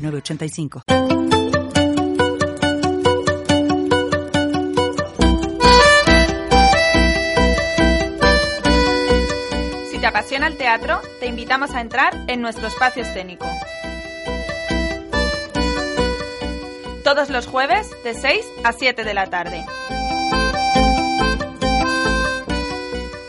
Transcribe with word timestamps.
906985. 0.00 0.82
Si 9.90 9.98
te 9.98 10.06
apasiona 10.06 10.46
el 10.46 10.56
teatro, 10.56 11.00
te 11.20 11.26
invitamos 11.26 11.72
a 11.72 11.80
entrar 11.80 12.14
en 12.26 12.40
nuestro 12.40 12.66
espacio 12.66 13.02
escénico. 13.02 13.46
Todos 17.04 17.30
los 17.30 17.46
jueves 17.46 17.88
de 18.04 18.14
6 18.14 18.44
a 18.64 18.72
7 18.72 19.04
de 19.04 19.14
la 19.14 19.26
tarde. 19.28 19.64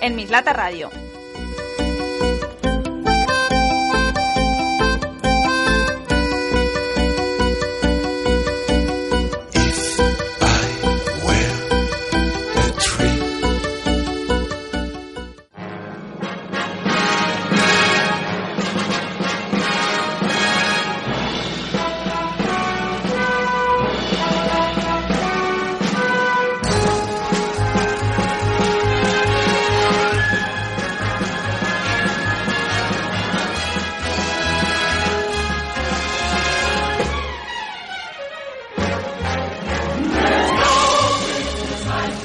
En 0.02 0.16
Mislata 0.16 0.54
Radio. 0.54 0.90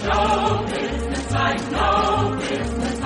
no 0.06 0.64
business 0.66 1.32
like 1.32 1.62
no 1.72 1.88
business. 2.40 3.00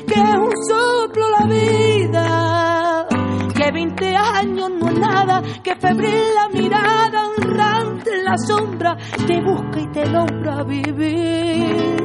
que 0.07 0.19
es 0.19 0.35
un 0.37 0.51
soplo 0.67 1.29
la 1.39 1.45
vida, 1.45 3.07
que 3.55 3.71
20 3.71 4.15
años 4.15 4.69
no 4.79 4.89
es 4.89 4.99
nada, 4.99 5.41
que 5.63 5.75
febril 5.75 6.21
la 6.35 6.49
mirada, 6.49 7.29
honrante 7.37 8.11
en 8.13 8.25
la 8.25 8.37
sombra, 8.37 8.97
te 9.27 9.41
busca 9.41 9.79
y 9.79 9.87
te 9.91 10.05
logra 10.07 10.63
vivir 10.63 12.01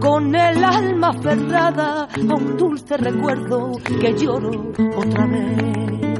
con 0.00 0.34
el 0.34 0.64
alma 0.64 1.10
aferrada 1.10 2.08
a 2.08 2.34
un 2.34 2.56
dulce 2.56 2.96
recuerdo 2.96 3.70
que 4.00 4.12
lloro 4.14 4.72
otra 4.96 5.26
vez. 5.26 6.11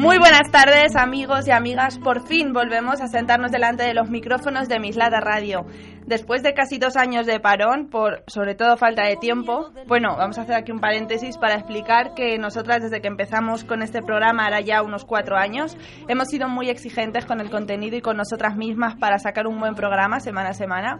Muy 0.00 0.16
buenas 0.16 0.50
tardes 0.50 0.96
amigos 0.96 1.46
y 1.46 1.50
amigas, 1.50 1.98
por 1.98 2.26
fin 2.26 2.54
volvemos 2.54 3.02
a 3.02 3.08
sentarnos 3.08 3.52
delante 3.52 3.82
de 3.82 3.92
los 3.92 4.08
micrófonos 4.08 4.66
de 4.66 4.80
Mislada 4.80 5.20
Radio. 5.20 5.66
Después 6.06 6.42
de 6.42 6.54
casi 6.54 6.78
dos 6.78 6.96
años 6.96 7.26
de 7.26 7.38
parón, 7.38 7.90
por 7.90 8.24
sobre 8.26 8.54
todo 8.54 8.78
falta 8.78 9.04
de 9.04 9.16
tiempo, 9.16 9.70
bueno, 9.86 10.16
vamos 10.16 10.38
a 10.38 10.42
hacer 10.42 10.54
aquí 10.54 10.72
un 10.72 10.80
paréntesis 10.80 11.36
para 11.36 11.56
explicar 11.56 12.14
que 12.14 12.38
nosotras 12.38 12.82
desde 12.82 13.02
que 13.02 13.08
empezamos 13.08 13.64
con 13.64 13.82
este 13.82 14.00
programa, 14.00 14.44
ahora 14.44 14.62
ya 14.62 14.80
unos 14.82 15.04
cuatro 15.04 15.36
años, 15.36 15.76
hemos 16.08 16.28
sido 16.28 16.48
muy 16.48 16.70
exigentes 16.70 17.26
con 17.26 17.38
el 17.42 17.50
contenido 17.50 17.98
y 17.98 18.00
con 18.00 18.16
nosotras 18.16 18.56
mismas 18.56 18.96
para 18.96 19.18
sacar 19.18 19.46
un 19.46 19.60
buen 19.60 19.74
programa 19.74 20.18
semana 20.18 20.48
a 20.48 20.54
semana. 20.54 20.98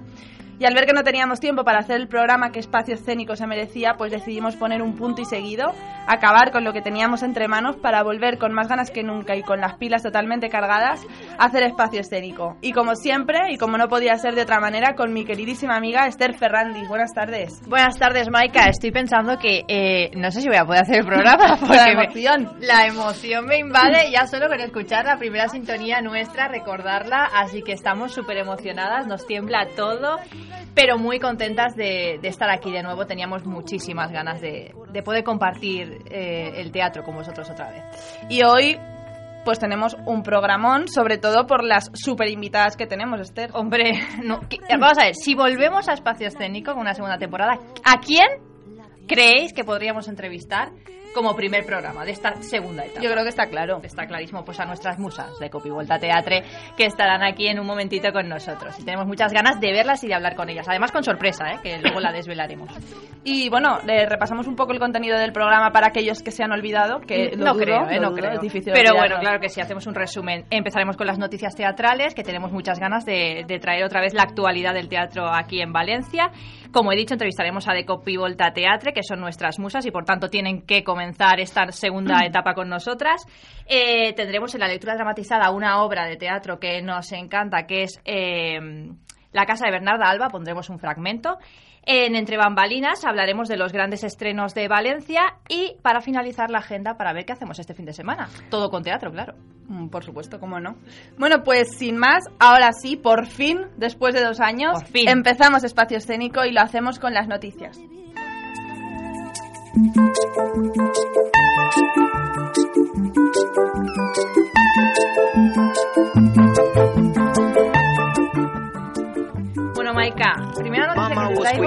Y 0.60 0.66
al 0.66 0.74
ver 0.74 0.84
que 0.84 0.92
no 0.92 1.02
teníamos 1.02 1.40
tiempo 1.40 1.64
para 1.64 1.78
hacer 1.78 1.96
el 1.96 2.06
programa 2.06 2.52
que 2.52 2.58
Espacio 2.58 2.92
Escénico 2.92 3.34
se 3.34 3.46
merecía, 3.46 3.94
pues 3.96 4.12
decidimos 4.12 4.56
poner 4.56 4.82
un 4.82 4.94
punto 4.94 5.22
y 5.22 5.24
seguido, 5.24 5.72
acabar 6.06 6.52
con 6.52 6.64
lo 6.64 6.74
que 6.74 6.82
teníamos 6.82 7.22
entre 7.22 7.48
manos 7.48 7.76
para 7.76 8.02
volver 8.02 8.36
con 8.36 8.52
más 8.52 8.68
ganas 8.68 8.90
que 8.90 9.02
nunca 9.02 9.34
y 9.36 9.42
con 9.42 9.62
las 9.62 9.76
pilas 9.76 10.02
totalmente 10.02 10.50
cargadas 10.50 11.00
a 11.38 11.46
hacer 11.46 11.62
Espacio 11.62 12.00
Escénico. 12.00 12.58
Y 12.60 12.72
como 12.72 12.94
siempre, 12.94 13.38
y 13.50 13.56
como 13.56 13.78
no 13.78 13.88
podía 13.88 14.18
ser 14.18 14.34
de 14.34 14.42
otra 14.42 14.60
manera, 14.60 14.94
con 14.96 15.14
mi 15.14 15.24
queridísima 15.24 15.76
amiga 15.76 16.06
Esther 16.06 16.36
Ferrandis. 16.36 16.86
Buenas 16.88 17.14
tardes. 17.14 17.66
Buenas 17.66 17.98
tardes, 17.98 18.28
Maika. 18.28 18.66
Estoy 18.66 18.90
pensando 18.90 19.38
que 19.38 19.64
eh, 19.66 20.10
no 20.14 20.30
sé 20.30 20.42
si 20.42 20.48
voy 20.48 20.58
a 20.58 20.66
poder 20.66 20.82
hacer 20.82 20.96
el 20.96 21.06
programa 21.06 21.56
porque 21.60 21.74
La 21.74 21.90
emoción. 21.90 22.50
Me, 22.60 22.66
la 22.66 22.86
emoción 22.86 23.46
me 23.46 23.56
invade 23.56 24.10
ya 24.12 24.26
solo 24.26 24.46
con 24.46 24.60
escuchar 24.60 25.06
la 25.06 25.16
primera 25.16 25.48
sintonía 25.48 26.02
nuestra, 26.02 26.48
recordarla, 26.48 27.30
así 27.34 27.62
que 27.62 27.72
estamos 27.72 28.12
súper 28.12 28.36
emocionadas, 28.36 29.06
nos 29.06 29.26
tiembla 29.26 29.66
todo 29.74 30.18
pero 30.74 30.98
muy 30.98 31.18
contentas 31.18 31.74
de, 31.74 32.18
de, 32.20 32.28
estar 32.28 32.50
aquí 32.50 32.70
de 32.70 32.82
nuevo. 32.82 33.06
Teníamos 33.06 33.44
muchísimas 33.44 34.10
ganas 34.12 34.40
de, 34.40 34.74
de 34.92 35.02
poder 35.02 35.24
compartir 35.24 35.98
eh, 36.10 36.52
el 36.56 36.70
teatro 36.72 37.02
con 37.02 37.14
vosotros 37.14 37.48
otra 37.50 37.70
vez. 37.70 37.82
Y 38.28 38.42
hoy 38.42 38.78
pues 39.44 39.58
tenemos 39.58 39.96
un 40.06 40.22
programón, 40.22 40.88
sobre 40.88 41.18
todo 41.18 41.46
por 41.46 41.64
las 41.64 41.90
super 41.94 42.28
invitadas 42.28 42.76
que 42.76 42.86
tenemos, 42.86 43.20
Esther. 43.20 43.50
Hombre, 43.54 43.92
no, 44.24 44.40
que, 44.48 44.58
vamos 44.78 44.98
a 44.98 45.04
ver, 45.04 45.14
si 45.14 45.34
volvemos 45.34 45.88
a 45.88 45.94
Espacio 45.94 46.28
Escénico 46.28 46.72
con 46.72 46.82
una 46.82 46.94
segunda 46.94 47.18
temporada, 47.18 47.58
¿a 47.84 48.00
quién 48.00 48.28
creéis 49.06 49.52
que 49.52 49.64
podríamos 49.64 50.08
entrevistar? 50.08 50.70
Como 51.14 51.34
primer 51.34 51.64
programa 51.64 52.04
de 52.04 52.12
esta 52.12 52.34
segunda 52.42 52.84
etapa. 52.84 53.00
Yo 53.02 53.10
creo 53.10 53.22
que 53.22 53.30
está 53.30 53.46
claro. 53.46 53.80
Está 53.82 54.06
clarísimo, 54.06 54.44
pues 54.44 54.60
a 54.60 54.64
nuestras 54.64 54.98
musas 54.98 55.38
de 55.38 55.50
Copy 55.50 55.70
Vuelta 55.70 55.98
Teatre 55.98 56.42
que 56.76 56.86
estarán 56.86 57.22
aquí 57.22 57.48
en 57.48 57.58
un 57.58 57.66
momentito 57.66 58.12
con 58.12 58.28
nosotros. 58.28 58.78
Y 58.78 58.84
tenemos 58.84 59.06
muchas 59.06 59.32
ganas 59.32 59.60
de 59.60 59.72
verlas 59.72 60.02
y 60.04 60.08
de 60.08 60.14
hablar 60.14 60.34
con 60.36 60.48
ellas. 60.48 60.66
Además 60.68 60.92
con 60.92 61.02
sorpresa, 61.02 61.44
¿eh? 61.52 61.58
que 61.62 61.78
luego 61.78 62.00
la 62.00 62.12
desvelaremos. 62.12 62.70
Y 63.24 63.48
bueno, 63.50 63.78
repasamos 63.84 64.46
un 64.46 64.56
poco 64.56 64.72
el 64.72 64.78
contenido 64.78 65.18
del 65.18 65.32
programa 65.32 65.70
para 65.70 65.88
aquellos 65.88 66.22
que 66.22 66.30
se 66.30 66.42
han 66.42 66.52
olvidado, 66.52 67.00
que 67.00 67.36
no 67.36 67.52
dudo, 67.52 67.62
creo, 67.62 67.90
¿eh? 67.90 68.00
no 68.00 68.10
dudo, 68.10 68.18
creo. 68.18 68.32
Es 68.32 68.40
difícil 68.40 68.72
Pero 68.72 68.90
olvidarlo. 68.90 69.16
bueno, 69.16 69.20
claro 69.20 69.40
que 69.40 69.48
sí, 69.48 69.60
hacemos 69.60 69.86
un 69.86 69.94
resumen. 69.94 70.44
Empezaremos 70.50 70.96
con 70.96 71.06
las 71.06 71.18
noticias 71.18 71.54
teatrales, 71.54 72.14
que 72.14 72.22
tenemos 72.22 72.52
muchas 72.52 72.78
ganas 72.78 73.04
de, 73.04 73.44
de 73.46 73.58
traer 73.58 73.84
otra 73.84 74.00
vez 74.00 74.14
la 74.14 74.22
actualidad 74.22 74.74
del 74.74 74.88
teatro 74.88 75.28
aquí 75.32 75.60
en 75.60 75.72
Valencia. 75.72 76.30
Como 76.72 76.92
he 76.92 76.96
dicho, 76.96 77.14
entrevistaremos 77.14 77.68
a 77.68 77.72
Decopi 77.72 78.16
Volta 78.16 78.52
Teatre, 78.52 78.92
que 78.92 79.02
son 79.02 79.20
nuestras 79.20 79.58
musas 79.58 79.84
y 79.86 79.90
por 79.90 80.04
tanto 80.04 80.28
tienen 80.28 80.62
que 80.62 80.84
comenzar 81.00 81.40
esta 81.40 81.72
segunda 81.72 82.26
etapa 82.26 82.52
con 82.52 82.68
nosotras. 82.68 83.24
Eh, 83.66 84.12
tendremos 84.12 84.54
en 84.54 84.60
la 84.60 84.68
lectura 84.68 84.94
dramatizada 84.94 85.50
una 85.50 85.82
obra 85.82 86.04
de 86.04 86.16
teatro 86.16 86.58
que 86.58 86.82
nos 86.82 87.10
encanta, 87.12 87.66
que 87.66 87.84
es 87.84 87.98
eh, 88.04 88.58
La 89.32 89.46
Casa 89.46 89.64
de 89.64 89.72
Bernarda 89.72 90.10
Alba. 90.10 90.28
Pondremos 90.28 90.68
un 90.68 90.78
fragmento. 90.78 91.38
En 91.82 92.14
Entre 92.16 92.36
Bambalinas 92.36 93.02
hablaremos 93.06 93.48
de 93.48 93.56
los 93.56 93.72
grandes 93.72 94.04
estrenos 94.04 94.52
de 94.52 94.68
Valencia 94.68 95.22
y 95.48 95.76
para 95.80 96.02
finalizar 96.02 96.50
la 96.50 96.58
agenda 96.58 96.98
para 96.98 97.14
ver 97.14 97.24
qué 97.24 97.32
hacemos 97.32 97.58
este 97.58 97.72
fin 97.72 97.86
de 97.86 97.94
semana. 97.94 98.28
Todo 98.50 98.68
con 98.68 98.82
teatro, 98.82 99.10
claro. 99.10 99.32
Mm, 99.68 99.88
Por 99.88 100.04
supuesto, 100.04 100.38
cómo 100.38 100.60
no. 100.60 100.76
Bueno, 101.16 101.42
pues 101.42 101.78
sin 101.78 101.96
más, 101.96 102.24
ahora 102.38 102.72
sí, 102.72 102.96
por 102.96 103.26
fin, 103.26 103.62
después 103.78 104.12
de 104.12 104.22
dos 104.22 104.40
años, 104.40 104.84
fin. 104.92 105.08
empezamos 105.08 105.64
Espacio 105.64 105.96
Escénico 105.96 106.44
y 106.44 106.52
lo 106.52 106.60
hacemos 106.60 106.98
con 106.98 107.14
las 107.14 107.26
noticias. 107.26 107.80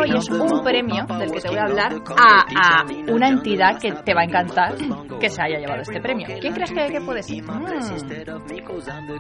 Y 0.05 0.17
es 0.17 0.29
un 0.29 0.63
premio 0.63 1.05
del 1.17 1.31
que 1.31 1.41
te 1.41 1.49
voy 1.49 1.57
a 1.57 1.63
hablar 1.63 1.93
a, 2.17 2.85
una 3.11 3.27
entidad 3.27 3.79
que 3.79 3.91
te 3.91 4.13
va 4.13 4.21
a 4.21 4.25
encantar 4.25 4.75
que 5.19 5.29
se 5.29 5.41
haya 5.41 5.59
llevado 5.59 5.81
este 5.81 5.99
premio. 6.01 6.27
¿Quién 6.39 6.53
crees 6.53 6.71
que, 6.71 6.87
que 6.91 7.01
puede 7.01 7.23
ser? 7.23 7.43
Mm. 7.43 7.63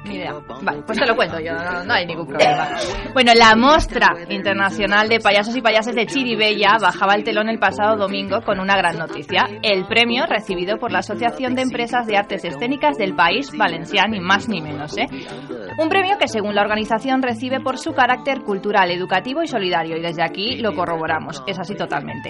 Ni 0.05 0.15
idea. 0.15 0.33
Vale, 0.61 0.83
pues 0.85 0.99
te 0.99 1.05
lo 1.05 1.15
cuento 1.15 1.39
yo, 1.39 1.53
no, 1.53 1.83
no 1.83 1.93
hay 1.93 2.05
ningún 2.05 2.27
problema. 2.27 2.69
Bueno, 3.13 3.31
la 3.35 3.55
Mostra 3.55 4.07
Internacional 4.29 5.07
de 5.09 5.19
Payasos 5.19 5.55
y 5.55 5.61
Payasas 5.61 5.95
de 5.95 6.05
Chiribella 6.05 6.77
bajaba 6.81 7.15
el 7.15 7.23
telón 7.23 7.49
el 7.49 7.59
pasado 7.59 7.97
domingo 7.97 8.41
con 8.41 8.59
una 8.59 8.75
gran 8.75 8.97
noticia. 8.97 9.47
El 9.61 9.85
premio 9.85 10.25
recibido 10.25 10.77
por 10.77 10.91
la 10.91 10.99
Asociación 10.99 11.55
de 11.55 11.63
Empresas 11.63 12.07
de 12.07 12.17
Artes 12.17 12.43
Escénicas 12.43 12.97
del 12.97 13.15
país 13.15 13.51
valenciano, 13.55 14.13
ni 14.13 14.19
más 14.19 14.47
ni 14.47 14.61
menos, 14.61 14.97
¿eh? 14.97 15.07
Un 15.77 15.89
premio 15.89 16.17
que 16.19 16.27
según 16.27 16.53
la 16.53 16.61
organización 16.61 17.23
recibe 17.23 17.59
por 17.59 17.79
su 17.79 17.93
carácter 17.93 18.41
cultural, 18.41 18.91
educativo 18.91 19.41
y 19.41 19.47
solidario 19.47 19.97
y 19.97 20.01
desde 20.01 20.23
aquí 20.23 20.57
lo 20.57 20.73
corroboramos, 20.73 21.43
es 21.47 21.57
así 21.59 21.73
totalmente. 21.73 22.29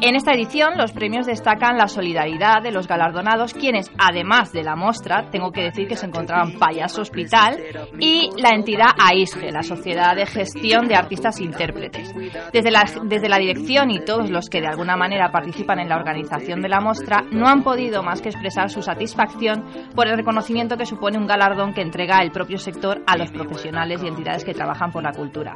En 0.00 0.14
esta 0.14 0.32
edición 0.32 0.76
los 0.76 0.92
premios 0.92 1.26
destacan 1.26 1.76
la 1.76 1.88
solidaridad 1.88 2.62
de 2.62 2.70
los 2.70 2.86
galardonados 2.86 3.52
quienes 3.52 3.90
además 3.98 4.52
de 4.52 4.62
la 4.62 4.76
mostra, 4.76 5.28
tengo 5.30 5.50
que 5.50 5.62
decir 5.62 5.88
que 5.88 5.96
se 5.96 6.06
encontraban 6.06 6.52
Payaso 6.52 7.02
Hospital 7.02 7.58
y 7.98 8.30
la 8.40 8.50
entidad 8.50 8.94
AISGE, 8.96 9.50
la 9.50 9.62
Sociedad 9.62 10.14
de 10.14 10.26
Gestión 10.26 10.86
de 10.86 10.94
Artistas 10.94 11.40
Intérpretes. 11.40 12.14
Desde 12.52 12.70
la, 12.70 12.84
desde 13.04 13.28
la 13.28 13.38
dirección 13.38 13.90
y 13.90 14.04
todos 14.04 14.30
los 14.30 14.48
que 14.48 14.60
de 14.60 14.68
alguna 14.68 14.96
manera 14.96 15.32
participan 15.32 15.80
en 15.80 15.88
la 15.88 15.96
organización 15.96 16.62
de 16.62 16.68
la 16.68 16.80
mostra 16.80 17.24
no 17.32 17.48
han 17.48 17.64
podido 17.64 18.04
más 18.04 18.22
que 18.22 18.28
expresar 18.28 18.70
su 18.70 18.82
satisfacción 18.82 19.64
por 19.96 20.06
el 20.06 20.16
reconocimiento 20.16 20.76
que 20.76 20.86
supone 20.86 21.18
un 21.18 21.26
galardón 21.26 21.74
que 21.74 21.82
entrega 21.82 22.20
el 22.22 22.30
propio 22.30 22.58
sector 22.72 23.02
a 23.06 23.16
los 23.16 23.30
profesionales 23.30 24.02
y 24.02 24.08
entidades 24.08 24.44
que 24.44 24.52
trabajan 24.52 24.90
por 24.90 25.02
la 25.02 25.12
cultura. 25.12 25.54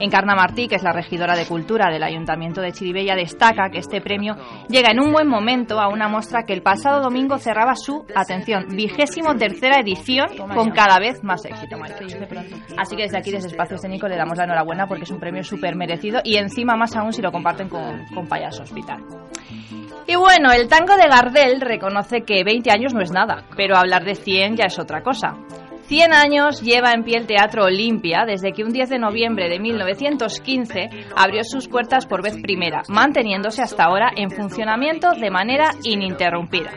Encarna 0.00 0.34
Martí, 0.34 0.66
que 0.66 0.76
es 0.76 0.82
la 0.82 0.92
regidora 0.92 1.36
de 1.36 1.44
Cultura 1.44 1.90
del 1.92 2.02
Ayuntamiento 2.02 2.62
de 2.62 2.72
Chiribella, 2.72 3.14
destaca 3.14 3.68
que 3.70 3.78
este 3.78 4.00
premio 4.00 4.34
llega 4.68 4.90
en 4.90 5.00
un 5.00 5.12
buen 5.12 5.28
momento 5.28 5.78
a 5.78 5.88
una 5.88 6.08
muestra 6.08 6.44
que 6.44 6.54
el 6.54 6.62
pasado 6.62 7.02
domingo 7.02 7.38
cerraba 7.38 7.76
su, 7.76 8.06
atención, 8.14 8.66
vigésimo 8.70 9.34
tercera 9.36 9.80
edición 9.80 10.28
con 10.54 10.70
cada 10.70 10.98
vez 10.98 11.22
más 11.22 11.44
éxito. 11.44 11.76
Así 12.78 12.96
que 12.96 13.02
desde 13.02 13.18
aquí, 13.18 13.30
desde 13.30 13.48
Espacio 13.48 13.76
Escénico, 13.76 14.08
le 14.08 14.16
damos 14.16 14.38
la 14.38 14.44
enhorabuena 14.44 14.86
porque 14.86 15.04
es 15.04 15.10
un 15.10 15.20
premio 15.20 15.44
súper 15.44 15.76
merecido 15.76 16.20
y 16.24 16.36
encima 16.36 16.76
más 16.76 16.96
aún 16.96 17.12
si 17.12 17.20
lo 17.20 17.30
comparten 17.30 17.68
con, 17.68 18.06
con 18.14 18.26
Payaso 18.26 18.62
Hospital. 18.62 19.04
Y 20.06 20.16
bueno, 20.16 20.52
el 20.52 20.68
tango 20.68 20.96
de 20.96 21.08
Gardel 21.08 21.60
reconoce 21.60 22.22
que 22.22 22.44
20 22.44 22.70
años 22.70 22.92
no 22.92 23.00
es 23.00 23.10
nada, 23.10 23.44
pero 23.56 23.76
hablar 23.76 24.04
de 24.04 24.14
100 24.14 24.56
ya 24.56 24.64
es 24.66 24.78
otra 24.78 25.02
cosa. 25.02 25.34
100 25.86 26.12
años 26.14 26.62
lleva 26.62 26.92
en 26.92 27.04
pie 27.04 27.18
el 27.18 27.26
Teatro 27.26 27.64
Olimpia 27.64 28.24
desde 28.26 28.52
que 28.52 28.64
un 28.64 28.72
10 28.72 28.88
de 28.88 28.98
noviembre 28.98 29.48
de 29.48 29.58
1915 29.58 30.88
abrió 31.14 31.42
sus 31.44 31.68
puertas 31.68 32.06
por 32.06 32.22
vez 32.22 32.40
primera, 32.40 32.82
manteniéndose 32.88 33.62
hasta 33.62 33.84
ahora 33.84 34.10
en 34.16 34.30
funcionamiento 34.30 35.12
de 35.12 35.30
manera 35.30 35.72
ininterrumpida. 35.82 36.70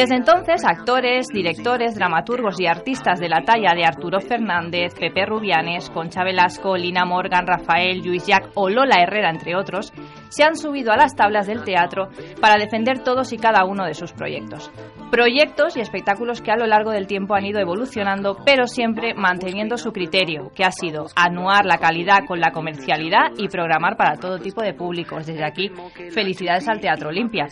Desde 0.00 0.16
entonces, 0.16 0.64
actores, 0.64 1.26
directores, 1.30 1.94
dramaturgos 1.94 2.58
y 2.58 2.66
artistas 2.66 3.20
de 3.20 3.28
la 3.28 3.42
talla 3.42 3.74
de 3.74 3.84
Arturo 3.84 4.18
Fernández, 4.18 4.94
Pepe 4.98 5.26
Rubianes, 5.26 5.90
Concha 5.90 6.24
Velasco, 6.24 6.74
Lina 6.74 7.04
Morgan, 7.04 7.46
Rafael, 7.46 8.00
Luis 8.02 8.26
Jack 8.26 8.48
o 8.54 8.70
Lola 8.70 9.02
Herrera, 9.02 9.28
entre 9.28 9.54
otros, 9.54 9.92
se 10.30 10.42
han 10.42 10.56
subido 10.56 10.90
a 10.90 10.96
las 10.96 11.14
tablas 11.14 11.46
del 11.46 11.64
teatro 11.64 12.08
para 12.40 12.56
defender 12.56 13.00
todos 13.00 13.30
y 13.34 13.36
cada 13.36 13.66
uno 13.66 13.84
de 13.84 13.92
sus 13.92 14.14
proyectos. 14.14 14.70
Proyectos 15.10 15.76
y 15.76 15.80
espectáculos 15.80 16.40
que 16.40 16.52
a 16.52 16.56
lo 16.56 16.66
largo 16.66 16.92
del 16.92 17.06
tiempo 17.06 17.34
han 17.34 17.44
ido 17.44 17.60
evolucionando, 17.60 18.38
pero 18.46 18.66
siempre 18.66 19.12
manteniendo 19.12 19.76
su 19.76 19.92
criterio, 19.92 20.50
que 20.54 20.64
ha 20.64 20.70
sido 20.70 21.08
anuar 21.14 21.66
la 21.66 21.76
calidad 21.76 22.20
con 22.26 22.40
la 22.40 22.52
comercialidad 22.52 23.32
y 23.36 23.48
programar 23.48 23.96
para 23.96 24.16
todo 24.16 24.38
tipo 24.38 24.62
de 24.62 24.72
públicos. 24.72 25.26
Desde 25.26 25.44
aquí, 25.44 25.70
felicidades 26.14 26.66
al 26.68 26.80
Teatro 26.80 27.10
Olimpia. 27.10 27.48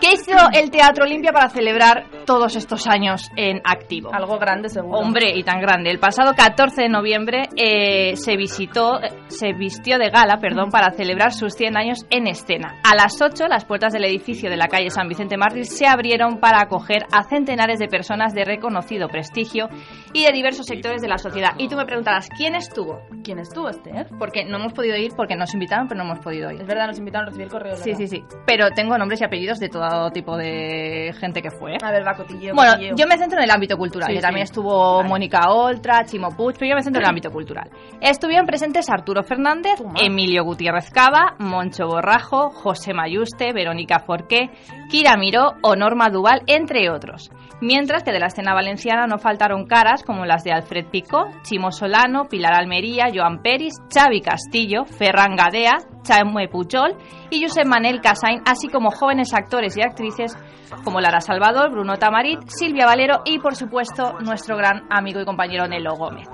¿Qué 0.00 0.12
hizo 0.12 0.36
el 0.52 0.70
Teatro 0.70 1.04
Olimpia 1.04 1.23
para 1.32 1.48
celebrar 1.48 2.06
todos 2.24 2.56
estos 2.56 2.86
años 2.86 3.30
en 3.36 3.60
activo? 3.64 4.10
Algo 4.12 4.38
grande, 4.38 4.68
seguro. 4.68 4.98
Hombre, 4.98 5.32
y 5.34 5.42
tan 5.42 5.60
grande. 5.60 5.90
El 5.90 5.98
pasado 5.98 6.34
14 6.34 6.82
de 6.82 6.88
noviembre 6.88 7.48
eh, 7.56 8.16
se 8.16 8.36
visitó, 8.36 9.02
eh, 9.02 9.10
se 9.28 9.52
vistió 9.52 9.98
de 9.98 10.10
gala, 10.10 10.38
perdón, 10.38 10.70
para 10.70 10.92
celebrar 10.92 11.32
sus 11.32 11.54
100 11.54 11.76
años 11.76 12.06
en 12.10 12.26
escena. 12.26 12.80
A 12.84 12.94
las 12.94 13.20
8, 13.20 13.46
las 13.48 13.64
puertas 13.64 13.92
del 13.92 14.04
edificio 14.04 14.50
de 14.50 14.56
la 14.56 14.68
calle 14.68 14.90
San 14.90 15.08
Vicente 15.08 15.36
Mártir 15.36 15.66
se 15.66 15.86
abrieron 15.86 16.38
para 16.38 16.60
acoger 16.60 17.04
a 17.12 17.24
centenares 17.24 17.78
de 17.78 17.88
personas 17.88 18.34
de 18.34 18.44
reconocido 18.44 19.08
prestigio 19.08 19.68
y 20.12 20.24
de 20.24 20.32
diversos 20.32 20.66
sectores 20.66 21.02
de 21.02 21.08
la 21.08 21.18
sociedad. 21.18 21.52
Y 21.58 21.68
tú 21.68 21.76
me 21.76 21.84
preguntarás, 21.84 22.28
¿quién 22.36 22.54
estuvo? 22.54 23.00
¿Quién 23.22 23.38
estuvo, 23.38 23.68
Esther? 23.68 24.08
Porque 24.18 24.44
no 24.44 24.58
hemos 24.58 24.72
podido 24.72 24.96
ir, 24.96 25.12
porque 25.16 25.36
nos 25.36 25.52
invitaron, 25.54 25.88
pero 25.88 26.02
no 26.02 26.10
hemos 26.10 26.24
podido 26.24 26.50
ir. 26.50 26.60
Es 26.60 26.66
verdad, 26.66 26.86
nos 26.86 26.98
invitaron 26.98 27.26
a 27.26 27.30
recibir 27.30 27.46
el 27.46 27.52
correo. 27.52 27.76
Sí, 27.76 27.94
sí, 27.94 28.06
sí. 28.06 28.24
Pero 28.46 28.70
tengo 28.70 28.96
nombres 28.98 29.20
y 29.20 29.24
apellidos 29.24 29.58
de 29.58 29.68
todo 29.68 30.10
tipo 30.10 30.36
de 30.36 31.03
gente 31.12 31.42
que 31.42 31.50
fue. 31.50 31.76
A 31.82 31.90
ver, 31.90 32.06
va, 32.06 32.14
cotilleo. 32.14 32.54
Bueno, 32.54 32.72
cotilleo. 32.72 32.96
yo 32.96 33.06
me 33.06 33.18
centro 33.18 33.38
en 33.38 33.44
el 33.44 33.50
ámbito 33.50 33.76
cultural. 33.76 34.08
Sí, 34.08 34.14
que 34.14 34.20
también 34.20 34.44
estuvo 34.44 34.96
Vale. 34.98 35.08
Mónica 35.08 35.50
Oltra, 35.50 36.04
Chimo 36.04 36.30
Puig, 36.30 36.56
pero 36.58 36.70
yo 36.70 36.76
me 36.76 36.82
centro 36.82 37.00
en 37.00 37.04
el 37.04 37.10
ámbito 37.10 37.30
cultural. 37.30 37.70
Estuvieron 38.00 38.46
presentes 38.46 38.88
Arturo 38.88 39.22
Fernández, 39.22 39.76
Toma. 39.78 39.94
Emilio 40.00 40.44
Gutiérrez 40.44 40.90
Cava, 40.90 41.36
Moncho 41.38 41.86
Borrajo, 41.86 42.50
José 42.50 42.94
Mayuste, 42.94 43.52
Verónica 43.52 44.00
Forqué, 44.00 44.50
Kira 44.90 45.16
Miró 45.16 45.54
o 45.62 45.76
Norma 45.76 46.08
Duval, 46.10 46.42
entre 46.46 46.90
otros. 46.90 47.30
Mientras 47.60 48.02
que 48.02 48.12
de 48.12 48.20
la 48.20 48.26
escena 48.26 48.52
valenciana 48.52 49.06
no 49.06 49.18
faltaron 49.18 49.66
caras 49.66 50.02
como 50.02 50.26
las 50.26 50.44
de 50.44 50.52
Alfred 50.52 50.86
Picó, 50.90 51.26
Chimo 51.42 51.70
Solano, 51.70 52.24
Pilar 52.28 52.54
Almería, 52.54 53.06
Joan 53.14 53.42
Peris, 53.42 53.74
Xavi 53.92 54.20
Castillo, 54.20 54.84
Ferran 54.84 55.36
Gadea, 55.36 55.78
Chaume 56.02 56.48
Pujol 56.48 56.96
y 57.30 57.42
Josep 57.42 57.66
Manel 57.66 58.00
Casain, 58.00 58.42
así 58.44 58.68
como 58.68 58.90
jóvenes 58.90 59.32
actores 59.32 59.76
y 59.76 59.82
actrices 59.82 60.36
como 60.82 61.00
Lara 61.00 61.20
Salvador, 61.20 61.70
Bruno 61.70 61.96
Tamarit, 61.96 62.40
Silvia 62.48 62.86
Valero 62.86 63.22
y, 63.24 63.38
por 63.38 63.54
supuesto, 63.54 64.18
nuestro 64.20 64.56
gran 64.56 64.82
amigo 64.90 65.20
y 65.20 65.24
compañero 65.24 65.66
Nelo 65.66 65.94
Gómez. 65.94 66.26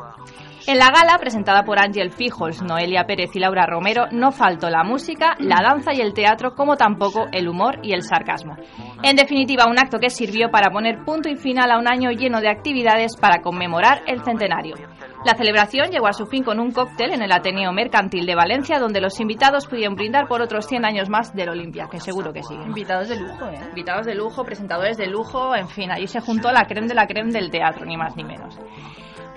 En 0.67 0.79
la 0.79 0.91
gala, 0.91 1.19
presentada 1.19 1.65
por 1.65 1.79
Ángel 1.79 2.11
Fijols, 2.11 2.63
Noelia 2.63 3.05
Pérez 3.05 3.31
y 3.35 3.41
Laura 3.41 3.67
Romero, 3.67 4.07
no 4.13 4.31
faltó 4.31 4.69
la 4.69 4.85
música, 4.85 5.35
la 5.39 5.63
danza 5.63 5.95
y 5.95 6.01
el 6.01 6.13
teatro, 6.13 6.55
como 6.55 6.77
tampoco 6.77 7.27
el 7.33 7.49
humor 7.49 7.79
y 7.83 7.93
el 7.93 8.03
sarcasmo. 8.03 8.57
En 9.03 9.17
definitiva, 9.17 9.67
un 9.67 9.79
acto 9.79 9.99
que 9.99 10.11
sirvió 10.11 10.51
para 10.51 10.71
poner 10.71 11.03
punto 11.05 11.29
y 11.29 11.37
final 11.37 11.71
a 11.71 11.79
un 11.79 11.89
año 11.89 12.11
lleno 12.11 12.41
de 12.41 12.51
actividades 12.51 13.17
para 13.17 13.41
conmemorar 13.41 14.03
el 14.07 14.23
centenario. 14.23 14.77
La 15.25 15.35
celebración 15.35 15.91
llegó 15.91 16.07
a 16.07 16.13
su 16.13 16.27
fin 16.27 16.43
con 16.43 16.61
un 16.61 16.73
cóctel 16.73 17.13
en 17.13 17.23
el 17.23 17.33
Ateneo 17.33 17.73
Mercantil 17.73 18.27
de 18.27 18.35
Valencia, 18.35 18.79
donde 18.79 19.01
los 19.01 19.19
invitados 19.21 19.67
pudieron 19.67 19.95
brindar 19.95 20.29
por 20.29 20.41
otros 20.41 20.67
100 20.67 20.85
años 20.85 21.09
más 21.09 21.35
del 21.35 21.51
Olimpia, 21.51 21.89
que 21.91 22.01
seguro 22.01 22.33
que 22.33 22.43
siguen. 22.43 22.69
Invitados 22.69 23.09
de 23.09 23.17
lujo, 23.17 23.47
¿eh? 23.47 23.61
Invitados 23.69 24.07
de 24.07 24.15
lujo, 24.15 24.45
presentadores 24.45 24.97
de 24.97 25.07
lujo, 25.07 25.55
en 25.55 25.69
fin, 25.69 25.91
ahí 25.91 26.07
se 26.07 26.21
juntó 26.21 26.51
la 26.53 26.65
creme 26.65 26.89
de 26.89 26.95
la 26.95 27.07
creme 27.07 27.33
del 27.33 27.51
teatro, 27.51 27.85
ni 27.85 27.97
más 27.97 28.17
ni 28.17 28.25
menos. 28.25 28.59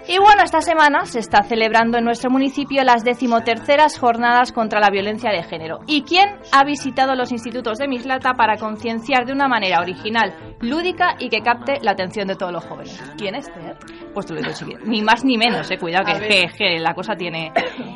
Y 0.05 0.17
bueno, 0.17 0.43
esta 0.43 0.59
semana 0.59 1.05
se 1.05 1.19
está 1.19 1.43
celebrando 1.43 1.97
en 1.97 2.03
nuestro 2.03 2.29
municipio 2.29 2.83
las 2.83 3.05
decimoterceras 3.05 3.97
jornadas 3.97 4.51
contra 4.51 4.81
la 4.81 4.89
violencia 4.89 5.31
de 5.31 5.43
género. 5.43 5.79
¿Y 5.87 6.03
quién 6.03 6.39
ha 6.51 6.65
visitado 6.65 7.15
los 7.15 7.31
institutos 7.31 7.77
de 7.77 7.87
Mislata 7.87 8.33
para 8.33 8.57
concienciar 8.57 9.25
de 9.25 9.31
una 9.31 9.47
manera 9.47 9.79
original, 9.79 10.35
lúdica 10.59 11.15
y 11.19 11.29
que 11.29 11.41
capte 11.41 11.79
la 11.81 11.91
atención 11.91 12.27
de 12.27 12.35
todos 12.35 12.51
los 12.51 12.65
jóvenes? 12.65 13.01
¿Quién 13.17 13.35
es 13.35 13.47
Esther? 13.47 13.77
Pues 14.13 14.25
tú 14.25 14.33
lo 14.35 14.41
sí, 14.53 14.65
ni 14.85 15.01
más 15.01 15.25
ni 15.25 15.37
menos, 15.37 15.69
eh, 15.71 15.77
cuidado 15.77 16.05
que, 16.05 16.27
que- 16.27 16.47
que 16.57 16.79
la 16.79 16.93
cosa 16.93 17.15
tiene... 17.15 17.51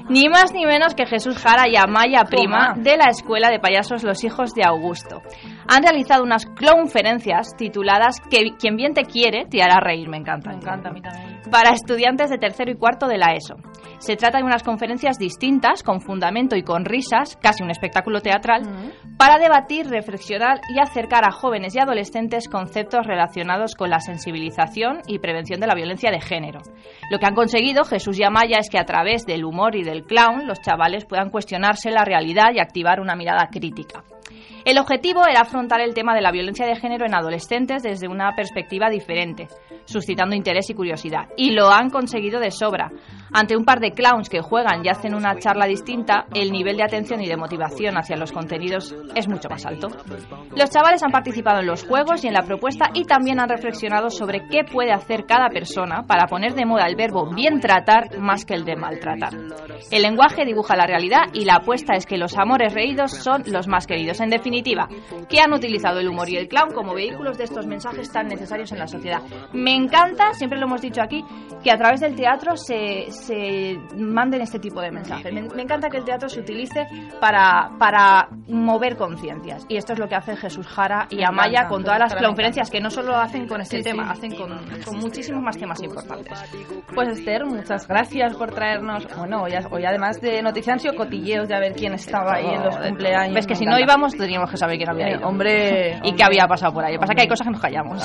Ni 0.10 0.30
más 0.30 0.54
ni 0.54 0.66
menos 0.66 0.96
que 0.96 1.06
Jesús 1.06 1.38
Jara 1.38 1.68
y 1.70 1.76
Amaya 1.76 2.24
Prima 2.24 2.74
Toma. 2.74 2.84
de 2.84 2.98
la 2.98 3.06
Escuela 3.10 3.50
de 3.50 3.60
Payasos 3.60 4.04
Los 4.04 4.24
Hijos 4.24 4.54
de 4.54 4.64
Augusto. 4.64 5.22
Han 5.68 5.84
realizado 5.84 6.24
unas 6.24 6.46
clownferencias 6.46 7.56
tituladas 7.58 8.20
que 8.30 8.52
Quien 8.58 8.76
bien 8.78 8.94
te 8.94 9.04
quiere 9.04 9.46
te 9.50 9.62
hará 9.62 9.80
reír, 9.82 10.08
me 10.10 10.18
encanta. 10.18 10.50
Me 10.52 10.56
encanta 10.58 10.90
a 10.90 10.92
mí 10.94 11.02
también. 11.02 11.42
Para 11.52 11.72
estudiantes 11.72 12.30
de 12.30 12.38
tercero 12.38 12.72
y 12.72 12.76
cuarto 12.76 13.08
de 13.08 13.18
la 13.18 13.34
ESO. 13.34 13.56
Se 14.00 14.16
trata 14.16 14.38
de 14.38 14.44
unas 14.44 14.64
conferencias 14.64 15.18
distintas, 15.18 15.82
con 15.84 16.02
fundamento 16.02 16.56
y 16.56 16.64
con 16.64 16.86
risas, 16.86 17.36
casi 17.42 17.64
un 17.64 17.72
espectáculo 17.72 18.22
teatral, 18.22 18.62
para 19.18 19.38
debatir, 19.40 19.88
reflexionar 19.88 20.60
y 20.74 20.80
acercar 20.80 21.26
a 21.28 21.32
jóvenes 21.32 21.76
y 21.76 21.80
adolescentes 21.80 22.48
conceptos 22.48 23.06
relacionados 23.08 23.74
con 23.76 23.90
la 23.90 24.00
sensibilización 24.00 25.00
y 25.08 25.20
prevención 25.20 25.60
de 25.60 25.68
la 25.68 25.74
violencia 25.76 26.07
de 26.12 26.22
género. 26.22 26.62
Lo 27.10 27.20
que 27.20 27.26
han 27.26 27.36
conseguido 27.36 27.84
Jesús 27.86 28.20
y 28.20 28.24
Amaya 28.24 28.60
es 28.60 28.70
que 28.70 28.80
a 28.80 28.86
través 28.86 29.26
del 29.26 29.46
humor 29.46 29.76
y 29.76 29.84
del 29.84 30.04
clown 30.04 30.48
los 30.48 30.62
chavales 30.62 31.06
puedan 31.06 31.30
cuestionarse 31.30 31.92
la 31.92 32.06
realidad 32.06 32.52
y 32.54 32.60
activar 32.60 33.00
una 33.00 33.16
mirada 33.16 33.48
crítica. 33.52 34.04
El 34.68 34.80
objetivo 34.80 35.22
era 35.26 35.44
afrontar 35.44 35.80
el 35.80 35.94
tema 35.94 36.14
de 36.14 36.20
la 36.20 36.30
violencia 36.30 36.68
de 36.68 36.76
género 36.76 37.06
en 37.06 37.16
adolescentes 37.16 37.84
desde 37.84 38.10
una 38.10 38.36
perspectiva 38.36 38.90
diferente, 38.90 39.48
suscitando 39.86 40.36
interés 40.36 40.70
y 40.70 40.74
curiosidad. 40.74 41.30
Y 41.38 41.52
lo 41.52 41.70
han 41.72 41.90
conseguido 41.90 42.42
de 42.42 42.52
sobra. 42.52 42.92
Ante 43.32 43.56
un 43.56 43.64
par 43.64 43.80
de 43.80 43.92
clowns 43.92 44.28
que 44.28 44.42
juegan 44.42 44.84
y 44.84 44.90
hacen 44.90 45.16
una 45.16 45.40
charla 45.40 45.68
distinta, 45.68 46.26
el 46.34 46.52
nivel 46.52 46.76
de 46.76 46.84
atención 46.84 47.22
y 47.22 47.28
de 47.30 47.38
motivación 47.38 47.98
hacia 47.98 48.18
los 48.18 48.34
contenidos 48.34 48.94
es 49.16 49.30
mucho 49.30 49.48
más 49.48 49.66
alto. 49.66 49.88
Los 50.54 50.70
chavales 50.70 51.02
han 51.02 51.12
participado 51.12 51.62
en 51.62 51.68
los 51.68 51.86
juegos 51.86 52.26
y 52.26 52.28
en 52.28 52.34
la 52.34 52.44
propuesta 52.44 52.90
y 52.94 53.06
también 53.06 53.40
han 53.40 53.48
reflexionado 53.48 54.10
sobre 54.10 54.50
qué 54.50 54.66
puede 54.70 54.92
hacer 54.92 55.26
cada 55.26 55.48
persona 55.48 56.04
para 56.06 56.28
poner 56.28 56.56
de 56.56 56.66
moda 56.66 56.88
el 56.88 56.98
verbo 56.98 57.34
bien 57.34 57.62
tratar 57.62 58.20
más 58.20 58.44
que 58.44 58.56
el 58.56 58.66
de 58.66 58.76
maltratar. 58.76 59.34
El 59.92 60.02
lenguaje 60.02 60.44
dibuja 60.44 60.76
la 60.76 60.88
realidad 60.88 61.22
y 61.32 61.46
la 61.46 61.56
apuesta 61.56 61.96
es 61.96 62.06
que 62.06 62.18
los 62.18 62.38
amores 62.38 62.74
reídos 62.74 63.12
son 63.12 63.44
los 63.46 63.70
más 63.70 63.88
queridos. 63.88 64.20
En 64.20 64.30
definitiva, 64.30 64.57
que 65.30 65.40
han 65.40 65.54
utilizado 65.54 66.00
el 66.00 66.08
humor 66.08 66.30
y 66.30 66.38
el 66.38 66.48
clown 66.48 66.72
como 66.74 66.94
vehículos 66.94 67.38
de 67.38 67.46
estos 67.46 67.66
mensajes 67.66 68.12
tan 68.12 68.28
necesarios 68.28 68.72
en 68.72 68.80
la 68.80 68.88
sociedad. 68.88 69.22
Me 69.54 69.76
encanta, 69.76 70.34
siempre 70.34 70.60
lo 70.60 70.66
hemos 70.66 70.82
dicho 70.82 71.02
aquí, 71.02 71.24
que 71.64 71.72
a 71.72 71.78
través 71.78 72.02
del 72.02 72.16
teatro 72.16 72.56
se, 72.56 73.12
se 73.12 73.78
manden 73.96 74.42
este 74.42 74.60
tipo 74.60 74.82
de 74.82 74.92
mensajes. 74.92 75.34
Me, 75.34 75.42
me 75.42 75.62
encanta 75.62 75.90
que 75.90 75.98
el 75.98 76.06
teatro 76.06 76.30
se 76.30 76.40
utilice 76.40 76.88
para, 77.20 77.72
para 77.78 78.30
mover 78.48 78.98
conciencias. 78.98 79.66
Y 79.68 79.78
esto 79.78 79.94
es 79.94 80.00
lo 80.00 80.08
que 80.08 80.16
hace 80.16 80.36
Jesús 80.36 80.68
Jara 80.68 81.08
y 81.10 81.24
Amaya 81.24 81.68
con 81.68 81.84
todas 81.84 82.00
las 82.00 82.16
conferencias, 82.16 82.70
que 82.70 82.80
no 82.80 82.90
solo 82.90 83.16
hacen 83.16 83.48
con 83.48 83.62
este 83.62 83.82
tema, 83.82 84.12
hacen 84.12 84.36
con, 84.36 84.50
con 84.86 84.98
muchísimos 85.00 85.42
más 85.42 85.58
temas 85.58 85.82
importantes. 85.82 86.34
Pues 86.94 87.10
Esther, 87.10 87.46
muchas 87.46 87.88
gracias 87.88 88.36
por 88.36 88.52
traernos. 88.54 89.08
Bueno, 89.18 89.44
hoy, 89.44 89.54
hoy 89.72 89.86
además 89.86 90.20
de 90.22 90.42
noticias 90.42 90.74
han 90.74 90.80
sido 90.80 90.96
cotilleos 90.96 91.48
de 91.48 91.56
a 91.56 91.60
ver 91.60 91.74
quién 91.74 91.94
estaba 91.94 92.36
ahí 92.36 92.48
en 92.48 92.64
los 92.64 92.76
cumpleaños. 92.78 93.36
Ves 93.36 93.48
que 93.48 93.56
si 93.56 93.66
no 93.66 93.80
íbamos 93.80 94.14
teníamos 94.16 94.47
que 94.50 94.58
saber 94.58 94.78
quién 94.78 94.90
había 94.90 95.10
ido. 95.10 95.28
hombre, 95.28 96.00
y 96.04 96.14
qué 96.14 96.24
había 96.24 96.48
pasado 96.48 96.74
por 96.74 96.84
ahí. 96.84 96.94
Lo 96.94 97.00
que 97.00 97.02
pasa 97.02 97.16
que 97.16 97.22
hay 97.22 97.28
cosas 97.28 97.46
que 97.46 97.52
nos 97.52 97.62
callamos. 97.62 98.04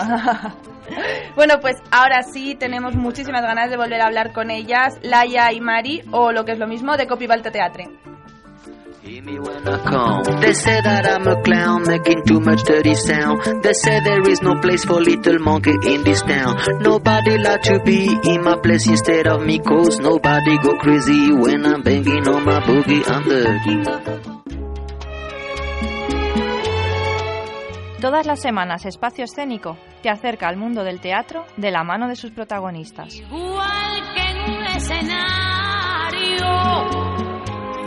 bueno, 1.37 1.55
pues 1.61 1.77
ahora 1.91 2.23
sí 2.23 2.55
tenemos 2.55 2.95
muchísimas 2.95 3.43
ganas 3.43 3.71
de 3.71 3.77
volver 3.77 4.01
a 4.01 4.07
hablar 4.07 4.33
con 4.33 4.51
ellas, 4.51 4.99
Laia 5.03 5.53
y 5.53 5.61
Mari, 5.61 6.03
o 6.11 6.33
lo 6.33 6.45
que 6.45 6.53
es 6.53 6.59
lo 6.59 6.67
mismo, 6.67 6.97
de 6.97 7.07
Copy 7.07 7.27
Teatre. 7.27 7.89
Hear 9.03 9.21
me 9.25 9.37
when 9.37 9.67
I 9.67 9.79
come. 9.83 10.41
They 10.41 10.55
say 10.55 10.81
that 10.81 11.05
I'm 11.05 11.27
a 11.27 11.43
clown 11.43 11.83
making 11.89 12.23
too 12.25 12.39
much 12.39 12.63
dirty 12.63 12.95
sound. 12.95 13.43
They 13.65 13.73
say 13.73 13.99
there 13.99 14.23
is 14.31 14.41
no 14.43 14.61
place 14.61 14.85
for 14.85 15.01
little 15.01 15.41
monkey 15.41 15.75
in 15.87 16.05
this 16.05 16.23
town. 16.23 16.57
Nobody 16.83 17.37
like 17.39 17.63
to 17.63 17.81
be 17.85 18.07
in 18.07 18.45
my 18.45 18.57
place 18.63 18.87
instead 18.87 19.27
of 19.27 19.43
me, 19.43 19.59
cause 19.59 19.99
nobody 19.99 20.57
go 20.59 20.79
crazy 20.79 21.33
when 21.33 21.67
I'm 21.67 21.83
banging 21.83 22.29
on 22.29 22.45
my 22.45 22.61
boogie. 22.61 23.03
I'm 23.11 23.25
dirty. 23.25 24.42
Todas 28.03 28.27
las 28.27 28.43
semanas 28.43 28.85
Espacio 28.85 29.23
Escénico 29.23 29.79
te 30.03 30.11
acerca 30.11 30.49
al 30.49 30.57
mundo 30.57 30.83
del 30.83 31.01
teatro 31.01 31.45
de 31.57 31.71
la 31.71 31.85
mano 31.85 32.09
de 32.09 32.17
sus 32.17 32.33
protagonistas. 32.33 33.15
Igual 33.15 34.13
que 34.13 34.23
en 34.29 34.39
un 34.57 34.65
escenario, 34.65 36.49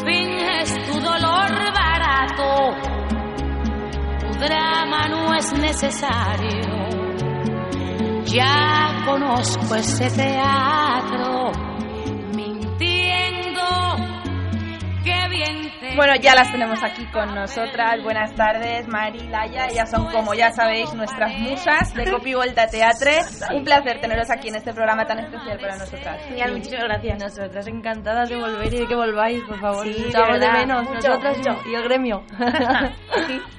finges 0.05 0.87
tu 0.87 1.01
dolor 1.01 1.51
barato, 1.73 2.77
tu 4.21 4.39
drama 4.39 5.09
no 5.09 5.33
es 5.35 5.51
necesario. 5.51 6.87
Ya 8.23 9.03
conozco 9.05 9.75
ese 9.75 10.09
teatro, 10.11 11.34
Bueno, 15.95 16.13
ya 16.21 16.35
las 16.35 16.51
tenemos 16.51 16.83
aquí 16.83 17.05
con 17.07 17.33
nosotras. 17.33 18.03
Buenas 18.03 18.33
tardes, 18.35 18.85
Mari, 18.87 19.27
Laia. 19.29 19.67
Ellas 19.67 19.89
son, 19.89 20.11
como 20.11 20.33
ya 20.33 20.51
sabéis, 20.51 20.93
nuestras 20.93 21.33
musas 21.39 21.93
de 21.93 22.11
Copy 22.11 22.33
Volta 22.33 22.67
Teatre. 22.67 23.19
Un 23.53 23.63
placer 23.63 24.01
teneros 24.01 24.29
aquí 24.29 24.49
en 24.49 24.55
este 24.55 24.73
programa 24.73 25.05
tan 25.05 25.19
especial 25.19 25.57
para 25.57 25.77
nosotras. 25.77 26.21
Genial, 26.27 26.51
muchísimas 26.51 26.83
gracias. 26.83 27.19
Nosotras 27.19 27.67
encantadas 27.67 28.27
de 28.29 28.35
volver 28.35 28.73
y 28.73 28.79
de 28.79 28.87
que 28.87 28.95
volváis, 28.95 29.41
por 29.45 29.59
favor. 29.59 29.85
Sí, 29.85 29.93
de 29.93 30.39
de, 30.39 30.51
menos, 30.51 30.83
mucho, 30.83 31.07
nosotras 31.07 31.37
mucho. 31.37 31.55
Y, 31.65 31.75
el 31.75 31.83
gremio. 31.83 32.23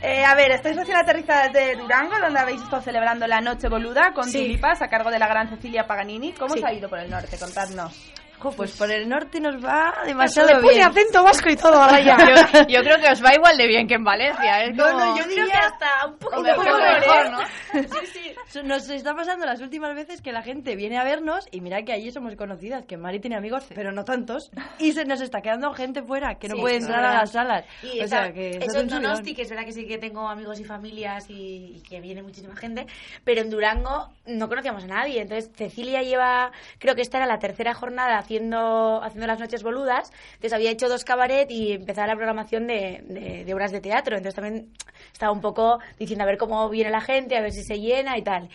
Eh, 0.02 0.24
a 0.24 0.34
ver, 0.34 0.52
estáis 0.52 0.76
recién 0.76 0.96
aterrizadas 0.96 1.52
de 1.52 1.74
Durango, 1.74 2.16
donde 2.20 2.38
habéis 2.38 2.62
estado 2.62 2.80
celebrando 2.82 3.26
la 3.26 3.40
Noche 3.40 3.68
Boluda 3.68 4.12
con 4.14 4.24
Sí. 4.24 4.38
tulipas 4.42 4.80
a 4.82 4.88
cargo 4.88 5.10
de 5.10 5.18
la 5.18 5.26
gran 5.26 5.48
Cecilia 5.48 5.86
Paganini. 5.86 6.32
¿Cómo 6.32 6.54
Sí. 6.54 6.60
os 6.60 6.64
ha 6.64 6.72
ido 6.72 6.88
por 6.88 7.00
el 7.00 7.10
norte? 7.10 7.36
Contadnos. 7.38 8.12
Jo, 8.38 8.50
pues 8.52 8.76
por 8.76 8.90
el 8.90 9.08
norte 9.08 9.40
nos 9.40 9.56
va 9.64 9.94
Se 10.02 10.06
demasiado 10.08 10.48
le 10.48 10.54
pone 10.60 10.74
bien. 10.74 10.86
acento 10.88 11.22
vasco 11.22 11.48
y 11.50 11.56
todo 11.56 11.74
ahora 11.74 12.00
ya. 12.00 12.16
Yo, 12.68 12.68
yo 12.68 12.80
creo 12.82 12.96
que 12.98 13.10
os 13.10 13.24
va 13.24 13.34
igual 13.34 13.56
de 13.56 13.66
bien 13.66 13.86
que 13.88 13.94
en 13.94 14.04
Valencia. 14.04 14.64
Es 14.64 14.74
No, 14.76 14.84
como... 14.84 14.98
no, 14.98 15.16
yo 15.18 15.24
diría 15.24 15.44
que 15.46 15.52
hasta 15.56 16.06
un 16.06 16.18
poco 16.18 16.40
mejor, 16.42 16.64
poco 16.66 16.78
¿eh? 16.78 17.00
mejor, 17.00 17.30
¿no? 17.30 17.38
Sí, 18.00 18.06
sí. 18.52 18.62
Nos 18.62 18.88
está 18.88 19.14
pasando 19.14 19.44
las 19.46 19.60
últimas 19.60 19.94
veces 19.94 20.20
que 20.22 20.32
la 20.32 20.42
gente 20.42 20.76
viene 20.76 20.98
a 20.98 21.04
vernos 21.04 21.46
y 21.50 21.60
mira 21.60 21.82
que 21.82 21.92
allí 21.92 22.10
somos 22.12 22.36
conocidas, 22.36 22.84
que 22.86 22.96
Mari 22.96 23.20
tiene 23.20 23.36
amigos, 23.36 23.64
pero 23.74 23.92
no 23.92 24.04
tantos, 24.04 24.50
y 24.78 24.92
se 24.92 25.04
nos 25.04 25.20
está 25.20 25.40
quedando 25.40 25.72
gente 25.72 26.02
fuera 26.02 26.36
que 26.36 26.48
no 26.48 26.54
Sí, 26.56 26.60
puede 26.60 26.76
entrar 26.76 27.04
a 27.04 27.14
las 27.14 27.32
salas. 27.32 27.64
Y 27.82 28.00
o 28.00 28.04
está- 28.04 28.24
sea, 28.24 28.32
que 28.32 28.50
eso 28.62 28.80
es. 28.80 28.88
Donosti, 28.88 29.34
que 29.34 29.42
es 29.42 29.50
verdad 29.50 29.64
que 29.64 29.72
sí 29.72 29.86
que 29.86 29.98
tengo 29.98 30.28
amigos 30.28 30.60
y 30.60 30.64
familias 30.64 31.28
y, 31.28 31.76
y 31.76 31.82
que 31.82 32.00
viene 32.00 32.22
muchísima 32.22 32.54
gente, 32.56 32.86
pero 33.24 33.40
en 33.40 33.50
Durango 33.50 34.08
no 34.26 34.48
conocíamos 34.48 34.84
a 34.84 34.88
nadie. 34.88 35.22
Entonces 35.22 35.50
Cecilia 35.54 36.02
lleva, 36.02 36.50
creo 36.78 36.94
que 36.94 37.02
esta 37.02 37.18
era 37.18 37.26
la 37.26 37.38
tercera 37.38 37.74
jornada 37.74 38.22
haciendo, 38.26 39.00
haciendo 39.02 39.26
las 39.26 39.38
noches 39.40 39.62
boludas. 39.62 40.10
Entonces 40.34 40.52
había 40.52 40.70
hecho 40.70 40.88
dos 40.88 41.04
cabaret 41.04 41.50
y 41.50 41.72
empezaba 41.72 42.08
la 42.08 42.16
programación 42.16 42.66
de, 42.66 43.02
de- 43.06 43.44
de 43.44 43.54
obras 43.54 43.70
de 43.72 43.80
teatro. 43.80 44.16
Entonces 44.16 44.34
también 44.34 44.68
estaba 45.12 45.32
un 45.32 45.40
poco 45.40 45.78
diciendo 45.98 46.24
a 46.24 46.26
ver 46.26 46.36
cómo 46.38 46.68
viene 46.68 46.90
la 46.90 47.00
gente, 47.00 47.36
a 47.36 47.40
ver 47.40 47.52
si 47.52 47.62
se 47.62 47.78
llena 47.78 48.18
y 48.18 48.22
tal. 48.22 48.48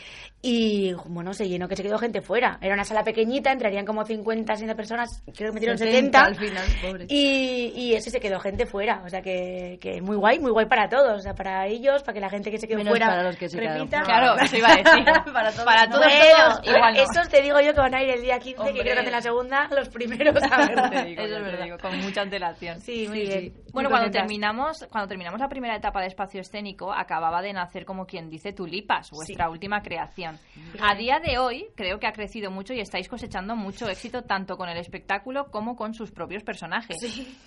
Y 0.44 0.94
bueno, 1.06 1.34
se 1.34 1.48
llenó, 1.48 1.68
que 1.68 1.76
se 1.76 1.84
quedó 1.84 2.00
gente 2.00 2.20
fuera. 2.22 2.58
Era 2.62 2.74
una 2.74 2.84
sala 2.84 3.04
pequeñita, 3.04 3.52
entrarían 3.52 3.86
como 3.86 4.04
50, 4.04 4.56
60 4.56 4.76
personas, 4.76 5.22
creo 5.36 5.50
que 5.52 5.54
metieron 5.54 5.78
70. 5.78 6.20
al 6.20 6.36
final, 6.36 6.66
pobre. 6.82 7.06
Y, 7.10 7.72
y 7.76 7.94
eso 7.94 8.10
se 8.10 8.20
quedó 8.20 8.40
gente 8.40 8.66
fuera, 8.66 9.04
o 9.06 9.10
sea 9.10 9.22
que, 9.22 9.78
que 9.80 10.02
muy 10.02 10.16
guay, 10.16 10.40
muy 10.40 10.50
guay 10.52 10.66
para 10.66 10.90
todos, 10.90 11.20
o 11.20 11.22
sea, 11.22 11.36
para 11.36 11.68
ellos, 11.68 12.02
para 12.02 12.14
que 12.16 12.20
la 12.22 12.30
gente 12.32 12.50
que 12.50 12.58
se 12.58 12.68
quedó 12.68 12.80
Menos 12.80 12.92
fuera 12.92 13.06
para 13.08 13.24
los 13.24 13.38
que 13.38 13.50
se 13.50 13.60
repita. 13.60 14.02
Claro, 14.02 14.36
eso 14.42 14.58
iba 14.58 14.70
a 14.72 14.76
decir. 14.78 15.06
Para 15.32 15.52
todos, 15.52 15.64
Para 15.66 15.86
no. 15.86 15.96
todos, 16.00 16.08
Bueno, 16.08 16.56
todos, 16.56 16.68
igual 16.76 16.94
no. 16.96 17.02
esos 17.04 17.30
te 17.30 17.42
digo 17.44 17.60
yo 17.62 17.74
que 17.74 17.80
van 17.80 17.94
a 17.94 18.02
ir 18.04 18.10
el 18.10 18.22
día 18.24 18.40
15, 18.40 18.60
Hombre. 18.60 18.74
que 18.74 18.82
creo 18.82 18.94
que 18.96 19.00
hacen 19.02 19.12
la 19.12 19.22
segunda, 19.22 19.61
los 19.76 19.90
primeros 19.90 20.42
a 20.44 20.58
ver. 20.68 20.90
Te 20.90 21.06
digo, 21.06 21.22
Eso 21.22 21.36
te 21.78 21.78
con 21.82 21.98
mucha 22.00 22.22
antelación. 22.22 22.80
Sí, 22.82 23.06
muy 23.08 23.20
Sí, 23.22 23.28
bien. 23.28 23.40
sí. 23.42 23.54
Bueno, 23.74 23.90
Muy 23.90 23.92
cuando 23.92 24.06
contentas. 24.08 24.22
terminamos, 24.22 24.88
cuando 24.92 25.08
terminamos 25.08 25.40
la 25.40 25.48
primera 25.50 25.76
etapa 25.76 26.02
de 26.02 26.08
espacio 26.08 26.42
escénico, 26.42 26.92
acababa 26.94 27.42
de 27.42 27.54
nacer, 27.54 27.86
como 27.86 28.06
quien 28.06 28.30
dice, 28.30 28.54
Tulipas, 28.54 29.12
vuestra 29.12 29.50
última 29.50 29.82
creación. 29.82 30.40
A 30.82 30.96
día 30.96 31.20
de 31.20 31.38
hoy, 31.38 31.68
creo 31.76 32.00
que 32.00 32.08
ha 32.08 32.14
crecido 32.14 32.52
mucho 32.52 32.74
y 32.74 32.80
estáis 32.80 33.08
cosechando 33.08 33.56
mucho 33.56 33.88
éxito 33.88 34.24
tanto 34.24 34.58
con 34.58 34.70
el 34.70 34.78
espectáculo 34.78 35.52
como 35.52 35.76
con 35.76 35.94
sus 35.94 36.12
propios 36.12 36.44
personajes. 36.44 36.98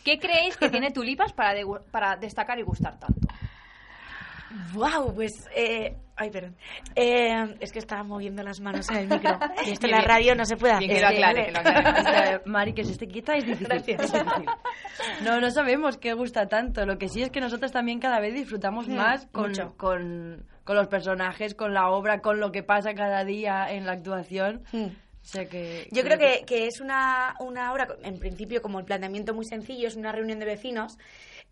¿Qué 0.04 0.18
creéis 0.18 0.56
que 0.56 0.68
tiene 0.70 0.90
Tulipas 0.90 1.32
para, 1.32 1.54
de- 1.54 1.66
para 1.90 2.16
destacar 2.16 2.58
y 2.58 2.62
gustar 2.62 2.98
tanto? 2.98 3.28
Wow, 4.74 5.14
pues, 5.14 5.32
eh, 5.56 5.96
ay, 6.16 6.30
perdón. 6.30 6.56
Eh, 6.94 7.56
es 7.60 7.72
que 7.72 7.78
estaba 7.78 8.02
moviendo 8.02 8.42
las 8.42 8.60
manos 8.60 8.88
en 8.90 8.96
el 8.96 9.08
micro. 9.08 9.38
Y 9.66 9.70
esto 9.70 9.86
en 9.86 9.92
la 9.92 9.98
Bien, 9.98 10.08
radio 10.08 10.34
no 10.34 10.44
se 10.44 10.56
puede 10.56 10.78
bien, 10.78 10.90
hacer. 10.90 10.96
que 10.96 11.20
lo 11.20 11.26
aclare, 11.26 11.46
que 11.46 11.52
lo 11.52 11.58
aclare. 11.58 12.40
Mari, 12.46 12.72
que 12.72 12.84
se 12.84 12.92
esté 12.92 13.06
quieta 13.08 13.36
es 13.36 13.44
difícil. 13.46 13.66
Gracias. 13.68 14.12
No, 15.22 15.40
no 15.40 15.50
sabemos 15.50 15.96
qué 15.98 16.12
gusta 16.12 16.46
tanto. 16.46 16.86
Lo 16.86 16.98
que 16.98 17.08
sí 17.08 17.22
es 17.22 17.30
que 17.30 17.40
nosotros 17.40 17.72
también 17.72 17.98
cada 18.00 18.20
vez 18.20 18.34
disfrutamos 18.34 18.88
más 18.88 19.26
con, 19.32 19.48
mucho. 19.50 19.74
con, 19.76 20.46
con 20.64 20.76
los 20.76 20.86
personajes, 20.88 21.54
con 21.54 21.74
la 21.74 21.88
obra, 21.90 22.20
con 22.20 22.40
lo 22.40 22.52
que 22.52 22.62
pasa 22.62 22.94
cada 22.94 23.24
día 23.24 23.66
en 23.70 23.86
la 23.86 23.92
actuación. 23.92 24.62
O 24.72 25.26
sea 25.26 25.46
que... 25.46 25.88
Yo 25.90 26.02
creo 26.02 26.18
que, 26.18 26.44
que 26.46 26.66
es 26.66 26.80
una, 26.80 27.34
una 27.40 27.72
obra, 27.72 27.88
en 28.02 28.18
principio, 28.18 28.60
como 28.60 28.78
el 28.78 28.84
planteamiento 28.84 29.32
muy 29.32 29.46
sencillo, 29.46 29.88
es 29.88 29.96
una 29.96 30.12
reunión 30.12 30.38
de 30.38 30.44
vecinos. 30.44 30.98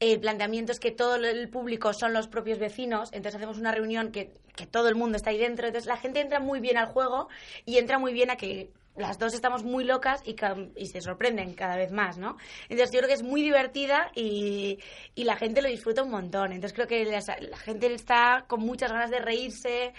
El 0.02 0.18
planteamiento 0.18 0.72
es 0.72 0.80
que 0.80 0.90
todo 0.90 1.14
el 1.14 1.48
público 1.48 1.92
son 1.92 2.12
los 2.12 2.26
propios 2.26 2.58
vecinos, 2.58 3.10
entonces 3.12 3.36
hacemos 3.36 3.58
una 3.58 3.70
reunión 3.70 4.10
que, 4.10 4.32
que 4.56 4.66
todo 4.66 4.88
el 4.88 4.96
mundo 4.96 5.16
está 5.16 5.30
ahí 5.30 5.38
dentro, 5.38 5.68
entonces 5.68 5.86
la 5.86 5.96
gente 5.96 6.18
entra 6.18 6.40
muy 6.40 6.58
bien 6.58 6.76
al 6.76 6.86
juego 6.86 7.28
y 7.64 7.78
entra 7.78 8.00
muy 8.00 8.12
bien 8.12 8.28
a 8.28 8.36
que 8.36 8.72
las 8.96 9.20
dos 9.20 9.32
estamos 9.32 9.62
muy 9.62 9.84
locas 9.84 10.20
y, 10.26 10.86
se 10.86 11.00
sorprenden 11.00 11.54
cada 11.54 11.76
vez 11.76 11.92
más, 11.92 12.18
¿no? 12.18 12.36
Entonces 12.68 12.90
yo 12.90 12.98
creo 12.98 13.08
que 13.08 13.14
es 13.14 13.22
muy 13.22 13.42
divertida 13.42 14.10
y, 14.16 14.80
y 15.14 15.22
la 15.22 15.36
gente 15.36 15.62
lo 15.62 15.68
disfruta 15.68 16.02
un 16.02 16.10
montón. 16.10 16.52
Entonces 16.52 16.72
creo 16.74 16.88
que 16.88 17.04
la 17.04 17.56
gente 17.58 17.94
está 17.94 18.44
con 18.48 18.60
muchas 18.60 18.90
ganas 18.90 19.10
de 19.10 19.20
reírse 19.20 19.94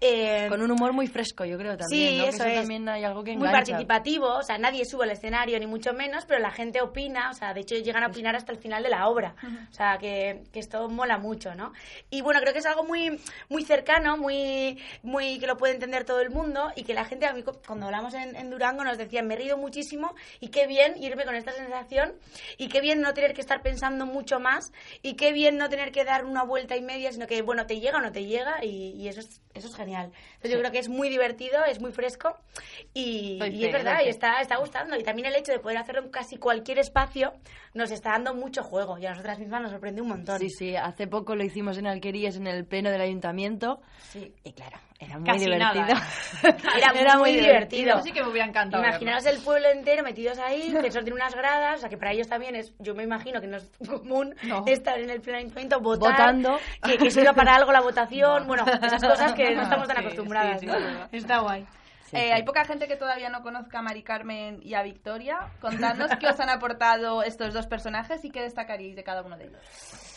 Eh, 0.00 0.46
Con 0.50 0.60
un 0.60 0.70
humor 0.70 0.92
muy 0.92 1.06
fresco, 1.06 1.44
yo 1.46 1.56
creo 1.56 1.76
también. 1.78 2.10
Sí, 2.10 2.18
¿no? 2.18 2.24
Que 2.24 2.28
eso 2.30 2.44
es. 2.44 2.54
también 2.60 2.86
hay 2.88 3.04
algo 3.04 3.24
que 3.24 3.30
muy 3.36 3.48
engancha. 3.48 3.72
participativo, 3.72 4.26
o 4.34 4.42
sea, 4.42 4.58
nadie 4.58 4.84
sube 4.84 5.04
al 5.04 5.12
escenario 5.12 5.58
ni 5.58 5.66
mucho 5.66 5.94
menos, 5.94 6.26
pero 6.26 6.40
la 6.40 6.50
gente 6.50 6.82
opina, 6.82 7.30
o 7.30 7.32
sea, 7.32 7.54
de 7.54 7.60
hecho 7.60 7.76
llegan 7.76 8.02
a 8.02 8.08
opinar 8.08 8.36
hasta 8.36 8.52
el 8.52 8.58
final 8.58 8.82
de 8.82 8.90
la 8.90 9.08
obra, 9.08 9.34
o 9.70 9.72
sea, 9.72 9.96
que, 9.98 10.42
que 10.52 10.58
esto 10.60 10.88
mola 10.90 11.16
mucho, 11.16 11.54
¿no? 11.54 11.72
Y 12.10 12.20
bueno, 12.20 12.40
creo 12.40 12.52
que 12.52 12.58
es 12.58 12.66
algo 12.66 12.84
muy 12.84 13.18
muy 13.48 13.64
cercano, 13.64 14.18
muy 14.18 14.78
muy 15.02 15.38
que 15.38 15.46
lo 15.46 15.56
puede 15.56 15.72
entender 15.74 16.04
todo 16.04 16.20
el 16.20 16.28
mundo 16.30 16.70
y 16.76 16.82
que 16.84 16.92
la 16.92 17.04
gente 17.06 17.24
a 17.26 17.32
mí 17.32 17.42
cu- 17.42 17.58
cuando 17.66 17.86
hablamos 17.86 18.12
en, 18.14 18.36
en 18.36 18.50
Durango 18.50 18.84
nos 18.84 18.98
decían, 18.98 19.26
me 19.26 19.34
he 19.34 19.36
reído 19.38 19.56
muchísimo 19.56 20.14
y 20.40 20.48
qué 20.48 20.66
bien 20.66 21.02
irme 21.02 21.24
con 21.24 21.34
esta 21.34 21.52
sensación 21.52 22.12
y 22.58 22.68
qué 22.68 22.80
bien 22.82 23.00
no 23.00 23.14
tener 23.14 23.32
que 23.32 23.40
estar 23.40 23.62
pensando 23.62 24.04
mucho 24.04 24.38
más 24.38 24.72
y 25.02 25.14
qué 25.14 25.32
bien 25.32 25.56
no 25.56 25.70
tener 25.70 25.92
que 25.92 26.04
dar 26.04 26.26
una 26.26 26.42
vuelta 26.42 26.76
y 26.76 26.82
media, 26.82 27.10
sino 27.10 27.26
que 27.26 27.40
bueno, 27.40 27.64
te 27.66 27.80
llega 27.80 27.98
o 27.98 28.02
no 28.02 28.12
te 28.12 28.26
llega 28.26 28.62
y, 28.62 28.90
y 28.98 29.08
eso 29.08 29.20
es 29.20 29.40
eso 29.54 29.68
es 29.68 29.76
genial. 29.76 30.10
Entonces 30.34 30.50
yo 30.52 30.58
creo 30.58 30.72
que 30.72 30.78
es 30.78 30.88
muy 30.88 31.08
divertido, 31.08 31.64
es 31.64 31.80
muy 31.80 31.92
fresco 31.92 32.36
y, 32.92 33.38
Doy 33.38 33.48
y 33.50 33.60
fe, 33.60 33.66
es 33.66 33.72
verdad, 33.72 34.00
y 34.04 34.08
está, 34.08 34.40
está 34.40 34.56
gustando. 34.56 34.98
Y 34.98 35.02
también 35.02 35.28
el 35.28 35.36
hecho 35.36 35.52
de 35.52 35.60
poder 35.60 35.78
hacerlo 35.78 36.02
en 36.02 36.10
casi 36.10 36.36
cualquier 36.36 36.78
espacio 36.78 37.32
nos 37.72 37.90
está 37.90 38.10
dando 38.10 38.34
mucho 38.34 38.62
juego 38.62 38.98
y 38.98 39.06
a 39.06 39.10
nosotras 39.10 39.38
mismas 39.38 39.62
nos 39.62 39.70
sorprende 39.70 40.02
un 40.02 40.08
montón. 40.08 40.38
Sí, 40.38 40.50
sí, 40.50 40.76
hace 40.76 41.06
poco 41.06 41.36
lo 41.36 41.44
hicimos 41.44 41.78
en 41.78 41.86
Alquerías 41.86 42.36
en 42.36 42.46
el 42.46 42.64
pleno 42.64 42.90
del 42.90 43.00
ayuntamiento. 43.00 43.80
Sí. 44.10 44.32
Y 44.42 44.52
claro, 44.52 44.78
era 44.98 45.18
muy 45.18 45.26
Casi 45.26 45.44
divertido. 45.44 45.84
Era, 46.76 47.18
muy, 47.18 47.32
divertido. 47.32 47.94
Eso 47.94 48.02
sí 48.04 48.12
que 48.12 48.22
me 48.22 48.28
hubiera 48.30 48.46
encantado. 48.48 48.82
Imaginaos 48.82 49.26
el 49.26 49.38
pueblo 49.40 49.68
entero 49.68 50.02
metidos 50.02 50.38
ahí, 50.38 50.72
que 50.80 50.90
solo 50.90 51.04
tiene 51.04 51.14
unas 51.16 51.34
gradas, 51.34 51.76
o 51.76 51.80
sea 51.80 51.88
que 51.88 51.96
para 51.96 52.12
ellos 52.12 52.28
también 52.28 52.54
es, 52.54 52.72
yo 52.78 52.94
me 52.94 53.02
imagino 53.02 53.40
que 53.40 53.46
no 53.46 53.56
es 53.56 53.70
común 53.88 54.34
No. 54.44 54.64
estar 54.66 54.98
en 54.98 55.10
el 55.10 55.20
pleno 55.20 55.38
ayuntamiento 55.38 55.80
votar, 55.80 56.12
Votando. 56.12 56.58
que, 56.82 56.96
que 56.96 57.10
sirva 57.10 57.32
para 57.32 57.54
algo 57.56 57.72
la 57.72 57.80
votación, 57.80 58.46
bueno, 58.46 58.64
esas 58.66 59.02
cosas 59.02 59.32
que 59.34 59.54
no 59.54 59.62
estamos 59.62 59.88
tan 59.88 59.96
Sí, 59.98 60.02
acostumbradas. 60.04 60.60
sí, 60.60 60.66
¿no? 60.66 60.74
sí. 60.78 61.16
Está 61.16 61.38
guay. 61.40 61.66
Eh. 62.12 62.32
Hay 62.32 62.44
poca 62.44 62.64
gente 62.64 62.86
que 62.86 62.94
todavía 62.96 63.28
no 63.28 63.42
conozca 63.42 63.80
a 63.80 63.82
Mari 63.82 64.04
Carmen 64.04 64.60
y 64.62 64.74
a 64.74 64.82
Victoria. 64.82 65.36
Contadnos 65.60 66.10
qué 66.20 66.28
os 66.28 66.38
han 66.38 66.48
aportado 66.48 67.24
estos 67.24 67.52
dos 67.52 67.66
personajes 67.66 68.24
y 68.24 68.30
qué 68.30 68.40
destacaríais 68.42 68.94
de 68.94 69.02
cada 69.02 69.22
uno 69.22 69.36
de 69.36 69.46
ellos. 69.46 70.13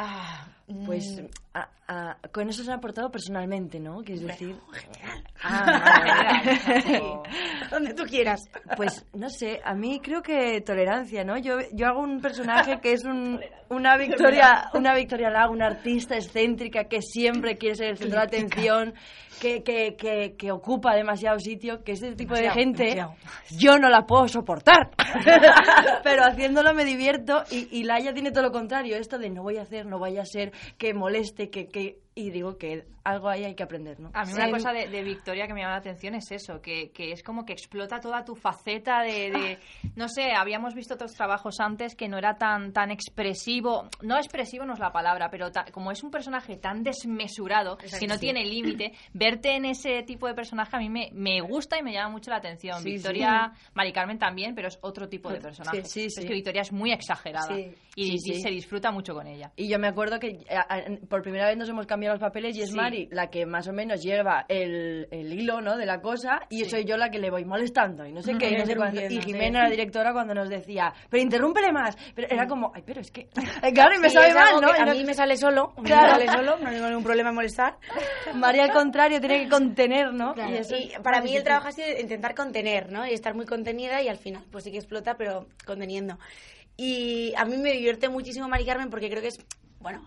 Ah, 0.00 0.46
Pues 0.86 1.20
mm, 1.22 1.26
a- 1.54 1.68
a- 1.88 2.16
con 2.30 2.48
eso 2.48 2.62
se 2.62 2.70
ha 2.70 2.74
aportado 2.74 3.10
personalmente, 3.10 3.80
¿no? 3.80 4.02
Que 4.02 4.12
es 4.14 4.20
decir... 4.20 4.50
en 4.50 4.72
general. 4.74 5.24
Ah, 5.42 6.42
donde 7.70 7.94
tú 7.94 8.04
quieras. 8.04 8.40
Pues 8.76 9.04
no 9.14 9.28
sé, 9.30 9.60
a 9.64 9.74
mí 9.74 9.98
creo 10.00 10.22
que 10.22 10.60
tolerancia, 10.60 11.24
¿no? 11.24 11.36
Yo, 11.38 11.56
yo 11.72 11.86
hago 11.88 12.00
un 12.00 12.20
personaje 12.20 12.78
que 12.82 12.92
es 12.92 13.04
un, 13.04 13.40
una 13.70 13.96
Victoria, 13.96 14.70
una 14.74 14.94
Victoria 14.94 15.30
Lago, 15.30 15.52
una 15.52 15.66
artista 15.66 16.14
excéntrica 16.16 16.84
que 16.84 17.02
siempre 17.02 17.56
quiere 17.58 17.74
ser 17.74 17.88
el 17.88 17.98
centro 17.98 18.20
de 18.20 18.26
atención, 18.26 18.94
que, 19.40 19.62
que, 19.62 19.96
que, 19.96 20.34
que 20.36 20.52
ocupa 20.52 20.94
demasiado 20.94 21.38
sitio, 21.38 21.82
que 21.84 21.92
ese 21.92 22.14
tipo 22.14 22.34
de 22.34 22.50
gente 22.50 22.84
demasiado. 22.84 23.14
yo 23.56 23.78
no 23.78 23.88
la 23.88 24.02
puedo 24.02 24.28
soportar. 24.28 24.90
Pero 26.04 26.24
haciéndolo 26.24 26.74
me 26.74 26.84
divierto 26.84 27.42
y, 27.50 27.68
y 27.78 27.84
Laia 27.84 28.12
tiene 28.12 28.30
todo 28.30 28.44
lo 28.44 28.52
contrario, 28.52 28.96
esto 28.96 29.18
de 29.18 29.30
no 29.30 29.42
voy 29.42 29.58
a 29.58 29.62
hacer, 29.62 29.86
no 29.86 29.98
vaya 29.98 30.22
a 30.22 30.26
ser 30.26 30.52
que 30.76 30.94
moleste, 30.94 31.50
que, 31.50 31.66
que... 31.68 31.98
Y 32.20 32.30
digo 32.30 32.58
que 32.58 32.84
algo 33.04 33.28
ahí 33.28 33.44
hay 33.44 33.54
que 33.54 33.62
aprender, 33.62 34.00
¿no? 34.00 34.10
A 34.12 34.24
mí 34.24 34.32
Sí. 34.32 34.34
una 34.34 34.50
cosa 34.50 34.72
de, 34.72 34.88
de 34.88 35.02
Victoria 35.04 35.46
que 35.46 35.54
me 35.54 35.60
llama 35.60 35.74
la 35.74 35.78
atención 35.78 36.14
es 36.16 36.30
eso, 36.32 36.60
que, 36.60 36.90
que 36.90 37.12
es 37.12 37.22
como 37.22 37.44
que 37.46 37.52
explota 37.52 38.00
toda 38.00 38.24
tu 38.24 38.34
faceta 38.34 39.02
de, 39.02 39.30
de- 39.30 39.58
no 39.96 40.08
sé, 40.08 40.32
habíamos 40.32 40.74
visto 40.74 40.94
otros 40.94 41.12
trabajos 41.14 41.60
antes 41.60 41.94
que 41.94 42.08
no 42.08 42.18
era 42.18 42.36
tan 42.36 42.72
tan 42.72 42.90
expresivo, 42.90 43.88
no 44.02 44.16
expresivo 44.16 44.64
no 44.64 44.74
es 44.74 44.80
la 44.80 44.90
palabra, 44.92 45.30
pero 45.30 45.50
ta- 45.52 45.66
como 45.72 45.90
es 45.92 46.02
un 46.02 46.10
personaje 46.10 46.56
tan 46.56 46.82
desmesurado, 46.82 47.76
que 47.78 48.06
no 48.06 48.18
tiene 48.18 48.44
límite, 48.44 48.92
verte 49.14 49.54
en 49.56 49.64
ese 49.66 50.02
tipo 50.02 50.26
de 50.26 50.34
personaje 50.34 50.76
a 50.76 50.80
mí 50.80 50.90
me, 50.90 51.10
me 51.12 51.40
gusta 51.40 51.78
y 51.78 51.82
me 51.82 51.92
llama 51.92 52.10
mucho 52.10 52.30
la 52.30 52.38
atención. 52.38 52.82
Sí, 52.82 52.94
Victoria, 52.94 53.52
Mari 53.74 53.92
Carmen 53.92 54.18
también, 54.18 54.54
pero 54.54 54.68
es 54.68 54.78
otro 54.82 55.08
tipo 55.08 55.30
de 55.30 55.40
personaje. 55.40 55.84
Sí, 55.84 56.02
sí, 56.02 56.10
sí. 56.10 56.20
Es 56.20 56.26
que 56.26 56.34
Victoria 56.34 56.62
es 56.62 56.72
muy 56.72 56.92
exagerada 56.92 57.54
Sí. 57.54 57.70
y, 57.94 58.18
Sí, 58.18 58.30
y 58.32 58.34
sí. 58.34 58.40
se 58.42 58.50
disfruta 58.50 58.90
mucho 58.90 59.14
con 59.14 59.26
ella. 59.26 59.52
Y 59.56 59.68
yo 59.68 59.78
me 59.78 59.88
acuerdo 59.88 60.18
que 60.18 60.38
a- 60.50 60.74
a- 60.74 60.82
por 61.08 61.22
primera 61.22 61.46
vez 61.46 61.56
nos 61.56 61.68
hemos 61.68 61.86
cambiado 61.86 62.07
los 62.12 62.20
papeles 62.20 62.56
y 62.56 62.62
es 62.62 62.70
Sí. 62.70 62.76
Mari 62.76 63.08
la 63.12 63.28
que 63.28 63.46
más 63.46 63.66
o 63.68 63.72
menos 63.72 64.02
lleva 64.02 64.44
el, 64.48 65.08
el 65.10 65.32
hilo 65.32 65.60
¿no? 65.60 65.76
de 65.76 65.86
la 65.86 66.00
cosa 66.00 66.40
y 66.50 66.64
soy 66.64 66.84
yo 66.84 66.96
la 66.96 67.10
que 67.10 67.18
le 67.18 67.30
voy 67.30 67.44
molestando 67.44 68.04
y 68.06 68.12
no 68.12 68.22
sé 68.22 68.32
qué, 68.38 68.50
y 68.50 68.56
no 68.56 68.66
sé 68.66 68.76
cuánto. 68.76 69.00
Y 69.00 69.08
sí. 69.08 69.20
Jimena, 69.22 69.64
la 69.64 69.70
directora, 69.70 70.12
cuando 70.12 70.34
nos 70.34 70.48
decía, 70.48 70.92
pero 71.08 71.22
interrúmpele 71.22 71.72
más. 71.72 71.96
Pero 72.14 72.28
era 72.30 72.46
como, 72.46 72.72
ay, 72.74 72.82
pero 72.84 73.00
es 73.00 73.10
que... 73.10 73.28
Claro, 73.74 73.94
y 73.96 73.98
me 73.98 74.08
Sí, 74.08 74.14
sabe 74.14 74.34
mal, 74.34 74.60
¿no? 74.60 74.68
Y 74.76 74.80
A 74.80 74.84
no- 74.86 74.92
mí 74.92 75.04
me 75.04 75.14
sale 75.14 75.36
solo, 75.36 75.72
me 75.78 75.84
Claro. 75.84 76.12
sale 76.12 76.28
solo, 76.28 76.56
no 76.58 76.70
tengo 76.70 76.86
ningún 76.88 77.04
problema 77.04 77.28
en 77.30 77.34
molestar. 77.36 77.76
María, 78.34 78.64
al 78.64 78.72
contrario, 78.72 79.20
tiene 79.20 79.44
que 79.44 79.48
contener, 79.48 80.12
¿no? 80.12 80.34
Claro, 80.34 80.54
eso 80.54 80.76
y 80.76 80.92
para 81.02 81.20
mí 81.22 81.36
el 81.36 81.42
trabajo 81.44 81.68
ha 81.68 81.72
sido 81.72 81.88
intentar 82.00 82.34
contener, 82.34 82.90
¿no? 82.92 83.06
Y 83.06 83.12
estar 83.12 83.34
muy 83.34 83.46
contenida 83.46 84.02
y 84.02 84.08
al 84.08 84.16
final, 84.16 84.44
pues 84.50 84.64
sí 84.64 84.70
que 84.70 84.78
explota, 84.78 85.16
pero 85.16 85.46
conteniendo. 85.66 86.18
Y 86.76 87.32
a 87.36 87.44
mí 87.44 87.56
me 87.56 87.72
divierte 87.72 88.08
muchísimo 88.08 88.48
Mari 88.48 88.64
Carmen 88.64 88.88
porque 88.90 89.08
creo 89.10 89.20
que 89.20 89.28
es, 89.28 89.38
bueno, 89.80 90.02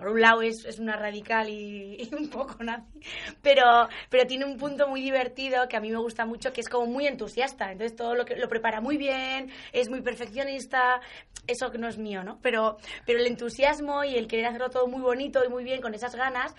por 0.00 0.08
un 0.08 0.20
lado 0.22 0.40
es, 0.40 0.64
es 0.64 0.78
una 0.78 0.96
radical 0.96 1.48
y, 1.50 2.08
un 2.18 2.30
poco 2.30 2.64
nazi, 2.64 3.00
pero, 3.42 3.88
pero 4.08 4.26
tiene 4.26 4.46
un 4.46 4.56
punto 4.56 4.88
muy 4.88 5.02
divertido 5.02 5.68
que 5.68 5.76
a 5.76 5.80
mí 5.80 5.90
me 5.90 5.98
gusta 5.98 6.24
mucho, 6.24 6.52
que 6.52 6.62
es 6.62 6.68
como 6.68 6.86
muy 6.86 7.06
entusiasta. 7.06 7.70
Entonces 7.70 7.96
todo 7.96 8.14
lo 8.14 8.24
que 8.24 8.36
lo 8.36 8.48
prepara 8.48 8.80
muy 8.80 8.96
bien, 8.96 9.50
es 9.72 9.90
muy 9.90 10.00
perfeccionista, 10.00 11.00
eso 11.46 11.70
que 11.70 11.76
no 11.76 11.86
es 11.86 11.98
mío, 11.98 12.24
¿no? 12.24 12.38
Pero, 12.40 12.78
pero 13.04 13.18
el 13.18 13.26
entusiasmo 13.26 14.02
y 14.04 14.16
el 14.16 14.26
querer 14.26 14.46
hacerlo 14.46 14.70
todo 14.70 14.86
muy 14.86 15.02
bonito 15.02 15.44
y 15.44 15.48
muy 15.50 15.64
bien 15.64 15.82
con 15.82 15.92
esas 15.92 16.14
ganas, 16.14 16.54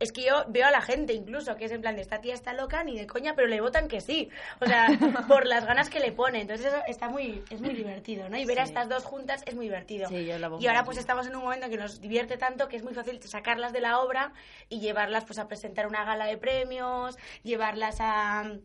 es 0.00 0.12
que 0.12 0.22
yo 0.22 0.44
veo 0.48 0.66
a 0.66 0.70
la 0.70 0.80
gente 0.80 1.12
incluso 1.12 1.56
que 1.56 1.66
es 1.66 1.72
en 1.72 1.82
plan 1.82 1.94
de 1.94 2.00
esta 2.00 2.22
tía 2.22 2.32
está 2.32 2.54
loca 2.54 2.82
ni 2.82 2.98
de 2.98 3.06
coña, 3.06 3.34
pero 3.34 3.46
le 3.46 3.60
votan 3.60 3.86
que 3.86 4.00
sí. 4.00 4.30
O 4.60 4.66
sea, 4.66 4.88
por 5.28 5.46
las 5.46 5.66
ganas 5.66 5.90
que 5.90 6.00
le 6.00 6.10
pone. 6.10 6.40
Entonces 6.40 6.66
eso 6.66 6.82
está 6.88 7.10
muy, 7.10 7.44
es 7.50 7.60
muy 7.60 7.74
divertido, 7.74 8.28
¿no? 8.30 8.38
Y 8.38 8.46
ver 8.46 8.60
a 8.60 8.64
estas 8.64 8.88
dos 8.88 9.04
juntas 9.04 9.42
es 9.46 9.54
muy 9.54 9.66
divertido. 9.66 10.08
Sí, 10.08 10.24
yo 10.24 10.38
la 10.38 10.50
y 10.58 10.66
ahora 10.66 10.84
pues 10.84 10.96
estamos 10.96 11.26
en 11.26 11.36
un 11.36 11.42
momento 11.42 11.68
que 11.68 11.76
nos 11.76 12.00
divierte 12.00 12.38
tanto 12.38 12.66
que 12.66 12.76
es 12.76 12.82
muy 12.82 12.94
fácil 12.94 13.22
sacarlas 13.22 13.74
de 13.74 13.80
la 13.80 14.00
obra 14.00 14.32
y 14.70 14.80
llevarlas 14.80 15.26
pues 15.26 15.38
a 15.38 15.48
presentar 15.48 15.86
una 15.86 16.02
gala 16.04 16.24
de 16.24 16.38
premios, 16.38 17.18
llevarlas 17.42 17.98
a 18.00 18.56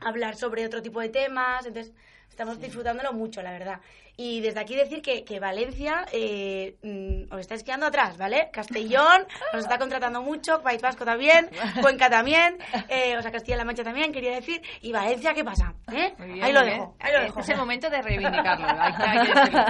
hablar 0.00 0.34
sobre 0.34 0.66
otro 0.66 0.82
tipo 0.82 1.00
de 1.00 1.08
temas. 1.08 1.66
Entonces 1.66 1.94
estamos 2.28 2.60
disfrutándolo 2.60 3.12
mucho, 3.12 3.42
la 3.42 3.52
verdad. 3.52 3.80
Y 4.22 4.42
desde 4.42 4.60
aquí 4.60 4.76
decir 4.76 5.00
que, 5.00 5.24
que 5.24 5.40
Valencia 5.40 6.04
eh, 6.12 6.76
mm, 6.82 7.32
os 7.32 7.40
estáis 7.40 7.62
quedando 7.64 7.86
atrás, 7.86 8.18
¿vale? 8.18 8.50
Castellón 8.52 9.26
nos 9.54 9.62
está 9.62 9.78
contratando 9.78 10.20
mucho, 10.20 10.60
País 10.60 10.82
Vasco 10.82 11.06
también, 11.06 11.48
Cuenca 11.80 12.10
también, 12.10 12.58
eh, 12.90 13.16
o 13.16 13.22
sea, 13.22 13.30
Castilla-La 13.32 13.64
Mancha 13.64 13.82
también, 13.82 14.12
quería 14.12 14.32
decir. 14.34 14.60
¿Y 14.82 14.92
Valencia 14.92 15.32
qué 15.32 15.42
pasa? 15.42 15.72
¿Eh? 15.90 16.12
Bien, 16.18 16.42
ahí 16.44 16.52
lo 16.52 16.60
dejo, 16.62 16.96
ahí 17.00 17.12
lo 17.14 17.20
dejo. 17.22 17.40
Es 17.40 17.48
el 17.48 17.56
momento 17.56 17.88
de 17.88 18.02
reivindicarlo. 18.02 18.66
hay 18.68 18.92
que- 18.94 19.02
hay 19.02 19.26
que 19.26 19.40
decirlo. 19.40 19.64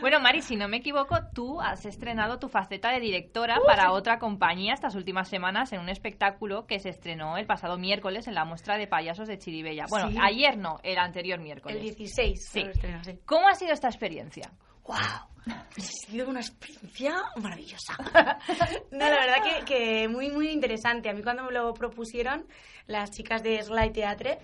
Bueno, 0.00 0.20
Mari, 0.20 0.42
si 0.42 0.56
no 0.56 0.68
me 0.68 0.78
equivoco, 0.78 1.16
tú 1.34 1.60
has 1.60 1.84
estrenado 1.86 2.38
tu 2.38 2.48
faceta 2.48 2.90
de 2.90 3.00
directora 3.00 3.58
para 3.66 3.92
otra 3.92 4.18
compañía 4.18 4.74
estas 4.74 4.94
últimas 4.94 5.28
semanas 5.28 5.72
en 5.72 5.80
un 5.80 5.88
espectáculo 5.88 6.66
que 6.66 6.78
se 6.78 6.90
estrenó 6.90 7.36
el 7.36 7.46
pasado 7.46 7.78
miércoles 7.78 8.26
en 8.28 8.34
la 8.34 8.44
muestra 8.44 8.76
de 8.78 8.86
payasos 8.86 9.28
de 9.28 9.38
Chiribella. 9.38 9.84
Bueno, 9.88 10.10
Sí. 10.10 10.18
ayer 10.20 10.56
no, 10.58 10.78
el 10.82 10.98
anterior 10.98 11.40
miércoles. 11.40 11.76
El 11.76 11.82
16. 11.82 12.48
Sí. 12.48 12.62
lo 12.62 12.70
estreno, 12.70 13.04
sí. 13.04 13.18
¿Cómo 13.26 13.48
ha 13.48 13.54
sido 13.54 13.72
esta 13.72 13.88
experiencia? 13.88 14.50
¡Wow! 14.86 14.96
Ha 15.48 15.80
sido 15.80 16.28
una 16.28 16.40
experiencia 16.40 17.14
maravillosa. 17.36 17.96
no, 18.90 18.98
la 18.98 19.10
verdad 19.10 19.36
que, 19.42 19.64
que 19.64 20.08
muy, 20.08 20.30
muy 20.30 20.48
interesante. 20.50 21.08
A 21.08 21.12
mí 21.12 21.22
cuando 21.22 21.44
me 21.44 21.52
lo 21.52 21.72
propusieron 21.74 22.46
las 22.86 23.10
chicas 23.10 23.42
de 23.42 23.62
Slide 23.62 23.90
Teatre, 23.92 24.38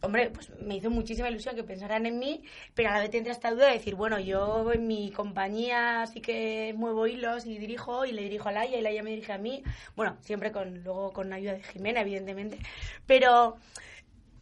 hombre, 0.00 0.30
pues 0.30 0.50
me 0.60 0.76
hizo 0.76 0.90
muchísima 0.90 1.28
ilusión 1.28 1.56
que 1.56 1.64
pensaran 1.64 2.06
en 2.06 2.18
mí, 2.18 2.42
pero 2.74 2.90
a 2.90 2.92
la 2.92 3.00
vez 3.00 3.10
tendría 3.10 3.32
esta 3.32 3.50
duda 3.50 3.66
de 3.66 3.74
decir, 3.74 3.94
bueno, 3.94 4.18
yo 4.20 4.72
en 4.72 4.86
mi 4.86 5.10
compañía 5.10 6.06
sí 6.06 6.20
que 6.20 6.72
muevo 6.76 7.06
hilos 7.06 7.46
y 7.46 7.58
dirijo, 7.58 8.04
y 8.04 8.12
le 8.12 8.22
dirijo 8.22 8.48
a 8.48 8.52
Laia, 8.52 8.78
y 8.78 8.82
Laia 8.82 9.02
me 9.02 9.10
dirige 9.10 9.32
a 9.32 9.38
mí. 9.38 9.62
Bueno, 9.96 10.16
siempre 10.20 10.52
con 10.52 10.82
luego 10.82 11.12
con 11.12 11.32
ayuda 11.32 11.54
de 11.54 11.62
Jimena, 11.62 12.00
evidentemente. 12.00 12.58
Pero... 13.06 13.56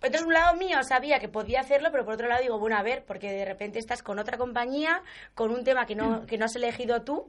Entonces, 0.02 0.26
un 0.26 0.34
lado 0.34 0.56
mío 0.56 0.82
sabía 0.82 1.18
que 1.18 1.28
podía 1.28 1.60
hacerlo, 1.60 1.88
pero 1.90 2.04
por 2.04 2.14
otro 2.14 2.28
lado 2.28 2.42
digo, 2.42 2.58
bueno, 2.58 2.76
a 2.76 2.82
ver, 2.82 3.04
porque 3.04 3.32
de 3.32 3.46
repente 3.46 3.78
estás 3.78 4.02
con 4.02 4.18
otra 4.18 4.36
compañía, 4.36 5.02
con 5.34 5.50
un 5.50 5.64
tema 5.64 5.86
que 5.86 5.96
no, 5.96 6.26
que 6.26 6.36
no 6.36 6.44
has 6.44 6.54
elegido 6.54 7.02
tú, 7.02 7.26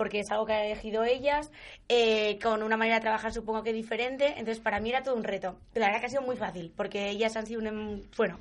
porque 0.00 0.20
es 0.20 0.30
algo 0.30 0.46
que 0.46 0.54
han 0.54 0.64
elegido 0.64 1.04
ellas, 1.04 1.50
eh, 1.88 2.38
con 2.42 2.62
una 2.62 2.76
manera 2.78 2.96
de 2.96 3.02
trabajar 3.02 3.32
supongo 3.34 3.62
que 3.62 3.72
diferente. 3.74 4.28
Entonces, 4.38 4.60
para 4.60 4.80
mí 4.80 4.88
era 4.90 5.02
todo 5.02 5.14
un 5.16 5.24
reto. 5.24 5.58
La 5.74 5.86
verdad 5.86 6.00
que 6.00 6.06
ha 6.06 6.08
sido 6.10 6.22
muy 6.22 6.36
fácil, 6.36 6.72
porque 6.74 7.10
ellas 7.10 7.36
han 7.36 7.46
sido 7.46 7.60
un, 7.60 7.66
em- 7.66 8.02
bueno, 8.16 8.38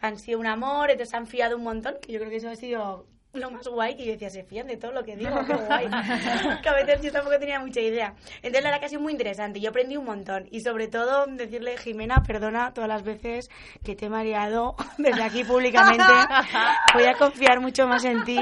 han 0.00 0.18
sido 0.18 0.38
un 0.40 0.46
amor, 0.46 0.90
entonces 0.90 1.14
han 1.14 1.26
fiado 1.26 1.56
un 1.56 1.64
montón, 1.64 1.96
que 2.02 2.12
yo 2.12 2.18
creo 2.20 2.30
que 2.30 2.36
eso 2.36 2.48
ha 2.50 2.56
sido 2.56 3.06
lo 3.34 3.50
más 3.50 3.66
guay, 3.66 3.96
que 3.96 4.04
yo 4.04 4.12
decía, 4.12 4.28
se 4.28 4.44
fían 4.44 4.66
de 4.66 4.76
todo 4.76 4.92
lo 4.92 5.04
que 5.04 5.16
digo, 5.16 5.34
qué 5.46 5.54
guay. 5.66 5.88
que 6.62 6.68
a 6.68 6.74
veces 6.74 7.00
yo 7.02 7.12
tampoco 7.12 7.38
tenía 7.38 7.58
mucha 7.58 7.80
idea. 7.80 8.14
Entonces, 8.36 8.62
la 8.62 8.70
verdad 8.70 8.80
que 8.80 8.86
ha 8.86 8.88
sido 8.88 9.00
muy 9.00 9.12
interesante, 9.12 9.60
yo 9.60 9.70
aprendí 9.70 9.96
un 9.96 10.04
montón. 10.04 10.46
Y 10.50 10.60
sobre 10.60 10.88
todo, 10.88 11.26
decirle, 11.26 11.78
Jimena, 11.78 12.22
perdona 12.26 12.72
todas 12.72 12.88
las 12.88 13.02
veces 13.02 13.48
que 13.84 13.96
te 13.96 14.06
he 14.06 14.08
mareado 14.10 14.76
desde 14.98 15.22
aquí 15.22 15.44
públicamente. 15.44 16.04
Voy 16.94 17.04
a 17.04 17.14
confiar 17.14 17.60
mucho 17.60 17.86
más 17.86 18.04
en 18.04 18.22
ti, 18.24 18.38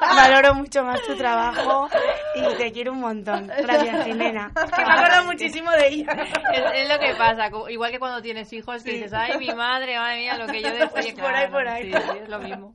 valoro 0.00 0.54
mucho 0.54 0.82
más 0.82 1.00
tu 1.02 1.16
trabajo 1.16 1.88
y 2.34 2.54
te 2.56 2.72
quiero 2.72 2.92
un 2.92 3.00
montón. 3.00 3.46
Gracias, 3.46 4.04
Jimena. 4.04 4.50
Es 4.56 4.70
que 4.72 4.84
me 4.84 4.92
acuerdo 4.92 5.24
muchísimo 5.24 5.70
de 5.72 5.88
ella. 5.88 6.12
Es, 6.52 6.82
es 6.82 6.88
lo 6.88 6.98
que 6.98 7.14
pasa, 7.14 7.48
igual 7.68 7.90
que 7.92 7.98
cuando 7.98 8.20
tienes 8.20 8.52
hijos 8.52 8.82
que 8.82 8.92
dices, 8.92 9.12
ay, 9.12 9.38
mi 9.38 9.48
madre, 9.54 9.98
madre 9.98 10.18
mía, 10.18 10.36
lo 10.36 10.46
que 10.46 10.62
yo 10.62 10.68
decía. 10.68 10.88
Pues 10.90 11.12
por 11.14 11.34
ahí, 11.34 11.50
por 11.50 11.68
ahí. 11.68 11.92
Sí, 11.92 11.98
sí, 11.98 12.18
es 12.22 12.28
lo 12.28 12.38
mismo. 12.38 12.74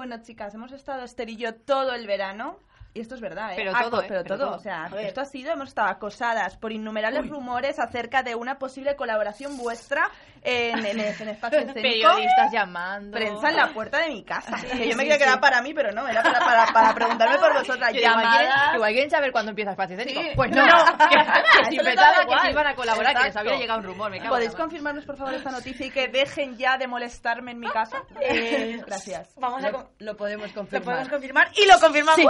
Bueno, 0.00 0.22
chicas, 0.22 0.54
hemos 0.54 0.72
estado 0.72 1.04
Esther 1.04 1.28
todo 1.52 1.92
el 1.92 2.06
verano. 2.06 2.58
Y 2.92 3.00
esto 3.02 3.14
es 3.14 3.20
verdad, 3.20 3.52
¿eh? 3.52 3.56
Pero 3.56 3.70
Aco- 3.72 3.90
todo, 3.90 4.02
¿eh? 4.02 4.06
Pero, 4.08 4.22
Pero 4.24 4.36
todo. 4.36 4.46
todo. 4.48 4.56
O 4.56 4.60
sea, 4.60 4.84
A 4.86 5.00
esto 5.02 5.20
ha 5.20 5.24
sido, 5.24 5.52
hemos 5.52 5.68
estado 5.68 5.88
acosadas 5.88 6.56
por 6.56 6.72
innumerables 6.72 7.28
rumores 7.28 7.78
acerca 7.78 8.24
de 8.24 8.34
una 8.34 8.58
posible 8.58 8.96
colaboración 8.96 9.56
vuestra 9.58 10.10
en, 10.42 10.84
en, 10.84 10.98
en 10.98 11.28
espacio 11.28 11.60
escénico. 11.60 11.82
Periodistas 11.82 12.50
llamando. 12.52 13.16
Prensa 13.16 13.50
en 13.50 13.56
la 13.56 13.72
puerta 13.72 13.98
de 13.98 14.08
mi 14.08 14.24
casa. 14.24 14.56
que 14.60 14.88
yo 14.88 14.96
me 14.96 15.04
sí, 15.04 15.08
quería 15.08 15.18
quedar 15.18 15.34
sí. 15.34 15.40
para 15.40 15.62
mí, 15.62 15.72
pero 15.72 15.92
no, 15.92 16.08
era 16.08 16.20
para, 16.20 16.40
para, 16.40 16.66
para 16.72 16.94
preguntarme 16.94 17.38
por 17.38 17.52
vosotras. 17.54 17.92
Que 17.92 18.00
Llamadas. 18.00 18.70
que 18.70 18.76
igual 18.76 18.92
quieren 18.92 19.10
saber 19.10 19.30
cuándo 19.30 19.50
empieza 19.50 19.70
Espacio 19.70 19.96
Escénico. 19.96 20.20
Sí. 20.22 20.28
Pues 20.34 20.50
no, 20.50 20.66
No. 20.66 20.84
que, 20.84 21.16
que 21.16 21.64
si 21.70 21.76
que 21.78 21.84
se 22.42 22.50
iban 22.50 22.66
a 22.66 22.74
colaborar, 22.74 23.12
que 23.14 23.18
les 23.20 23.26
Exacto. 23.28 23.50
había 23.50 23.60
llegado 23.60 23.78
un 23.80 23.84
rumor. 23.86 24.10
Me 24.10 24.18
cago 24.18 24.30
¿Podéis 24.30 24.54
confirmarnos, 24.56 25.04
por 25.04 25.16
favor, 25.16 25.34
esta 25.34 25.52
noticia 25.52 25.86
y 25.86 25.90
que 25.90 26.08
dejen 26.08 26.56
ya 26.56 26.76
de 26.76 26.88
molestarme 26.88 27.52
en 27.52 27.60
mi 27.60 27.68
casa? 27.68 27.98
Eh, 28.20 28.80
Gracias. 28.84 29.32
Vamos 29.36 29.62
a... 29.62 29.70
Lo, 29.70 29.76
con- 29.78 29.88
lo 29.98 30.16
podemos 30.16 30.48
Lo 30.48 30.54
confirmar. 30.54 30.84
podemos 30.84 31.08
confirmar 31.08 31.48
y 31.56 31.66
lo 31.68 31.78
confirmamos. 31.78 32.26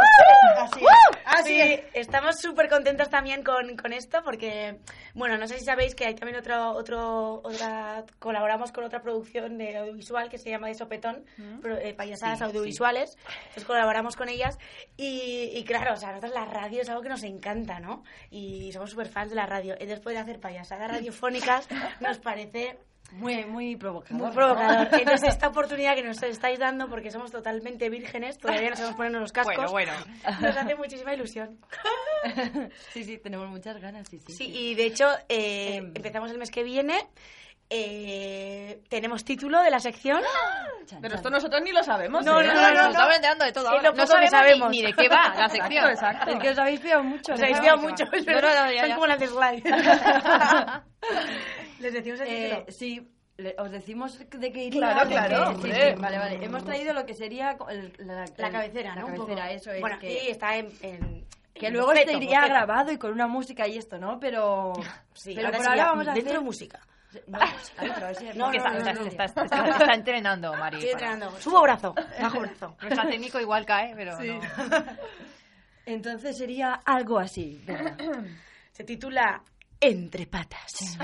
Sí. 0.74 0.84
Así, 1.24 1.60
Así 1.60 1.60
es. 1.60 1.80
Estamos 1.94 2.40
súper 2.40 2.68
contentos 2.68 3.08
también 3.08 3.42
con, 3.42 3.76
con 3.76 3.92
esto 3.92 4.22
porque, 4.24 4.78
bueno, 5.14 5.36
no 5.38 5.46
sé 5.46 5.58
si 5.58 5.64
sabéis 5.64 5.94
que 5.94 6.06
hay 6.06 6.14
también 6.14 6.38
otro, 6.38 6.70
otro, 6.72 7.40
otra, 7.44 8.04
colaboramos 8.18 8.72
con 8.72 8.84
otra 8.84 9.02
producción 9.02 9.58
de 9.58 9.76
audiovisual 9.76 10.28
que 10.28 10.38
se 10.38 10.50
llama 10.50 10.68
De 10.68 10.74
Sopetón, 10.74 11.24
pro- 11.60 11.76
eh, 11.78 11.94
payasadas 11.94 12.42
audiovisuales. 12.42 13.16
Entonces 13.40 13.64
colaboramos 13.64 14.16
con 14.16 14.28
ellas 14.28 14.58
y, 14.96 15.50
y 15.54 15.64
claro, 15.64 15.94
o 15.94 15.96
sea, 15.96 16.10
nosotros 16.10 16.32
la 16.34 16.44
radio 16.44 16.82
es 16.82 16.88
algo 16.88 17.02
que 17.02 17.08
nos 17.08 17.22
encanta, 17.22 17.80
¿no? 17.80 18.02
Y 18.30 18.72
somos 18.72 18.90
súper 18.90 19.08
fans 19.08 19.30
de 19.30 19.36
la 19.36 19.46
radio. 19.46 19.76
Y 19.80 19.86
después 19.86 20.14
de 20.14 20.20
hacer 20.20 20.40
payasadas 20.40 20.90
radiofónicas 20.90 21.68
nos 22.00 22.18
parece 22.18 22.78
Muy, 23.12 23.44
muy 23.44 23.76
provocador. 23.76 24.22
muy 24.26 24.32
provocador. 24.34 24.88
Entonces, 24.92 25.28
esta 25.30 25.48
oportunidad 25.48 25.94
que 25.94 26.02
nos 26.02 26.22
estáis 26.22 26.58
dando, 26.58 26.88
porque 26.88 27.10
somos 27.10 27.30
totalmente 27.32 27.88
vírgenes, 27.90 28.38
todavía 28.38 28.70
no 28.70 28.76
sabemos 28.76 28.96
ponernos 28.96 29.20
los 29.22 29.32
cascos, 29.32 29.70
Bueno, 29.70 29.92
bueno. 29.92 29.92
nos 30.40 30.56
hace 30.56 30.74
muchísima 30.76 31.14
ilusión. 31.14 31.58
Sí, 32.92 33.04
sí, 33.04 33.18
tenemos 33.18 33.48
muchas 33.48 33.80
ganas, 33.80 34.06
sí, 34.08 34.18
sí. 34.20 34.32
Sí, 34.32 34.44
y 34.54 34.74
de 34.74 34.84
hecho, 34.86 35.06
eh, 35.28 35.76
Em. 35.76 35.92
empezamos 35.94 36.30
el 36.30 36.38
mes 36.38 36.50
que 36.50 36.62
viene. 36.62 37.08
Eh, 37.72 38.82
tenemos 38.88 39.24
título 39.24 39.62
de 39.62 39.70
la 39.70 39.78
sección. 39.78 40.20
Chan, 40.86 41.00
Pero 41.00 41.14
esto 41.14 41.30
nosotros 41.30 41.62
ni 41.62 41.70
lo 41.72 41.84
sabemos. 41.84 42.24
No, 42.24 42.40
¿eh? 42.40 42.46
no, 42.46 42.54
no, 42.54 42.60
no, 42.60 42.68
Nos 42.72 42.82
no. 42.82 42.88
estamos 42.90 43.14
enterando 43.14 43.44
de 43.44 43.52
todo. 43.52 43.68
Ahora. 43.68 43.82
lo 43.82 43.90
No 43.90 43.94
que 44.02 44.06
sabemos 44.08 44.30
ni- 44.32 44.38
sabemos. 44.38 44.70
Ni, 44.70 44.82
de 44.82 44.92
qué 44.92 45.08
va 45.08 45.34
la 45.36 45.48
sección. 45.48 45.90
Exacto. 45.90 46.30
Es 46.32 46.38
que 46.40 46.50
os 46.50 46.58
habéis 46.58 46.80
fiado 46.80 47.04
mucho. 47.04 47.32
Os 47.32 47.38
¿no? 47.38 47.44
habéis 47.44 47.58
No, 47.58 47.62
fiado 47.62 47.78
mucho. 47.78 48.04
es 48.12 48.26
No, 48.26 48.32
no, 48.34 48.40
ya, 48.72 48.80
Son 48.80 48.88
ya. 48.88 48.94
como 48.94 49.06
las 49.06 49.20
de 49.20 49.26
Sly. 49.28 49.62
Les 51.80 51.92
decimos 51.94 52.20
el 52.20 52.26
Eh, 52.28 52.48
título. 52.50 52.64
sí, 52.68 53.08
le- 53.38 53.54
os 53.58 53.70
decimos 53.70 54.18
de 54.18 54.52
qué 54.52 54.64
iría. 54.64 54.80
Claro, 54.80 55.08
claro, 55.08 55.54
sí, 55.62 55.72
sí, 55.72 55.94
vale, 55.98 56.18
vale. 56.18 56.44
Hemos 56.44 56.64
traído 56.64 56.92
lo 56.92 57.06
que 57.06 57.14
sería 57.14 57.56
el- 57.70 57.92
la, 57.98 58.24
La 58.36 58.46
el- 58.48 58.52
cabecera, 58.52 58.94
la 58.94 59.00
¿no? 59.02 59.06
Un 59.06 59.14
cabecera, 59.16 59.42
poco. 59.44 59.54
eso 59.54 59.72
es. 59.72 59.80
Bueno, 59.80 59.98
que, 59.98 60.18
aquí 60.18 60.28
está 60.28 60.56
en... 60.56 60.68
en- 60.82 61.26
que 61.54 61.66
en 61.66 61.74
luego 61.74 61.92
este 61.92 62.12
iría 62.14 62.46
grabado 62.46 62.90
y 62.92 62.96
con 62.96 63.12
una 63.12 63.26
música 63.26 63.66
y 63.68 63.76
esto, 63.76 63.98
¿no? 63.98 64.18
Pero, 64.20 64.72
Sí, 65.14 65.32
pero 65.34 65.48
ahora 65.48 65.58
por 65.58 65.68
ahora 65.68 65.84
vamos 65.86 66.08
a 66.08 66.12
dentro 66.14 66.32
hacer... 66.32 66.44
música. 66.44 66.80
No, 68.36 68.50
no, 68.50 68.52
está, 68.52 68.70
no, 68.72 68.78
está, 68.78 68.92
no. 68.92 69.06
está- 69.06 69.24
está- 69.24 69.44
está 69.44 69.94
entrenando, 69.94 70.52
Mari. 70.56 70.76
Estoy 70.78 70.92
para- 70.92 71.12
entrenando. 71.12 71.40
Subo 71.40 71.62
brazo, 71.62 71.94
bajo 72.20 72.40
brazo. 72.40 72.76
Nuestra 72.80 73.08
técnico 73.08 73.40
igual 73.40 73.64
cae, 73.66 73.94
pero 73.96 74.18
no. 74.20 74.40
Entonces 75.86 76.36
sería 76.38 76.74
algo 76.84 77.18
así. 77.18 77.60
Se 78.72 78.84
titula 78.84 79.42
Entre 79.80 80.26
patas. 80.26 80.98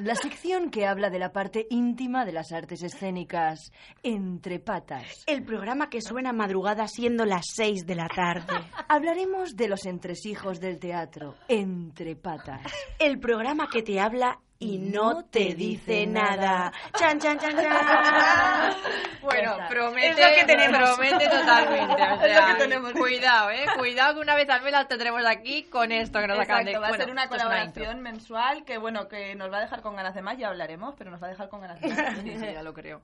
La 0.00 0.14
sección 0.16 0.70
que 0.70 0.86
habla 0.86 1.10
de 1.10 1.18
la 1.18 1.32
parte 1.32 1.66
íntima 1.70 2.24
de 2.24 2.32
las 2.32 2.50
artes 2.50 2.82
escénicas. 2.82 3.70
Entre 4.02 4.58
patas. 4.58 5.22
El 5.26 5.44
programa 5.44 5.90
que 5.90 6.00
suena 6.00 6.32
madrugada 6.32 6.88
siendo 6.88 7.24
las 7.26 7.44
6 7.54 7.86
de 7.86 7.94
la 7.94 8.08
tarde. 8.08 8.52
Hablaremos 8.88 9.54
de 9.54 9.68
los 9.68 9.84
entresijos 9.86 10.58
del 10.60 10.78
teatro. 10.78 11.36
Entre 11.46 12.16
patas. 12.16 12.62
El 12.98 13.20
programa 13.20 13.68
que 13.70 13.82
te 13.82 14.00
habla 14.00 14.40
y 14.62 14.78
no 14.78 15.24
te 15.24 15.54
dice 15.54 16.06
nada. 16.06 16.72
Chan, 16.96 17.18
chan, 17.18 17.36
chan, 17.38 17.56
chan. 17.56 18.74
Bueno, 19.22 19.56
promete, 19.68 20.10
Es 20.10 20.16
lo 20.18 20.34
que 20.34 20.44
tenemos. 20.44 20.90
promete 20.96 21.28
totalmente. 21.28 22.02
O 22.02 22.14
Es 22.14 22.20
lo 22.20 22.26
sea, 22.26 22.46
que 22.46 22.54
tenemos. 22.62 22.92
Cuidado, 22.92 23.50
eh. 23.50 23.66
Cuidado 23.76 24.14
que 24.14 24.20
una 24.20 24.34
vez 24.36 24.48
al 24.50 24.62
mes 24.62 24.72
las 24.72 24.88
tendremos 24.88 25.24
aquí 25.26 25.64
con 25.64 25.90
esto 25.92 26.20
que 26.20 26.26
nos 26.28 26.38
acaban 26.38 26.64
de 26.64 26.72
Exacto, 26.72 26.80
va 26.80 26.86
a 26.86 26.90
bueno, 26.90 27.04
ser 27.04 27.12
una 27.12 27.22
esto 27.24 27.36
es 27.36 27.42
colaboración 27.42 27.96
intro. 27.96 28.02
mensual 28.02 28.64
que, 28.64 28.78
bueno, 28.78 29.08
que 29.08 29.34
nos 29.34 29.52
va 29.52 29.58
a 29.58 29.60
dejar 29.60 29.82
con 29.82 29.96
ganas 29.96 30.14
de 30.14 30.22
más, 30.22 30.38
ya 30.38 30.48
hablaremos, 30.48 30.94
pero 30.96 31.10
nos 31.10 31.20
va 31.22 31.26
a 31.26 31.30
dejar 31.30 31.48
con 31.48 31.60
ganas 31.60 31.80
de 31.80 31.88
más. 31.88 32.14
Sí, 32.22 32.36
sí, 32.38 32.46
ya 32.52 32.62
lo 32.62 32.72
creo. 32.72 33.00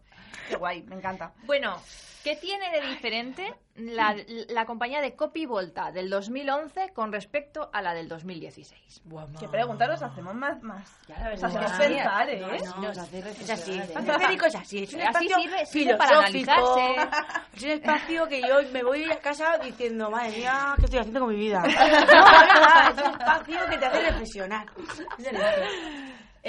Qué 0.48 0.56
guay, 0.56 0.82
me 0.82 0.94
encanta. 0.96 1.32
Bueno, 1.44 1.76
¿qué 2.24 2.36
tiene 2.36 2.70
de 2.70 2.86
diferente 2.88 3.54
la, 3.78 4.16
la 4.48 4.66
compañía 4.66 5.00
de 5.00 5.14
Copy 5.14 5.46
Volta 5.46 5.90
del 5.92 6.10
2011 6.10 6.92
con 6.94 7.12
respecto 7.12 7.70
a 7.72 7.80
la 7.80 7.94
del 7.94 8.08
2016? 8.08 9.02
¿Qué 9.38 9.48
preguntas 9.48 9.88
nos 9.88 10.02
hacemos 10.02 10.34
más? 10.34 10.62
más? 10.62 10.84
Ya 11.08 11.18
la 11.18 11.28
ves, 11.30 11.42
Nos 11.42 11.54
hacemos 11.54 11.78
pensar, 11.78 12.28
¿eh? 12.30 12.40
No, 12.40 12.88
hace 12.88 13.18
Es 13.18 13.50
así. 13.50 13.78
espacio 13.78 14.12
escénico 14.16 14.46
es 14.46 14.54
así. 14.56 14.82
Es 14.84 14.94
un 14.94 15.00
Así 15.02 15.26
espacio 15.26 15.36
sirve- 15.38 15.66
sirve 15.66 15.96
para 15.96 16.26
filosófico. 16.26 16.52
analizarse. 16.52 17.18
Es 17.54 17.62
un 17.62 17.70
espacio 17.70 18.26
que 18.28 18.40
yo 18.42 18.56
me 18.72 18.82
voy 18.82 19.10
a 19.10 19.18
casa 19.20 19.58
diciendo, 19.58 20.10
madre 20.10 20.30
mía, 20.38 20.74
¿qué 20.76 20.84
estoy 20.84 20.98
haciendo 21.00 21.20
con 21.20 21.28
mi 21.30 21.36
vida? 21.36 21.62
No, 21.68 21.68
es 21.70 22.06
verdad, 22.08 22.90
es 22.96 23.04
un 23.04 23.10
espacio 23.20 23.58
que 23.70 23.78
te 23.78 23.86
hace 23.86 24.00
reflexionar. 24.10 24.66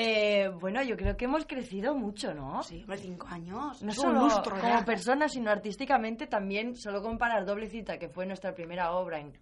Eh, 0.01 0.47
bueno, 0.62 0.81
yo 0.81 0.95
creo 0.95 1.17
que 1.17 1.25
hemos 1.25 1.45
crecido 1.45 1.93
mucho, 1.93 2.33
¿no? 2.33 2.63
Sí, 2.63 2.83
hombre, 2.83 2.99
cinco 2.99 3.27
años. 3.27 3.83
No 3.83 3.91
Es 3.91 3.97
solo 3.97 4.21
lustro, 4.21 4.57
como 4.57 4.85
personas, 4.85 5.33
sino 5.33 5.51
artísticamente 5.51 6.25
también. 6.25 6.77
Solo 6.77 7.01
comparar 7.01 7.45
Doble 7.45 7.67
Cita, 7.67 7.97
que 7.97 8.07
fue 8.07 8.25
nuestra 8.25 8.55
primera 8.55 8.93
obra 8.93 9.19
en 9.19 9.33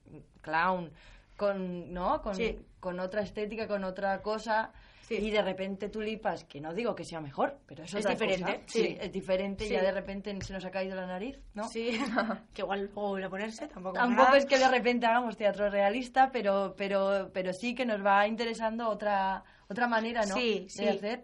clown, 0.41 0.91
con, 1.38 1.93
¿no? 1.93 2.21
con, 2.21 2.36
Sí. 2.36 2.60
con 2.80 3.00
otra 3.00 3.21
estética, 3.21 3.67
con 3.67 3.84
otra 3.86 4.21
cosa. 4.21 4.71
Sí. 5.08 5.15
Y 5.15 5.32
de 5.32 5.41
repente 5.41 5.88
tulipas, 5.88 6.43
que 6.43 6.60
no 6.60 6.73
digo 6.73 6.93
que 6.93 7.06
sea 7.06 7.21
mejor, 7.21 7.60
pero 7.65 7.86
es, 7.86 7.93
Es 7.93 8.02
otra 8.02 8.12
diferente, 8.12 8.56
cosa. 8.56 8.63
Sí, 8.67 8.80
sí. 8.82 8.97
es 9.00 9.10
diferente 9.10 9.65
y 9.65 9.69
ya 9.69 9.82
de 9.82 9.93
repente 9.93 10.38
se 10.41 10.52
nos 10.52 10.65
ha 10.65 10.69
caído 10.69 10.97
la 10.97 11.08
nariz, 11.08 11.39
¿no? 11.54 11.63
Sí, 11.69 11.97
que 12.54 12.62
igual 12.63 12.91
luego 12.93 13.12
vuelve 13.12 13.28
a 13.28 13.30
ponerse, 13.30 13.67
tampoco. 13.69 13.95
Tampoco 13.95 14.26
nada. 14.28 14.38
es 14.38 14.45
que 14.45 14.60
de 14.60 14.67
repente 14.67 15.06
hagamos 15.06 15.38
teatro 15.38 15.69
realista, 15.69 16.30
pero, 16.30 16.73
pero, 16.78 17.30
pero 17.34 17.54
sí 17.54 17.73
que 17.73 17.86
nos 17.86 18.06
va 18.06 18.28
interesando 18.28 18.89
otra, 18.89 19.45
otra 19.69 19.88
manera, 19.88 20.26
¿no? 20.26 20.36
Sí, 20.36 20.63
de 20.63 20.69
sí. 20.69 20.86
hacer. 20.86 21.23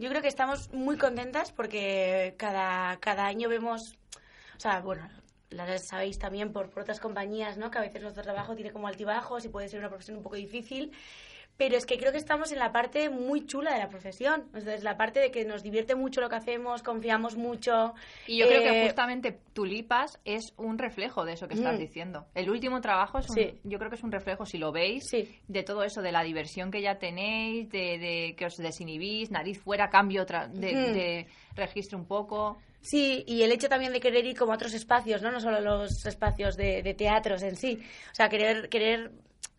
Yo 0.00 0.08
creo 0.08 0.22
que 0.22 0.28
estamos 0.28 0.72
muy 0.72 0.96
contentas 0.96 1.52
porque 1.52 2.34
cada, 2.36 2.96
cada 2.98 3.26
año 3.26 3.48
vemos, 3.48 3.96
o 4.56 4.58
sea, 4.60 4.80
bueno, 4.80 5.08
las 5.50 5.86
sabéis 5.88 6.18
también 6.18 6.52
por, 6.52 6.70
por 6.70 6.82
otras 6.82 7.00
compañías, 7.00 7.58
¿no? 7.58 7.70
Que 7.70 7.78
a 7.78 7.82
veces 7.82 8.02
nuestro 8.02 8.22
trabajo 8.22 8.54
tiene 8.54 8.72
como 8.72 8.86
altibajos 8.88 9.44
y 9.44 9.48
puede 9.48 9.68
ser 9.68 9.80
una 9.80 9.88
profesión 9.88 10.16
un 10.16 10.22
poco 10.22 10.36
difícil. 10.36 10.92
Pero 11.56 11.76
es 11.76 11.84
que 11.84 11.98
creo 11.98 12.10
que 12.10 12.16
estamos 12.16 12.52
en 12.52 12.58
la 12.58 12.72
parte 12.72 13.10
muy 13.10 13.44
chula 13.44 13.74
de 13.74 13.80
la 13.80 13.88
profesión. 13.90 14.44
Entonces, 14.46 14.82
la 14.82 14.96
parte 14.96 15.20
de 15.20 15.30
que 15.30 15.44
nos 15.44 15.62
divierte 15.62 15.94
mucho 15.94 16.22
lo 16.22 16.30
que 16.30 16.36
hacemos, 16.36 16.82
confiamos 16.82 17.36
mucho. 17.36 17.92
Y 18.26 18.38
yo 18.38 18.46
creo 18.48 18.62
que 18.62 18.80
eh, 18.80 18.86
justamente 18.86 19.40
Tulipas 19.52 20.18
es 20.24 20.54
un 20.56 20.78
reflejo 20.78 21.26
de 21.26 21.34
eso 21.34 21.48
que 21.48 21.54
estás 21.54 21.74
Mm. 21.74 21.78
diciendo. 21.78 22.26
El 22.34 22.48
último 22.48 22.80
trabajo 22.80 23.18
es 23.18 23.28
un- 23.28 23.34
Sí. 23.36 23.60
yo 23.64 23.78
creo 23.78 23.90
que 23.90 23.96
es 23.96 24.02
un 24.02 24.12
reflejo, 24.12 24.46
si 24.46 24.56
lo 24.56 24.72
veis, 24.72 25.06
Sí. 25.10 25.38
de 25.48 25.62
todo 25.62 25.82
eso, 25.84 26.00
de 26.00 26.12
la 26.12 26.22
diversión 26.22 26.70
que 26.70 26.80
ya 26.80 26.94
tenéis, 26.98 27.68
de, 27.68 27.98
de 27.98 28.34
que 28.38 28.46
os 28.46 28.56
desinhibís, 28.56 29.30
nariz 29.30 29.60
fuera, 29.60 29.90
cambio 29.90 30.22
otra, 30.22 30.48
de, 30.48 30.72
Mm. 30.72 30.92
de 30.94 31.26
registro 31.56 31.98
un 31.98 32.06
poco. 32.06 32.56
Sí, 32.82 33.24
y 33.26 33.42
el 33.42 33.52
hecho 33.52 33.68
también 33.68 33.92
de 33.92 34.00
querer 34.00 34.24
ir 34.24 34.36
como 34.36 34.52
a 34.52 34.54
otros 34.54 34.72
espacios, 34.74 35.20
¿no? 35.22 35.30
No 35.30 35.40
solo 35.40 35.60
los 35.60 36.06
espacios 36.06 36.56
de, 36.56 36.82
de 36.82 36.94
teatros 36.94 37.42
en 37.42 37.56
sí. 37.56 37.78
O 38.10 38.14
sea, 38.14 38.28
querer, 38.28 38.68
querer 38.68 39.12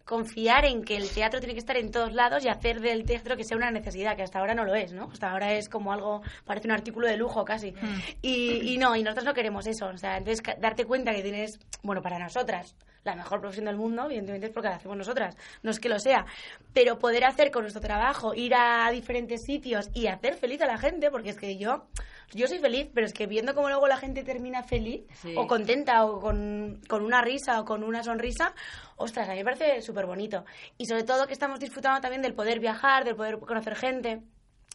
confiar 0.05 0.65
en 0.65 0.84
que 0.84 0.97
el 0.97 1.10
teatro 1.10 1.39
tiene 1.39 1.53
que 1.53 1.60
estar 1.60 1.77
en 1.77 1.91
todos 1.91 2.13
lados 2.13 2.43
y 2.43 2.49
hacer 2.49 2.81
del 2.81 3.05
teatro 3.05 3.38
que 3.38 3.43
sea 3.43 3.55
una 3.55 3.71
necesidad, 3.71 4.15
que 4.15 4.23
hasta 4.23 4.39
ahora 4.39 4.53
no 4.53 4.65
lo 4.65 4.75
es, 4.75 4.91
¿no? 4.91 5.10
Hasta 5.12 5.31
ahora 5.31 5.53
es 5.53 5.69
como 5.69 5.93
algo, 5.93 6.21
parece 6.43 6.67
un 6.67 6.73
artículo 6.73 7.07
de 7.07 7.15
lujo 7.15 7.45
casi. 7.45 7.73
Y, 8.21 8.73
y 8.73 8.77
no, 8.77 8.95
y 8.95 9.03
nosotros 9.03 9.25
no 9.25 9.34
queremos 9.34 9.67
eso. 9.67 9.88
O 9.88 9.97
sea, 9.97 10.17
entonces 10.17 10.43
darte 10.60 10.86
cuenta 10.86 11.13
que 11.13 11.21
tienes, 11.21 11.60
bueno, 11.84 12.01
para 12.01 12.19
nosotras, 12.19 12.75
la 13.03 13.15
mejor 13.15 13.39
profesión 13.39 13.65
del 13.65 13.75
mundo, 13.77 14.05
evidentemente 14.05 14.47
es 14.47 14.53
porque 14.53 14.69
la 14.69 14.75
hacemos 14.75 14.97
nosotras, 14.97 15.35
no 15.63 15.71
es 15.71 15.79
que 15.79 15.89
lo 15.89 15.99
sea, 15.99 16.25
pero 16.73 16.99
poder 16.99 17.23
hacer 17.25 17.49
con 17.51 17.63
nuestro 17.63 17.81
trabajo, 17.81 18.33
ir 18.35 18.53
a 18.55 18.89
diferentes 18.91 19.41
sitios 19.45 19.89
y 19.93 20.07
hacer 20.07 20.35
feliz 20.35 20.61
a 20.61 20.67
la 20.67 20.77
gente, 20.77 21.09
porque 21.09 21.29
es 21.29 21.37
que 21.37 21.57
yo, 21.57 21.87
yo 22.33 22.47
soy 22.47 22.59
feliz, 22.59 22.89
pero 22.93 23.07
es 23.07 23.13
que 23.13 23.25
viendo 23.27 23.55
cómo 23.55 23.69
luego 23.69 23.87
la 23.87 23.97
gente 23.97 24.23
termina 24.23 24.61
feliz, 24.63 25.01
Sí. 25.15 25.33
o 25.35 25.47
contenta, 25.47 26.05
o 26.05 26.19
con, 26.19 26.79
con 26.87 27.03
una 27.03 27.21
risa, 27.21 27.59
o 27.59 27.65
con 27.65 27.83
una 27.83 28.03
sonrisa, 28.03 28.53
ostras, 28.97 29.27
a 29.27 29.31
mí 29.31 29.39
me 29.39 29.45
parece 29.45 29.81
súper 29.81 30.05
bonito. 30.05 30.45
Y 30.77 30.85
sobre 30.85 31.03
todo 31.03 31.25
que 31.25 31.33
estamos 31.33 31.59
disfrutando 31.59 32.01
también 32.01 32.21
del 32.21 32.35
poder 32.35 32.59
viajar, 32.59 33.03
del 33.03 33.15
poder 33.15 33.39
conocer 33.39 33.75
gente. 33.75 34.21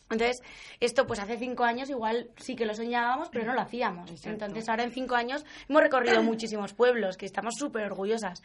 Entonces, 0.08 0.40
esto 0.78 1.06
pues 1.06 1.18
hace 1.18 1.36
cinco 1.36 1.64
años 1.64 1.90
igual 1.90 2.30
sí 2.36 2.54
que 2.54 2.64
lo 2.64 2.74
soñábamos, 2.74 3.28
pero 3.30 3.44
no 3.44 3.54
lo 3.54 3.60
hacíamos. 3.60 4.10
Entonces, 4.24 4.68
ahora 4.68 4.84
en 4.84 4.92
cinco 4.92 5.16
años 5.16 5.44
hemos 5.68 5.82
recorrido 5.82 6.22
muchísimos 6.22 6.74
pueblos, 6.74 7.16
que 7.16 7.26
estamos 7.26 7.54
súper 7.58 7.84
orgullosas. 7.84 8.42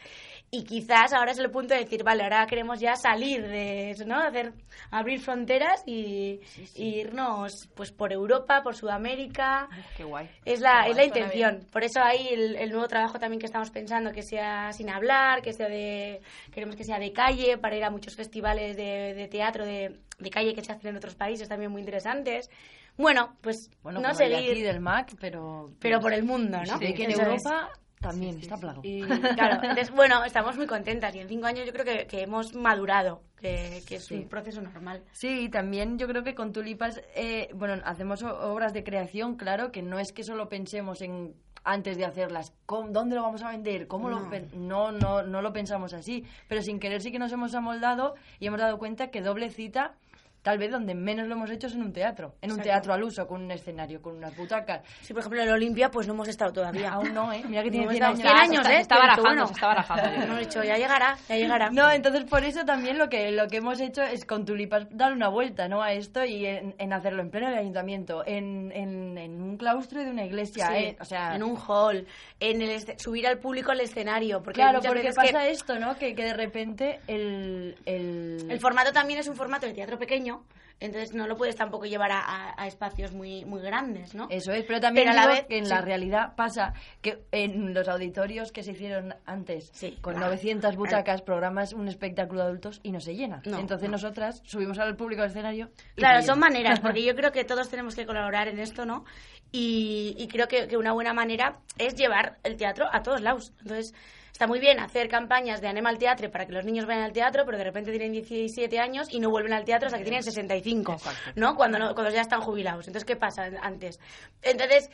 Y 0.50 0.64
quizás 0.64 1.12
ahora 1.12 1.32
es 1.32 1.38
el 1.38 1.50
punto 1.50 1.74
de 1.74 1.80
decir, 1.80 2.02
vale, 2.02 2.24
ahora 2.24 2.46
queremos 2.46 2.80
ya 2.80 2.96
salir 2.96 3.46
de 3.46 3.90
eso, 3.92 4.04
¿no? 4.04 4.18
Hacer, 4.18 4.52
abrir 4.90 5.20
fronteras 5.20 5.82
y, 5.86 6.40
y 6.74 7.00
irnos 7.00 7.68
pues 7.74 7.92
por 7.92 8.12
Europa, 8.12 8.62
por 8.62 8.74
Sudamérica. 8.74 9.68
Qué 9.96 10.04
guay. 10.04 10.28
Es 10.44 10.60
la, 10.60 10.86
es 10.88 10.96
la 10.96 11.04
intención. 11.04 11.66
Por 11.70 11.84
eso 11.84 12.00
hay 12.02 12.28
el, 12.28 12.56
el 12.56 12.70
nuevo 12.70 12.88
trabajo 12.88 13.18
también 13.18 13.38
que 13.38 13.46
estamos 13.46 13.70
pensando, 13.70 14.10
que 14.12 14.22
sea 14.22 14.72
sin 14.72 14.90
hablar, 14.90 15.42
que 15.42 15.52
sea 15.52 15.68
de... 15.68 16.20
Queremos 16.52 16.76
que 16.76 16.84
sea 16.84 16.98
de 16.98 17.12
calle, 17.12 17.56
para 17.58 17.76
ir 17.76 17.84
a 17.84 17.90
muchos 17.90 18.16
festivales 18.16 18.76
de, 18.76 19.14
de 19.14 19.28
teatro 19.28 19.64
de, 19.64 20.00
de 20.22 20.30
calle 20.30 20.54
que 20.54 20.62
se 20.64 20.72
hacen 20.72 20.90
en 20.90 20.96
otros 20.96 21.14
países 21.14 21.48
también 21.48 21.70
muy 21.70 21.80
interesantes. 21.80 22.50
Bueno, 22.96 23.36
pues 23.40 23.70
Bueno, 23.82 24.00
no 24.00 24.08
de 24.08 24.14
seguir, 24.14 24.50
aquí 24.52 24.62
del 24.62 24.80
MAC, 24.80 25.14
pero... 25.20 25.70
pero 25.80 26.00
por 26.00 26.12
el 26.12 26.24
mundo, 26.24 26.58
¿no? 26.66 26.78
Sí, 26.78 26.92
que 26.94 27.04
en 27.04 27.10
Eso 27.12 27.22
es. 27.22 27.28
Europa 27.28 27.70
también 28.00 28.38
está 28.38 28.56
plagado. 28.56 28.80
Y 28.84 29.02
claro, 29.02 29.54
entonces, 29.62 29.90
bueno, 29.92 30.24
estamos 30.24 30.56
muy 30.56 30.66
contentas 30.66 31.14
y 31.14 31.20
en 31.20 31.28
cinco 31.28 31.46
años 31.46 31.64
yo 31.66 31.72
creo 31.72 31.84
que, 31.84 32.06
que 32.06 32.22
hemos 32.22 32.52
madurado, 32.54 33.22
que, 33.40 33.80
que 33.86 33.96
es 33.96 34.10
un 34.10 34.28
proceso 34.28 34.60
normal. 34.60 35.02
Sí, 35.12 35.48
también 35.48 35.98
yo 35.98 36.08
creo 36.08 36.24
que 36.24 36.34
con 36.34 36.52
Tulipas, 36.52 37.00
eh, 37.14 37.48
bueno, 37.54 37.80
hacemos 37.84 38.22
obras 38.24 38.72
de 38.72 38.82
creación, 38.82 39.36
claro, 39.36 39.70
que 39.70 39.82
no 39.82 39.98
es 40.00 40.12
que 40.12 40.24
solo 40.24 40.48
pensemos 40.48 41.00
en 41.00 41.34
antes 41.64 41.96
de 41.96 42.04
hacerlas, 42.04 42.52
¿cómo- 42.66 42.88
¿dónde 42.90 43.14
lo 43.14 43.22
vamos 43.22 43.42
a 43.44 43.50
vender? 43.50 43.86
¿Cómo 43.86 44.08
lo 44.10 44.18
No. 44.18 44.28
pen- 44.30 44.48
no, 44.52 44.90
no, 44.90 45.22
no 45.22 45.40
lo 45.42 45.52
pensamos 45.52 45.94
así, 45.94 46.24
pero 46.48 46.60
sin 46.60 46.80
querer 46.80 47.00
sí 47.02 47.12
que 47.12 47.20
nos 47.20 47.30
hemos 47.30 47.54
amoldado 47.54 48.16
y 48.40 48.48
hemos 48.48 48.58
dado 48.58 48.78
cuenta 48.78 49.12
que 49.12 49.20
doble 49.20 49.48
cita 49.48 49.94
tal 50.42 50.58
vez 50.58 50.70
donde 50.70 50.94
menos 50.94 51.26
lo 51.28 51.34
hemos 51.34 51.50
hecho 51.50 51.68
es 51.68 51.74
en 51.74 51.82
un 51.82 51.92
teatro, 51.92 52.34
en 52.42 52.50
un 52.50 52.58
Exacto. 52.58 52.62
teatro 52.70 52.94
al 52.94 53.02
uso, 53.04 53.26
con 53.26 53.42
un 53.42 53.50
escenario, 53.50 54.02
con 54.02 54.16
unas 54.16 54.36
butacas. 54.36 54.82
Sí, 55.00 55.12
por 55.12 55.20
ejemplo, 55.20 55.40
en 55.42 55.48
el 55.48 55.54
Olimpia 55.54 55.90
pues 55.90 56.06
no 56.06 56.14
hemos 56.14 56.28
estado 56.28 56.52
todavía. 56.52 56.92
Aún 56.92 57.14
no, 57.14 57.32
¿eh? 57.32 57.42
Mira 57.48 57.62
que 57.62 57.70
No 57.70 57.72
tiene 57.72 57.84
hemos 57.84 57.94
100 57.94 58.12
estado 58.12 58.12
años. 58.12 58.20
100 58.22 58.36
Ah, 58.36 58.42
años, 58.42 58.60
está- 58.62 58.72
¿eh? 58.74 58.80
está 58.80 58.98
barajando, 58.98 59.22
bueno. 59.28 59.46
se 59.46 59.52
está 59.54 59.66
barajando. 59.68 60.02
Hemos 60.24 60.38
dicho, 60.40 60.64
ya 60.64 60.76
llegará, 60.76 61.16
ya 61.28 61.36
llegará. 61.36 61.70
No, 61.70 61.90
entonces 61.90 62.24
por 62.24 62.44
eso 62.44 62.64
también 62.64 62.98
lo 62.98 63.08
que 63.08 63.30
lo 63.32 63.46
que 63.48 63.58
hemos 63.58 63.80
hecho 63.80 64.02
es 64.02 64.24
con 64.24 64.44
tulipas 64.44 64.86
dar 64.90 65.12
una 65.12 65.28
vuelta 65.28 65.68
¿no? 65.68 65.82
a 65.82 65.92
esto 65.92 66.24
y 66.24 66.44
en, 66.46 66.74
en 66.78 66.92
hacerlo 66.92 67.22
en 67.22 67.30
pleno 67.30 67.48
del 67.48 67.58
ayuntamiento, 67.58 68.22
en, 68.26 68.72
en, 68.72 69.16
en 69.18 69.40
un 69.42 69.56
claustro 69.56 70.02
de 70.02 70.10
una 70.10 70.24
iglesia, 70.24 70.66
Sí, 70.68 70.74
eh, 70.74 70.96
o 71.00 71.04
sea, 71.04 71.34
en 71.36 71.42
un 71.42 71.56
hall, 71.56 72.06
en 72.40 72.62
el 72.62 72.98
subir 72.98 73.26
al 73.26 73.38
público 73.38 73.70
al 73.70 73.80
escenario. 73.80 74.42
Porque 74.42 74.60
claro, 74.60 74.80
porque 74.84 75.12
pasa 75.14 75.40
que 75.40 75.50
esto, 75.50 75.78
¿no? 75.78 75.96
Que, 75.96 76.14
que 76.14 76.24
de 76.24 76.34
repente 76.34 77.00
el, 77.06 77.76
el, 77.86 78.46
el 78.50 78.60
formato 78.60 78.92
también 78.92 79.20
es 79.20 79.28
un 79.28 79.36
formato 79.36 79.66
de 79.66 79.74
teatro 79.74 79.98
pequeño, 79.98 80.31
entonces 80.80 81.14
no 81.14 81.28
lo 81.28 81.36
puedes 81.36 81.54
tampoco 81.54 81.84
llevar 81.86 82.10
a, 82.10 82.18
a- 82.20 82.54
a 82.60 82.66
espacios 82.66 83.12
muy, 83.12 83.44
muy 83.44 83.62
grandes, 83.62 84.14
¿no? 84.16 84.26
Eso 84.30 84.50
es, 84.52 84.64
pero 84.64 84.80
también 84.80 85.06
Pero 85.08 85.20
a 85.20 85.24
la 85.26 85.32
vez, 85.32 85.46
que 85.46 85.58
en 85.58 85.64
sí. 85.66 85.70
la 85.70 85.80
realidad 85.80 86.34
pasa 86.34 86.74
que 87.00 87.22
en 87.30 87.72
los 87.72 87.86
auditorios 87.88 88.50
que 88.50 88.64
se 88.64 88.72
hicieron 88.72 89.14
antes, 89.24 89.70
Sí, 89.72 89.96
con 90.00 90.14
claro. 90.14 90.26
900 90.30 90.74
butacas, 90.76 91.22
programas 91.22 91.72
un 91.72 91.86
espectáculo 91.86 92.40
de 92.40 92.46
adultos 92.48 92.80
y 92.82 92.90
no 92.90 92.98
se 93.00 93.14
llena. 93.14 93.42
No, 93.46 93.58
Entonces 93.60 93.88
no. 93.88 93.92
nosotras 93.92 94.42
subimos 94.44 94.78
al 94.80 94.96
público 94.96 95.22
al 95.22 95.28
escenario. 95.28 95.70
Claro, 95.94 96.20
son 96.22 96.40
maneras, 96.40 96.80
porque 96.80 97.02
yo 97.04 97.14
creo 97.14 97.30
que 97.30 97.44
todos 97.44 97.68
tenemos 97.68 97.94
que 97.94 98.04
colaborar 98.04 98.48
en 98.48 98.58
esto, 98.58 98.84
¿no? 98.84 99.04
Y, 99.52 100.14
y 100.18 100.26
creo 100.28 100.48
que, 100.48 100.66
que 100.66 100.76
una 100.76 100.92
buena 100.92 101.12
manera 101.12 101.58
es 101.78 101.94
llevar 101.94 102.38
el 102.42 102.56
teatro 102.56 102.86
a 102.90 103.02
todos 103.02 103.20
lados. 103.20 103.52
Entonces, 103.60 103.94
está 104.32 104.46
muy 104.46 104.58
bien 104.58 104.80
hacer 104.80 105.08
campañas 105.08 105.60
de 105.60 105.68
Anema 105.68 105.90
al 105.90 105.98
Teatro 105.98 106.30
para 106.30 106.46
que 106.46 106.52
los 106.52 106.64
niños 106.64 106.86
vayan 106.86 107.02
al 107.02 107.12
teatro, 107.12 107.44
pero 107.44 107.58
de 107.58 107.64
repente 107.64 107.90
tienen 107.90 108.12
17 108.12 108.78
años 108.78 109.08
y 109.10 109.20
no 109.20 109.30
vuelven 109.30 109.52
al 109.52 109.64
teatro 109.64 109.86
hasta 109.86 109.98
que 109.98 110.04
tienen 110.04 110.22
65, 110.22 110.96
¿no? 111.36 111.54
Cuando, 111.54 111.78
no, 111.78 111.94
cuando 111.94 112.10
ya 112.10 112.22
están 112.22 112.40
jubilados. 112.40 112.86
Entonces, 112.86 113.04
¿qué 113.04 113.16
pasa 113.16 113.50
antes? 113.60 114.00
Entonces, 114.42 114.90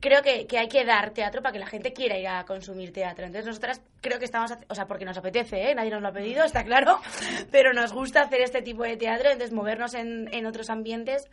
creo 0.00 0.22
que, 0.22 0.46
que 0.46 0.58
hay 0.58 0.68
que 0.68 0.84
dar 0.84 1.10
teatro 1.10 1.42
para 1.42 1.52
que 1.52 1.58
la 1.58 1.66
gente 1.66 1.92
quiera 1.92 2.18
ir 2.18 2.28
a 2.28 2.44
consumir 2.44 2.92
teatro. 2.92 3.24
Entonces, 3.24 3.46
nosotras 3.46 3.80
creo 4.00 4.18
que 4.18 4.26
estamos, 4.26 4.52
o 4.68 4.74
sea, 4.74 4.86
porque 4.86 5.04
nos 5.04 5.16
apetece, 5.16 5.70
¿eh? 5.70 5.74
Nadie 5.74 5.90
nos 5.90 6.02
lo 6.02 6.08
ha 6.08 6.12
pedido, 6.12 6.44
está 6.44 6.62
claro, 6.62 7.00
pero 7.50 7.72
nos 7.72 7.92
gusta 7.92 8.22
hacer 8.22 8.42
este 8.42 8.60
tipo 8.60 8.82
de 8.82 8.96
teatro, 8.96 9.30
entonces 9.30 9.52
movernos 9.52 9.94
en, 9.94 10.28
en 10.32 10.46
otros 10.46 10.68
ambientes 10.68 11.28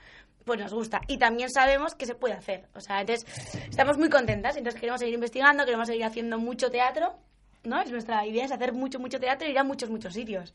pues 0.46 0.60
nos 0.60 0.74
gusta. 0.74 1.02
Y 1.08 1.18
también 1.18 1.50
sabemos 1.52 1.94
que 1.94 2.06
se 2.06 2.16
puede 2.16 2.34
hacer. 2.34 2.68
O 2.74 2.80
sea, 2.80 3.02
entonces 3.02 3.26
estamos 3.70 3.98
muy 3.98 4.10
contentas. 4.10 4.58
Entonces 4.58 4.80
queremos 4.80 5.00
seguir 5.00 5.16
investigando, 5.16 5.66
queremos 5.66 5.88
seguir 5.88 6.06
haciendo 6.06 6.40
mucho 6.40 6.70
teatro. 6.70 7.16
¿No? 7.64 7.82
Es 7.82 7.92
nuestra 7.92 8.26
idea 8.26 8.46
es 8.46 8.52
hacer 8.52 8.74
mucho, 8.74 9.00
mucho 9.00 9.20
teatro 9.20 9.48
y 9.48 9.52
ir 9.52 9.60
a 9.60 9.64
muchos, 9.64 9.90
muchos 9.90 10.14
sitios. 10.14 10.54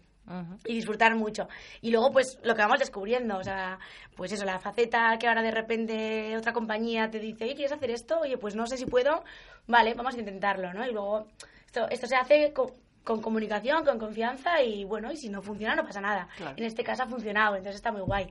Y 0.64 0.74
disfrutar 0.74 1.14
mucho. 1.14 1.48
Y 1.80 1.92
luego, 1.92 2.10
pues, 2.10 2.40
lo 2.42 2.56
que 2.56 2.62
vamos 2.62 2.80
descubriendo. 2.80 3.38
O 3.38 3.44
sea, 3.44 3.78
pues 4.16 4.32
eso, 4.32 4.44
la 4.44 4.58
faceta 4.58 5.16
que 5.20 5.28
ahora 5.28 5.40
de 5.40 5.52
repente 5.52 6.36
otra 6.36 6.52
compañía 6.52 7.08
te 7.08 7.20
dice, 7.20 7.44
oye, 7.44 7.54
¿quieres 7.54 7.72
hacer 7.72 7.90
esto? 7.90 8.18
Oye, 8.20 8.36
pues 8.36 8.56
no 8.56 8.66
sé 8.66 8.76
si 8.76 8.86
puedo. 8.86 9.22
Vale, 9.68 9.94
vamos 9.94 10.16
a 10.16 10.18
intentarlo, 10.18 10.72
¿no? 10.72 10.84
Y 10.84 10.92
luego, 10.92 11.28
esto, 11.66 11.88
esto 11.88 12.08
se 12.08 12.16
hace 12.16 12.52
con, 12.52 12.72
con 13.04 13.22
comunicación, 13.22 13.84
con 13.84 14.00
confianza 14.00 14.60
y 14.62 14.82
bueno, 14.84 15.12
y 15.12 15.16
si 15.16 15.28
no 15.28 15.40
funciona 15.40 15.76
no 15.76 15.84
pasa 15.84 16.00
nada. 16.00 16.28
En 16.56 16.64
este 16.64 16.82
caso 16.82 17.04
ha 17.04 17.06
funcionado, 17.06 17.54
entonces 17.54 17.76
está 17.76 17.92
muy 17.92 18.00
guay. 18.02 18.28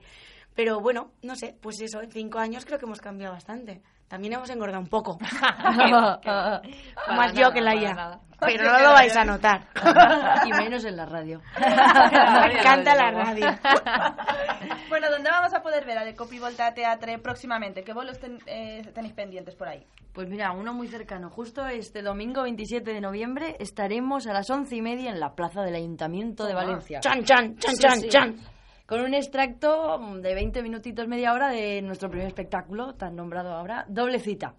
Pero 0.54 0.80
bueno, 0.80 1.12
no 1.22 1.34
sé, 1.34 1.56
pues 1.60 1.80
eso, 1.80 2.02
en 2.02 2.10
cinco 2.10 2.38
años 2.38 2.66
creo 2.66 2.78
que 2.78 2.84
hemos 2.84 3.00
cambiado 3.00 3.32
bastante. 3.32 3.80
También 4.08 4.34
hemos 4.34 4.48
engordado 4.50 4.80
un 4.80 4.88
poco. 4.88 5.18
Más 7.16 7.32
yo 7.34 7.50
que 7.52 7.60
la 7.60 7.74
IA. 7.74 8.20
Pero 8.38 8.70
no 8.70 8.78
lo 8.80 8.92
vais 8.92 9.16
a 9.16 9.24
notar. 9.24 9.68
y 10.46 10.50
menos 10.52 10.84
en 10.84 10.96
la 10.96 11.06
radio. 11.06 11.40
Me 11.58 12.58
encanta 12.60 12.94
la 12.94 13.10
radio. 13.10 13.46
Bueno, 14.88 15.10
¿dónde 15.10 15.30
vamos 15.30 15.54
a 15.54 15.62
poder 15.62 15.84
ver 15.86 15.98
a 15.98 16.04
De 16.04 16.14
Copy 16.14 16.38
Volta 16.38 16.72
Teatre 16.74 17.18
próximamente? 17.18 17.82
¿Qué 17.82 17.92
bolos 17.94 18.18
ten- 18.20 18.38
eh, 18.46 18.82
tenéis 18.94 19.14
pendientes 19.14 19.54
por 19.54 19.68
ahí? 19.68 19.86
Pues 20.12 20.28
mira, 20.28 20.52
uno 20.52 20.72
muy 20.74 20.86
cercano. 20.88 21.30
Justo 21.30 21.66
este 21.66 22.02
domingo 22.02 22.42
27 22.42 22.92
de 22.92 23.00
noviembre 23.00 23.56
estaremos 23.58 24.26
a 24.26 24.32
las 24.32 24.48
once 24.50 24.76
y 24.76 24.82
media 24.82 25.10
en 25.10 25.18
la 25.20 25.34
plaza 25.34 25.62
del 25.62 25.74
Ayuntamiento 25.74 26.44
de 26.46 26.54
Valencia. 26.54 27.00
Chan, 27.00 27.24
chan, 27.24 27.56
chan, 27.58 27.74
Sí, 27.74 27.80
chan, 27.82 28.00
sí. 28.00 28.08
chan. 28.08 28.36
Con 28.86 29.00
un 29.00 29.14
extracto 29.14 29.98
de 30.20 30.34
20 30.34 30.62
minutitos, 30.62 31.08
media 31.08 31.32
hora 31.32 31.48
de 31.48 31.82
nuestro 31.82 32.08
primer 32.08 32.28
espectáculo, 32.28 32.94
tan 32.94 33.16
nombrado 33.16 33.52
ahora, 33.52 33.84
Doble 33.88 34.20
Cita. 34.20 34.54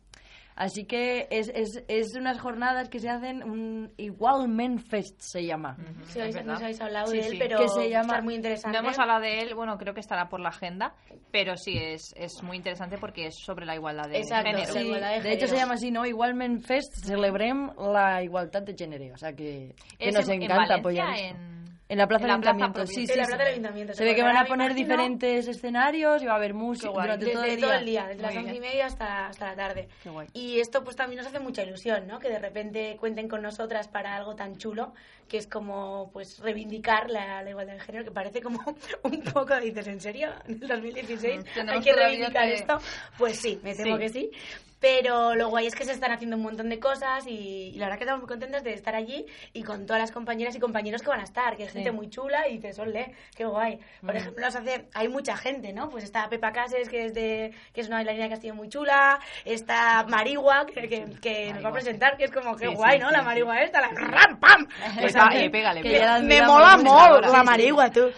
Así 0.55 0.85
que 0.85 1.27
es, 1.29 1.49
es, 1.53 1.83
es 1.87 2.15
unas 2.15 2.39
jornadas 2.39 2.89
que 2.89 2.99
se 2.99 3.09
hacen, 3.09 3.43
un 3.43 3.93
Igualment 3.95 4.81
Fest 4.81 5.21
se 5.21 5.45
llama. 5.45 5.77
Sí, 6.07 6.19
habéis- 6.19 6.33
verdad. 6.33 6.47
no 6.47 6.53
os 6.55 6.61
habéis 6.63 6.81
hablado 6.81 7.07
Sí, 7.11 7.17
de 7.17 7.25
él, 7.27 7.31
sí. 7.33 7.37
pero 7.37 7.59
Que 7.59 7.69
se 7.69 7.89
llama- 7.91 8.05
estar 8.07 8.23
muy 8.23 8.33
interesante. 8.35 8.75
No 8.75 8.83
hemos 8.83 8.97
hablado 8.97 9.21
de 9.21 9.39
él, 9.41 9.53
bueno, 9.53 9.77
creo 9.77 9.93
que 9.93 9.99
estará 9.99 10.27
por 10.29 10.39
la 10.39 10.49
agenda, 10.49 10.95
pero 11.31 11.55
sí 11.57 11.77
es, 11.77 12.11
es 12.17 12.41
muy 12.41 12.57
interesante 12.57 12.97
porque 12.97 13.27
es 13.27 13.35
sobre 13.35 13.67
la 13.67 13.75
igualdad 13.75 14.09
de 14.09 14.17
Exacto, 14.17 14.49
género. 14.49 14.73
sí. 14.73 14.79
igualdad 14.79 15.11
de 15.17 15.21
de 15.21 15.33
hecho 15.33 15.47
se 15.47 15.57
llama 15.57 15.75
así, 15.75 15.91
¿no? 15.91 16.07
Igualment 16.07 16.65
Fest, 16.65 17.05
celebrem 17.05 17.69
la 17.77 18.23
igualdad 18.23 18.63
de 18.63 18.73
género. 18.75 19.13
O 19.13 19.17
sea 19.17 19.33
que, 19.33 19.75
que 19.99 20.11
nos 20.11 20.27
en- 20.27 20.33
en 20.37 20.41
encanta 20.41 20.55
Valencia, 20.55 20.75
apoyar 20.79 21.13
esto. 21.13 21.37
en- 21.37 21.56
En 21.89 21.97
la 21.97 22.07
plaza 22.07 22.25
del 22.25 22.31
ayuntamiento, 22.31 22.85
sí, 22.85 23.05
sí. 23.05 23.13
En 23.13 23.19
la 23.19 23.25
sí. 23.25 23.29
plaza 23.29 23.43
del 23.43 23.53
ayuntamiento. 23.53 23.93
Se 23.93 24.03
ve 24.03 24.13
que 24.13 24.23
van 24.23 24.37
a 24.37 24.45
poner 24.45 24.73
diferentes 24.73 25.47
escenarios 25.47 26.21
y 26.21 26.25
va 26.25 26.33
a 26.33 26.35
haber 26.35 26.53
música 26.53 26.91
durante 26.91 27.31
todo 27.31 27.43
el 27.43 27.59
todo 27.59 27.69
día. 27.69 27.79
el 27.79 27.85
día, 27.85 28.07
desde 28.07 28.21
las 28.21 28.35
once 28.35 28.55
y 28.55 28.59
media 28.59 28.85
hasta, 28.87 29.27
hasta 29.27 29.47
la 29.47 29.55
tarde. 29.55 29.87
Qué 30.03 30.09
guay. 30.09 30.27
Y 30.33 30.59
esto 30.59 30.83
pues 30.83 30.95
también 30.95 31.17
nos 31.17 31.27
hace 31.27 31.39
mucha 31.39 31.63
ilusión, 31.63 32.05
¿no? 32.07 32.19
Que 32.19 32.29
de 32.29 32.39
repente 32.39 32.97
cuenten 32.99 33.29
con 33.29 33.41
nosotras 33.41 33.87
para 33.87 34.15
algo 34.15 34.35
tan 34.35 34.57
chulo, 34.57 34.93
que 35.27 35.37
es 35.37 35.47
como 35.47 36.09
pues 36.13 36.39
reivindicar 36.39 37.09
la, 37.09 37.41
la 37.43 37.49
igualdad 37.49 37.73
de 37.73 37.79
género, 37.81 38.03
que 38.05 38.11
parece 38.11 38.41
como 38.41 38.59
un 39.03 39.21
poco, 39.23 39.59
dices, 39.59 39.87
¿en 39.87 39.99
serio? 40.01 40.29
¿En 40.47 40.61
el 40.61 40.67
2016 40.67 41.39
Mm, 41.39 41.43
tenemos 41.53 41.73
hay 41.75 41.81
que 41.81 41.93
reivindicar 41.93 42.45
que- 42.47 42.53
esto? 42.55 42.79
Pues 43.17 43.39
sí, 43.39 43.59
me 43.63 43.75
temo 43.75 43.95
Sí. 43.97 44.01
que 44.03 44.09
sí. 44.09 44.31
Pero 44.79 45.33
lo 45.33 45.49
guay 45.49 45.65
es 45.65 45.73
que 45.73 45.85
se 45.85 45.91
están 45.91 46.11
haciendo 46.11 46.35
un 46.37 46.43
montón 46.43 46.69
de 46.69 46.79
cosas 46.79 47.25
y, 47.25 47.71
y 47.73 47.79
la 47.79 47.87
verdad 47.87 47.97
que 47.97 48.03
estamos 48.03 48.21
muy 48.21 48.27
contentas 48.27 48.63
de 48.63 48.73
estar 48.73 48.93
allí 48.93 49.25
y 49.51 49.63
con 49.63 49.87
todas 49.87 49.99
las 49.99 50.11
compañeras 50.11 50.55
y 50.55 50.59
compañeros 50.59 51.01
que 51.01 51.09
van 51.09 51.19
a 51.19 51.23
estar, 51.23 51.57
que 51.57 51.63
hay 51.63 51.69
gente 51.69 51.91
muy 51.91 52.11
chula 52.11 52.47
y 52.47 52.57
dices, 52.57 52.77
ole, 52.77 53.15
qué 53.35 53.45
guay. 53.45 53.79
Por 54.01 54.13
Mm. 54.13 54.17
ejemplo, 54.17 54.45
nos 54.45 54.55
hace, 54.55 54.85
hay 54.93 55.07
mucha 55.07 55.35
gente, 55.35 55.73
¿no? 55.73 55.89
Pues 55.89 56.03
está 56.03 56.29
Pepa 56.29 56.51
Cases, 56.51 56.89
que 56.89 57.05
es 57.05 57.15
de 57.15 57.55
que 57.73 57.81
es 57.81 57.87
una 57.87 57.95
bailarina 57.97 58.25
de 58.25 58.29
Castillo 58.29 58.53
muy 58.53 58.69
chula, 58.69 59.19
está 59.45 60.03
Marigua, 60.07 60.67
que, 60.67 60.87
que, 60.87 61.05
que 61.23 61.53
nos 61.55 61.65
va 61.65 61.69
a 61.69 61.73
presentar, 61.73 62.15
que 62.15 62.25
es 62.25 62.31
como, 62.31 62.55
qué 62.55 62.67
Sí, 62.67 62.75
guay, 62.75 62.97
sí, 62.97 63.01
¿no? 63.01 63.07
sí, 63.09 63.13
la 63.13 63.19
sí. 63.21 63.25
Marigua 63.25 63.61
esta, 63.63 63.81
la 63.81 63.87
ram, 63.89 64.39
pam. 64.39 64.67
Pues 65.01 65.15
Eh, 65.33 65.49
pégale, 65.49 65.81
que 65.81 65.89
pégale. 65.89 66.25
me 66.25 66.41
mola 66.45 66.73
ahora. 66.73 67.27
la 67.27 67.33
Sí, 67.33 67.39
sí. 67.39 67.45
Marigua, 67.45 67.91
tú. 67.91 68.11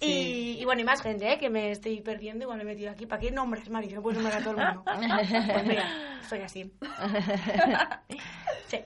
Y, 0.00 0.56
y 0.58 0.64
bueno, 0.64 0.80
y 0.80 0.84
más 0.84 1.02
gente, 1.02 1.30
¿eh? 1.30 1.38
Que 1.38 1.50
me 1.50 1.72
estoy 1.72 2.00
perdiendo, 2.00 2.44
igual 2.44 2.58
me 2.58 2.62
he 2.64 2.66
metido 2.66 2.90
aquí. 2.90 3.06
¿Para 3.06 3.20
qué 3.20 3.30
nombres, 3.30 3.68
Mari? 3.68 3.88
No 3.88 4.00
puedes 4.00 4.18
nombrar 4.18 4.40
a 4.40 4.44
todo 4.44 4.58
el 4.58 4.66
mundo. 4.66 4.82
pues 5.52 5.66
mira, 5.66 5.84
soy 6.28 6.40
así. 6.40 6.72
Sí. 8.66 8.78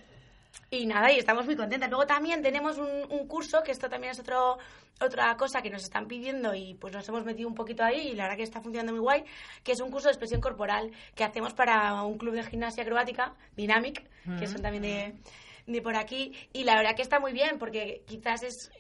Y 0.71 0.87
nada, 0.87 1.13
y 1.13 1.19
estamos 1.19 1.47
muy 1.47 1.55
contentas. 1.55 1.89
Luego 1.89 2.07
también 2.07 2.43
tenemos 2.43 2.79
un, 2.79 2.89
un 3.11 3.29
curso, 3.29 3.63
que 3.63 3.71
esto 3.71 3.89
también 3.89 4.11
es 4.11 4.19
otro, 4.19 4.59
otra 5.01 5.37
cosa 5.37 5.63
que 5.63 5.71
nos 5.71 5.83
están 5.83 6.07
pidiendo 6.07 6.55
y 6.55 6.75
pues 6.75 6.93
nos 6.93 7.09
hemos 7.09 7.25
metido 7.25 7.49
un 7.49 7.55
poquito 7.55 7.85
ahí 7.85 8.09
y 8.09 8.15
la 8.15 8.25
verdad 8.25 8.37
que 8.37 8.43
está 8.43 8.61
funcionando 8.61 8.93
muy 8.93 9.01
guay, 9.01 9.25
que 9.63 9.73
es 9.73 9.81
un 9.81 9.91
curso 9.91 10.09
de 10.09 10.13
expresión 10.13 10.41
corporal 10.41 10.91
que 11.15 11.25
hacemos 11.25 11.55
para 11.55 12.03
un 12.03 12.19
club 12.19 12.35
de 12.35 12.43
gimnasia 12.45 12.83
acrobática, 12.83 13.35
Dynamic, 13.57 14.05
que 14.39 14.47
son 14.47 14.63
también 14.63 14.83
de, 14.83 15.15
de 15.67 15.83
por 15.83 15.97
aquí. 15.97 16.33
Y 16.53 16.65
la 16.65 16.77
verdad 16.77 16.95
que 16.97 17.03
está 17.03 17.21
muy 17.21 17.33
bien 17.33 17.59
porque 17.59 18.03
quizás 18.07 18.43
es 18.43 18.71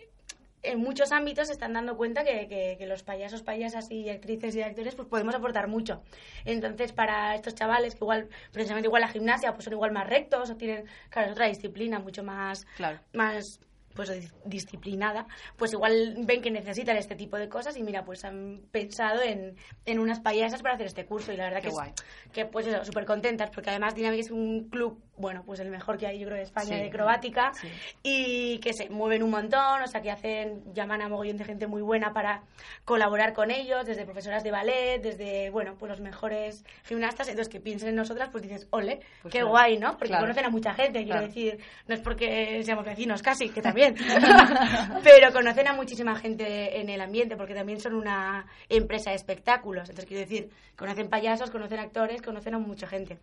en 0.62 0.78
muchos 0.80 1.12
ámbitos 1.12 1.48
se 1.48 1.52
están 1.52 1.74
dando 1.74 1.94
cuenta 1.96 2.24
que, 2.24 2.48
que- 2.48 2.76
que 2.78 2.86
los 2.86 3.02
payasos, 3.02 3.42
payasas 3.42 3.90
y 3.90 4.08
actrices 4.08 4.56
y 4.56 4.62
actores 4.62 4.94
pues 4.94 5.06
podemos 5.08 5.34
aportar 5.34 5.68
mucho. 5.68 6.02
Entonces, 6.46 6.92
para 6.92 7.34
estos 7.34 7.54
chavales 7.54 7.94
que 7.94 7.98
igual, 8.04 8.28
precisamente 8.50 8.86
igual 8.86 9.02
la 9.02 9.08
gimnasia, 9.08 9.52
pues 9.52 9.64
son 9.64 9.74
igual 9.74 9.92
más 9.92 10.08
rectos 10.08 10.48
o 10.48 10.56
tienen, 10.56 10.86
claro, 11.10 11.26
es 11.28 11.32
otra 11.32 11.48
disciplina 11.48 11.98
mucho 11.98 12.22
más, 12.24 12.66
Claro. 12.76 12.98
más 13.12 13.60
pues 13.94 14.10
dis- 14.10 14.32
disciplinada, 14.44 15.26
pues 15.56 15.72
igual 15.72 16.14
ven 16.24 16.42
que 16.42 16.50
necesitan 16.50 16.96
este 16.96 17.14
tipo 17.14 17.36
de 17.36 17.48
cosas 17.48 17.76
y 17.76 17.82
mira, 17.82 18.04
pues 18.04 18.24
han 18.24 18.62
pensado 18.72 19.22
en, 19.22 19.56
en 19.86 19.98
unas 19.98 20.20
payasas 20.20 20.62
para 20.62 20.74
hacer 20.74 20.86
este 20.86 21.06
curso 21.06 21.32
y 21.32 21.36
la 21.36 21.44
verdad 21.44 21.60
Qué 21.60 21.68
que, 21.68 21.72
guay. 21.72 21.90
es, 21.90 22.30
que 22.32 22.44
pues 22.46 22.66
eso, 22.66 22.84
súper 22.84 23.04
contentas 23.04 23.50
porque 23.50 23.70
además 23.70 23.94
Dynamic 23.94 24.20
es 24.20 24.30
un 24.30 24.68
club, 24.68 25.00
bueno, 25.16 25.42
pues 25.46 25.60
el 25.60 25.70
mejor 25.70 25.96
que 25.98 26.06
hay 26.06 26.18
yo 26.18 26.26
creo 26.26 26.38
de 26.38 26.42
España 26.44 26.64
Sí. 26.68 26.74
de 26.74 26.86
acrobática 26.88 27.52
Sí. 27.54 27.68
y 28.02 28.58
que 28.58 28.72
se 28.72 28.88
mueven 28.90 29.22
un 29.22 29.30
montón, 29.30 29.82
o 29.82 29.86
sea 29.86 30.00
que 30.02 30.10
hacen, 30.10 30.62
llaman 30.74 31.02
a 31.02 31.08
mogollón 31.08 31.36
de 31.36 31.44
gente 31.44 31.66
muy 31.66 31.82
buena 31.82 32.12
para 32.12 32.42
colaborar 32.84 33.32
con 33.32 33.50
ellos, 33.50 33.86
desde 33.86 34.04
profesoras 34.04 34.42
de 34.42 34.50
ballet, 34.50 35.00
desde, 35.02 35.50
bueno, 35.50 35.76
pues 35.78 35.90
los 35.90 36.00
mejores 36.00 36.64
gimnastas, 36.84 37.28
entonces 37.28 37.52
que 37.52 37.60
piensen 37.60 37.90
en 37.90 37.96
nosotras, 37.96 38.28
pues 38.30 38.42
dices, 38.42 38.66
ole, 38.70 39.00
Pues 39.22 39.32
qué 39.32 39.38
claro. 39.38 39.48
guay, 39.50 39.78
¿no? 39.78 39.92
Porque 39.92 40.08
Claro. 40.08 40.22
conocen 40.24 40.44
a 40.46 40.50
mucha 40.50 40.74
gente, 40.74 40.98
quiero 41.04 41.18
Claro. 41.20 41.26
decir, 41.26 41.58
no 41.86 41.94
es 41.94 42.00
porque 42.00 42.62
seamos 42.64 42.84
vecinos 42.84 43.22
casi, 43.22 43.48
que 43.50 43.62
también, 43.62 43.83
pero 45.04 45.32
conocen 45.32 45.68
a 45.68 45.72
muchísima 45.74 46.16
gente 46.16 46.80
en 46.80 46.88
el 46.88 47.00
ambiente, 47.00 47.36
porque 47.36 47.54
también 47.54 47.80
son 47.80 47.94
una 47.94 48.46
empresa 48.68 49.10
de 49.10 49.16
espectáculos, 49.16 49.88
entonces 49.88 50.06
quiero 50.06 50.22
decir, 50.22 50.50
conocen 50.76 51.08
payasos, 51.08 51.50
conocen 51.50 51.80
actores, 51.80 52.22
conocen 52.22 52.54
a 52.54 52.58
mucha 52.58 52.86
gente. 52.86 53.18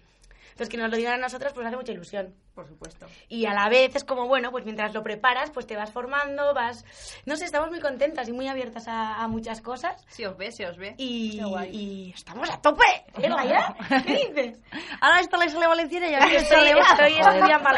Entonces 0.51 0.69
que 0.69 0.77
nos 0.77 0.89
lo 0.89 0.97
digan 0.97 1.13
a 1.15 1.17
nosotros, 1.17 1.51
pues 1.53 1.65
hace 1.67 1.75
mucha 1.75 1.91
ilusión 1.91 2.35
Por 2.53 2.67
supuesto. 2.67 3.07
y 3.29 3.45
a 3.45 3.53
la 3.53 3.69
vez 3.69 3.95
es 3.95 4.03
como, 4.03 4.27
bueno, 4.27 4.51
pues 4.51 4.65
mientras 4.65 4.93
lo 4.93 5.01
preparas, 5.03 5.49
pues 5.51 5.65
te 5.65 5.75
vas 5.75 5.91
formando, 5.91 6.53
vas... 6.53 6.85
No 7.25 7.35
sé, 7.35 7.45
estamos 7.45 7.69
muy 7.69 7.79
contentas 7.79 8.27
y 8.27 8.33
muy 8.33 8.47
abiertas 8.47 8.87
a, 8.87 9.15
a 9.23 9.27
muchas 9.27 9.61
cosas 9.61 10.03
Se 10.09 10.27
os 10.27 10.37
ve, 10.37 10.51
se 10.51 10.65
os 10.67 10.77
ve. 10.77 10.95
y, 10.97 11.37
Qué 11.39 11.45
guay. 11.45 11.69
y 11.75 12.11
estamos 12.13 12.49
a 12.49 12.61
tope. 12.61 12.83
¿Eh, 13.21 13.29
Laia? 13.29 13.75
¿Qué 14.05 14.13
dices? 14.27 14.59
Ahora 14.99 15.21
está 15.21 15.37
la 15.37 15.45
isla 15.45 15.67
valenciana 15.67 16.07
y 16.09 16.13
aquí 16.15 16.35
Estoy, 16.35 16.69
estoy 16.69 17.13
estudiando 17.19 17.71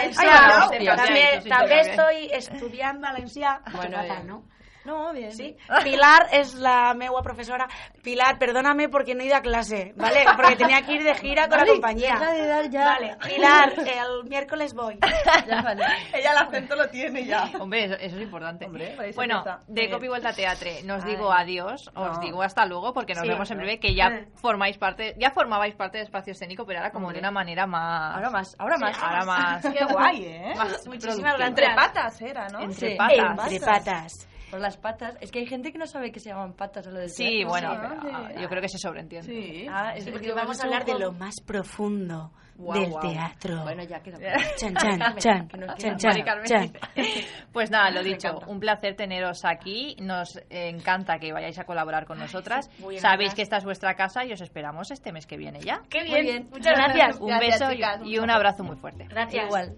sí, 1.43 1.49
també 1.49 1.83
sí, 1.83 1.89
estoy 1.89 2.29
estudiant 2.33 3.01
valencià. 3.01 3.62
Bueno, 3.75 3.97
Fatal, 3.97 4.17
bien. 4.23 4.27
¿no? 4.27 4.43
No, 4.86 5.13
bien. 5.13 5.32
Sí. 5.32 5.56
Pilar 5.84 6.28
es 6.32 6.56
la 6.56 6.93
meua 6.93 7.22
profesora. 7.22 7.67
Pilar, 8.04 8.38
perdóname 8.38 8.89
porque 8.89 9.15
no 9.15 9.22
he 9.22 9.28
ido 9.28 9.36
a 9.38 9.41
clase, 9.41 9.93
¿vale? 9.96 10.26
Porque 10.36 10.56
tenía 10.58 10.82
que 10.82 10.93
ir 10.93 11.04
de 11.04 11.13
gira 11.15 11.48
con 11.48 11.58
la 11.60 11.65
compañía. 11.65 12.15
de 12.19 12.48
dar 12.48 12.69
ya. 12.69 12.86
Vale, 12.86 13.17
Pilar, 13.26 13.74
el 13.80 14.30
miércoles 14.30 14.74
voy. 14.74 14.98
Ya 15.48 15.62
vale. 15.62 15.84
Ella 16.13 16.32
el 16.32 16.38
acento 16.38 16.76
lo 16.76 16.88
tiene 16.89 17.26
ya. 17.26 17.50
Hombre, 17.60 17.86
eso, 17.86 17.96
eso 17.96 18.15
es 18.17 18.22
importante. 18.22 18.65
Hombre, 18.65 18.96
bueno, 19.15 19.43
de 19.67 19.82
Muy 19.84 19.91
Copy. 19.91 20.08
Vuelta 20.08 20.34
Teatre, 20.34 20.84
nos 20.84 21.04
Ay. 21.04 21.12
digo 21.12 21.32
adiós, 21.32 21.89
os 21.96 22.19
digo 22.19 22.41
hasta 22.41 22.65
luego, 22.65 22.93
porque 22.93 23.13
nos 23.13 23.24
Sí, 23.24 23.30
vemos 23.30 23.50
en 23.52 23.58
breve, 23.58 23.80
que 23.80 23.93
ya 23.96 24.08
Eh. 24.08 24.28
formáis 24.36 24.78
parte, 24.78 25.15
ya 25.17 25.32
formabais 25.32 25.76
parte 25.76 25.98
del 25.98 26.06
espacio 26.08 26.32
escénico, 26.34 26.65
pero 26.65 26.80
ahora 26.80 26.91
como 26.91 27.08
Hombre. 27.08 27.22
de 27.22 27.28
una 27.28 27.32
manera 27.32 27.65
más... 27.67 28.15
Ahora 28.15 28.30
más, 28.30 28.56
ahora 28.60 28.78
más. 28.78 28.98
Ahora 29.02 29.26
más... 29.26 29.62
Qué 29.65 29.86
guay, 29.86 30.26
¿eh? 30.26 30.54
más 30.58 30.86
Muchísimas 30.88 31.36
productiva. 31.36 31.48
Entre 31.48 31.65
gracias. 31.65 31.88
patas 31.93 32.22
era, 32.22 32.48
¿no? 32.50 32.60
Entre 32.62 32.89
Sí. 32.91 32.96
patas. 32.98 33.52
Entre 33.54 33.60
patas. 33.65 34.30
Por 34.54 34.62
las 34.62 34.78
patas. 34.78 35.18
Es 35.20 35.32
que 35.32 35.39
hay 35.39 35.46
gente 35.48 35.72
que 35.72 35.78
no 35.80 35.88
sabe 35.88 36.12
que 36.12 36.20
se 36.20 36.30
llaman 36.30 36.54
patas 36.54 36.86
a 36.88 36.92
lo 36.92 37.00
del 37.00 37.10
Sí, 37.10 37.44
teatro. 37.44 37.50
bueno, 37.50 37.72
Sí, 37.74 37.80
pero 37.82 38.28
sí. 38.28 38.42
yo 38.42 38.50
creo 38.50 38.62
que 38.62 38.70
se 38.70 38.78
sobreentiende. 38.78 39.28
Sí. 39.28 39.66
Ah, 39.70 39.94
es 39.96 40.04
Sí, 40.04 40.12
porque 40.12 40.32
vamos 40.32 40.60
a 40.60 40.68
un 40.68 40.74
hablar 40.74 40.86
de 40.86 41.00
lo 41.00 41.12
más 41.12 41.36
profundo 41.46 42.32
Guau, 42.56 42.80
del 42.80 42.89
guau. 42.92 43.10
teatro. 43.12 43.63
Bueno, 43.63 43.84
ya 43.84 44.00
queda. 44.02 44.18
Chan, 44.58 44.76
chan, 44.76 45.00
chan, 45.18 45.48
chan, 45.50 45.98
chan, 45.98 46.44
chan. 46.46 46.74
Pues 47.52 47.72
nada, 47.72 47.89
lo 47.89 48.04
dicho, 48.04 48.39
un 48.48 48.60
placer 48.60 48.96
teneros 48.96 49.44
aquí. 49.44 49.96
Nos 50.00 50.39
encanta 50.52 51.18
que 51.18 51.34
vayáis 51.34 51.58
a 51.58 51.63
colaborar 51.63 52.06
con 52.06 52.20
nosotras. 52.20 52.70
muy 52.80 53.00
Sabéis 53.00 53.34
que 53.34 53.42
esta 53.42 53.58
es 53.58 53.63
vuestra 53.66 53.96
casa 53.96 54.24
y 54.24 54.34
os 54.34 54.42
esperamos 54.42 54.92
este 54.92 55.12
mes 55.12 55.26
que 55.26 55.36
viene 55.38 55.62
ya. 55.62 55.82
Qué 55.89 56.02
Muy 56.02 56.10
bien. 56.10 56.24
bien. 56.26 56.48
Muchas 56.52 56.74
gracias. 56.78 57.20
Un 57.20 57.28
Gracias, 57.28 57.60
beso 57.60 57.72
y- 57.72 57.76
chicas, 57.78 58.02
y, 58.06 58.18
un 58.20 58.24
un 58.26 58.30
abrazo 58.30 58.63
muy 58.63 58.76
fuerte. 58.78 59.06
Gracias. 59.10 59.46
Igual. 59.46 59.76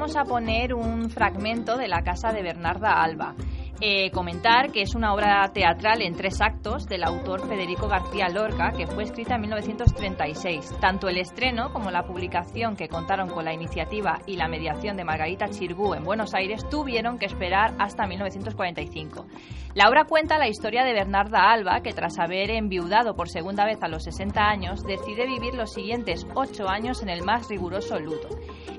Vamos 0.00 0.16
a 0.16 0.24
poner 0.24 0.72
un 0.72 1.10
fragmento 1.10 1.76
de 1.76 1.86
la 1.86 2.00
casa 2.00 2.32
de 2.32 2.42
Bernarda 2.42 3.02
Alba. 3.02 3.34
Eh, 3.82 4.10
comentar 4.10 4.72
que 4.72 4.80
es 4.80 4.94
una 4.94 5.12
obra 5.12 5.46
teatral 5.52 6.00
en 6.00 6.14
tres 6.14 6.40
actos 6.40 6.86
del 6.86 7.04
autor 7.04 7.46
Federico 7.46 7.86
García 7.86 8.30
Lorca, 8.30 8.72
que 8.72 8.86
fue 8.86 9.04
escrita 9.04 9.34
en 9.34 9.42
1936. 9.42 10.74
Tanto 10.80 11.08
el 11.08 11.18
estreno 11.18 11.70
como 11.72 11.90
la 11.90 12.04
publicación 12.04 12.76
que 12.76 12.88
contaron 12.88 13.28
con 13.28 13.44
la 13.44 13.52
iniciativa 13.52 14.20
y 14.26 14.36
la 14.36 14.48
mediación 14.48 14.96
de 14.96 15.04
Margarita 15.04 15.48
Chirgú 15.48 15.94
en 15.94 16.04
Buenos 16.04 16.34
Aires 16.34 16.66
tuvieron 16.70 17.18
que 17.18 17.26
esperar 17.26 17.74
hasta 17.78 18.06
1945. 18.06 19.26
La 19.74 19.88
obra 19.88 20.04
cuenta 20.04 20.36
la 20.36 20.48
historia 20.48 20.84
de 20.84 20.92
Bernarda 20.92 21.50
Alba, 21.50 21.80
que 21.80 21.92
tras 21.92 22.18
haber 22.18 22.50
enviudado 22.50 23.14
por 23.14 23.28
segunda 23.28 23.64
vez 23.64 23.82
a 23.82 23.88
los 23.88 24.04
60 24.04 24.40
años, 24.42 24.82
decide 24.82 25.26
vivir 25.26 25.54
los 25.54 25.72
siguientes 25.72 26.26
ocho 26.34 26.68
años 26.68 27.02
en 27.02 27.08
el 27.08 27.22
más 27.22 27.48
riguroso 27.48 27.98
luto. 27.98 28.28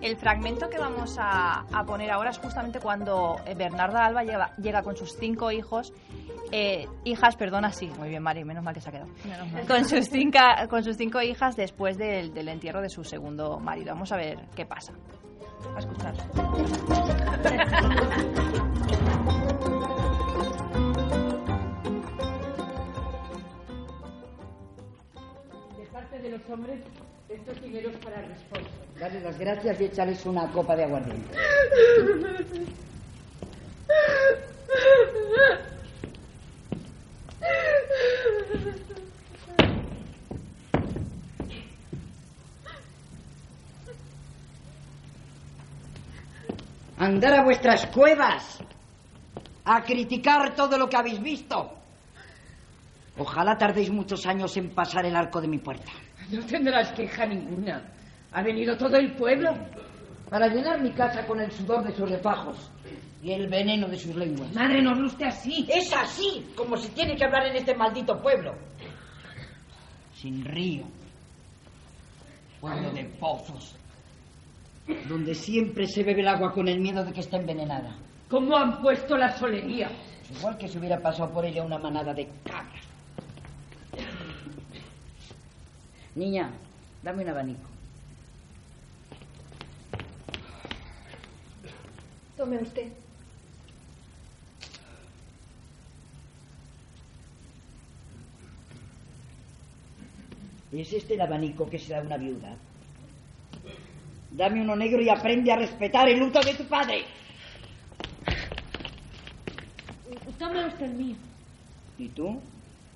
El 0.02 0.18
fragmento 0.18 0.70
que 0.70 0.78
vamos 0.78 1.18
a, 1.20 1.66
a 1.72 1.84
poner 1.86 2.12
ahora 2.12 2.30
es 2.32 2.38
justamente 2.40 2.80
cuando 2.80 3.38
eh, 3.46 3.54
Bernarda 3.56 4.06
Alba 4.06 4.24
llega, 4.24 4.56
llega 4.58 4.82
con 4.84 4.96
sus 4.96 5.16
cinco 5.18 5.52
hijos, 5.52 5.94
eh, 6.52 6.88
hijas, 7.04 7.36
perdona, 7.36 7.72
sí, 7.72 7.90
muy 7.98 8.10
bien, 8.10 8.22
Mari, 8.24 8.44
menos 8.44 8.64
mal 8.64 8.74
que 8.74 8.82
se 8.82 8.90
ha 8.90 8.92
quedado. 8.92 9.10
Con 9.68 9.86
sus, 9.86 10.10
cinca- 10.10 10.68
con 10.70 10.84
sus 10.84 10.98
cinco 10.98 11.22
hijas 11.22 11.56
después 11.56 11.98
del, 11.98 12.34
del 12.34 12.48
entierro 12.50 12.82
de 12.82 12.90
su 12.90 13.04
segundo 13.04 13.60
marido. 13.60 13.94
Vamos 13.94 14.12
a 14.12 14.18
ver 14.18 14.40
qué 14.56 14.66
pasa. 14.66 14.94
A 15.76 15.80
escuchar. 15.80 16.14
De 25.78 25.86
parte 25.88 26.20
de 26.20 26.30
los 26.30 26.42
hombres, 26.50 26.80
estos 27.30 27.62
dineros 27.62 27.96
para 28.04 28.22
respuesta. 28.22 28.81
Dale 29.02 29.20
las 29.20 29.40
gracias 29.40 29.82
y 29.82 29.86
échales 29.86 30.24
una 30.28 30.52
copa 30.52 30.76
de 30.76 30.84
aguardiente. 30.84 31.36
Andar 47.00 47.34
a 47.34 47.44
vuestras 47.44 47.88
cuevas 47.88 48.60
a 49.66 49.82
criticar 49.82 50.54
todo 50.54 50.78
lo 50.78 50.88
que 50.88 50.98
habéis 50.98 51.20
visto. 51.20 51.74
Ojalá 53.18 53.58
tardéis 53.58 53.90
muchos 53.90 54.28
años 54.28 54.56
en 54.58 54.70
pasar 54.70 55.08
el 55.08 55.16
arco 55.16 55.42
de 55.42 55.48
mi 55.48 55.58
puerta. 55.58 55.92
No 56.30 56.46
tendrás 56.46 56.92
queja 56.92 57.26
ninguna. 57.26 57.82
Ha 58.32 58.42
venido 58.42 58.78
todo 58.78 58.96
el 58.98 59.14
pueblo. 59.14 59.54
Para 60.30 60.48
llenar 60.48 60.82
mi 60.82 60.92
casa 60.92 61.26
con 61.26 61.42
el 61.42 61.52
sudor 61.52 61.84
de 61.84 61.94
sus 61.94 62.10
refajos 62.10 62.72
y 63.22 63.32
el 63.32 63.48
veneno 63.50 63.88
de 63.88 63.98
sus 63.98 64.16
lenguas. 64.16 64.54
Madre, 64.54 64.82
no 64.82 64.94
usted 65.06 65.26
así. 65.26 65.68
Es 65.70 65.94
así 65.94 66.48
como 66.56 66.78
se 66.78 66.90
tiene 66.90 67.16
que 67.16 67.26
hablar 67.26 67.48
en 67.48 67.58
este 67.58 67.76
maldito 67.76 68.20
pueblo. 68.22 68.56
Sin 70.14 70.46
río. 70.46 70.86
Pueblo 72.62 72.92
de 72.92 73.04
pozos. 73.20 73.76
Donde 75.10 75.36
siempre 75.36 75.86
se 75.86 76.04
bebe 76.04 76.22
el 76.22 76.28
agua 76.28 76.54
con 76.54 76.68
el 76.68 76.80
miedo 76.80 77.04
de 77.04 77.12
que 77.12 77.20
está 77.20 77.38
envenenada. 77.38 77.96
¿Cómo 78.30 78.56
han 78.56 78.82
puesto 78.82 79.18
la 79.18 79.38
solería? 79.38 79.92
Igual 80.38 80.58
que 80.58 80.70
si 80.70 80.78
hubiera 80.78 81.00
pasado 81.02 81.32
por 81.34 81.46
ella 81.46 81.64
una 81.64 81.78
manada 81.78 82.14
de 82.14 82.28
cabras. 82.46 82.86
Niña, 86.16 86.50
dame 87.04 87.24
un 87.24 87.30
abanico. 87.30 87.71
Tome 92.42 92.58
usted. 92.58 92.88
¿Es 100.72 100.92
este 100.92 101.14
el 101.14 101.22
abanico 101.22 101.70
que 101.70 101.78
se 101.78 101.94
da 101.94 102.02
una 102.02 102.18
viuda? 102.18 102.56
Dame 104.32 104.60
uno 104.60 104.76
negro 104.76 105.04
y 105.04 105.10
aprende 105.10 105.52
a 105.52 105.58
respetar 105.58 106.10
el 106.10 106.18
luto 106.18 106.40
de 106.40 106.56
tu 106.56 106.66
padre. 106.66 107.04
Tome 110.40 110.66
usted 110.66 110.86
el 110.88 110.94
mío. 110.94 111.16
¿Y 112.00 112.08
tú? 112.08 112.42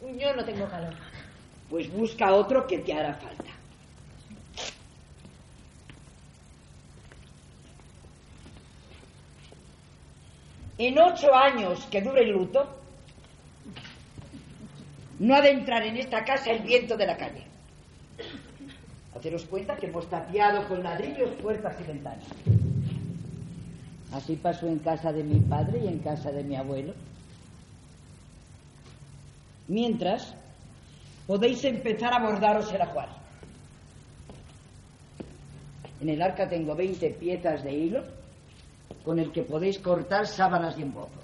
Yo 0.02 0.36
no 0.36 0.44
tengo 0.44 0.68
calor. 0.68 0.96
Pues 1.70 1.94
busca 1.94 2.34
otro 2.34 2.66
que 2.66 2.80
te 2.80 2.94
hará 2.94 3.14
falta. 3.14 3.45
En 10.78 11.00
ocho 11.00 11.34
años 11.34 11.86
que 11.90 12.02
dure 12.02 12.24
el 12.24 12.32
luto, 12.32 12.68
no 15.20 15.36
ha 15.36 15.42
de 15.42 15.52
entrar 15.52 15.84
en 15.84 15.96
esta 15.98 16.26
casa 16.26 16.52
el 16.52 16.64
viento 16.64 16.98
de 16.98 17.08
la 17.08 17.16
calle. 17.16 17.44
Haceros 19.16 19.46
cuenta 19.46 19.78
que 19.78 19.86
hemos 19.86 20.10
tapiado 20.10 20.68
con 20.68 20.84
ladrillos 20.84 21.30
puertas 21.42 21.78
y 21.80 21.84
ventanas. 21.84 22.26
Así 24.12 24.36
pasó 24.36 24.68
en 24.68 24.80
casa 24.80 25.14
de 25.14 25.24
mi 25.24 25.40
padre 25.40 25.80
y 25.86 25.88
en 25.88 26.00
casa 26.00 26.32
de 26.32 26.44
mi 26.44 26.58
abuelo. 26.58 26.94
Mientras, 29.70 30.36
podéis 31.26 31.64
empezar 31.64 32.14
a 32.14 32.20
bordaros 32.20 32.72
el 32.74 32.82
ajuar. 32.82 33.10
En 36.02 36.10
el 36.10 36.22
arca 36.22 36.50
tengo 36.50 36.76
20 36.76 37.10
piezas 37.12 37.64
de 37.64 37.74
hilo 37.74 38.15
con 39.06 39.20
el 39.20 39.32
que 39.32 39.44
podéis 39.44 39.78
cortar 39.80 40.26
sábanas 40.26 40.78
y 40.80 40.82
embozos. 40.82 41.24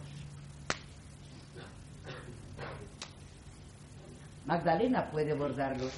Magdalena 4.46 5.10
puede 5.10 5.34
bordarlos. 5.34 5.92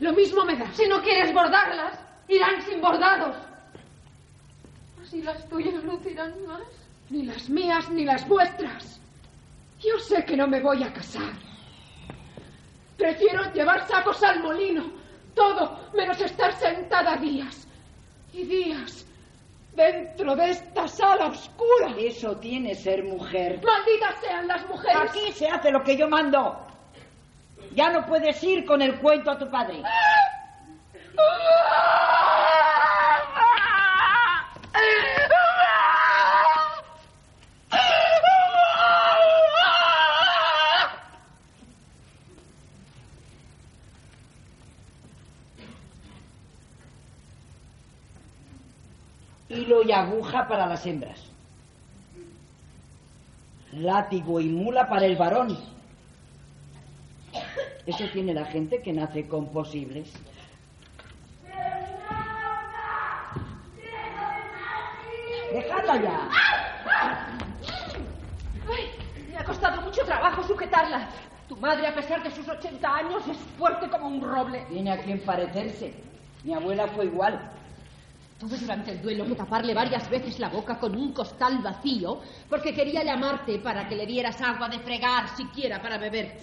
Lo 0.00 0.12
mismo 0.12 0.44
me 0.44 0.56
da. 0.56 0.70
Si 0.72 0.86
no 0.86 1.00
quieres 1.00 1.32
bordarlas, 1.32 1.98
irán 2.28 2.60
sin 2.62 2.80
bordados. 2.80 3.36
Así 5.00 5.22
las 5.22 5.48
tuyas 5.48 5.82
lucirán 5.84 6.34
más. 6.46 6.62
Ni 7.10 7.24
las 7.24 7.48
mías 7.48 7.88
ni 7.90 8.04
las 8.04 8.26
vuestras. 8.26 9.00
Yo 9.80 9.98
sé 10.00 10.24
que 10.24 10.36
no 10.36 10.48
me 10.48 10.60
voy 10.60 10.82
a 10.82 10.92
casar. 10.92 11.32
Prefiero 12.96 13.52
llevar 13.52 13.86
sacos 13.86 14.22
al 14.24 14.42
molino. 14.42 14.90
Todo 15.34 15.88
menos 15.94 16.20
estar 16.20 16.52
sentada 16.58 17.16
días. 17.16 17.66
Y 18.32 18.44
días 18.44 19.07
dentro 19.78 20.34
de 20.34 20.50
esta 20.50 20.88
sala 20.88 21.26
oscura. 21.26 21.94
Eso 21.98 22.36
tiene 22.36 22.74
ser 22.74 23.04
mujer. 23.04 23.60
Malditas 23.64 24.20
sean 24.20 24.48
las 24.48 24.68
mujeres. 24.68 24.96
Aquí 25.08 25.32
se 25.32 25.48
hace 25.48 25.70
lo 25.70 25.82
que 25.84 25.96
yo 25.96 26.08
mando. 26.08 26.58
Ya 27.74 27.90
no 27.90 28.04
puedes 28.04 28.42
ir 28.42 28.66
con 28.66 28.82
el 28.82 28.98
cuento 28.98 29.30
a 29.30 29.38
tu 29.38 29.48
padre. 29.48 29.82
Hilo 49.68 49.82
y 49.82 49.92
aguja 49.92 50.48
para 50.48 50.66
las 50.66 50.86
hembras. 50.86 51.22
Látigo 53.72 54.40
y 54.40 54.46
mula 54.46 54.88
para 54.88 55.04
el 55.04 55.14
varón. 55.14 55.58
Eso 57.84 58.04
tiene 58.10 58.32
la 58.32 58.46
gente 58.46 58.80
que 58.80 58.94
nace 58.94 59.28
con 59.28 59.48
posibles. 59.48 60.10
¡Dejadla 65.52 66.02
ya! 66.02 66.28
Ay, 68.72 68.84
me 69.30 69.36
ha 69.36 69.44
costado 69.44 69.82
mucho 69.82 70.02
trabajo 70.06 70.42
sujetarla. 70.44 71.10
Tu 71.46 71.56
madre, 71.58 71.88
a 71.88 71.94
pesar 71.94 72.22
de 72.22 72.30
sus 72.30 72.48
80 72.48 72.88
años, 72.88 73.28
es 73.28 73.36
fuerte 73.58 73.86
como 73.90 74.06
un 74.06 74.22
roble. 74.22 74.64
Tiene 74.70 74.92
a 74.92 75.02
quien 75.02 75.20
parecerse. 75.20 75.92
Mi 76.42 76.54
abuela 76.54 76.88
fue 76.88 77.04
igual. 77.04 77.57
Tuve 78.38 78.56
durante 78.56 78.92
el 78.92 79.02
duelo 79.02 79.26
que 79.26 79.34
taparle 79.34 79.74
varias 79.74 80.08
veces 80.08 80.38
la 80.38 80.48
boca 80.48 80.78
con 80.78 80.94
un 80.94 81.12
costal 81.12 81.58
vacío 81.58 82.20
porque 82.48 82.72
quería 82.72 83.02
llamarte 83.02 83.58
para 83.58 83.88
que 83.88 83.96
le 83.96 84.06
dieras 84.06 84.40
agua 84.40 84.68
de 84.68 84.78
fregar, 84.78 85.36
siquiera 85.36 85.82
para 85.82 85.98
beber. 85.98 86.38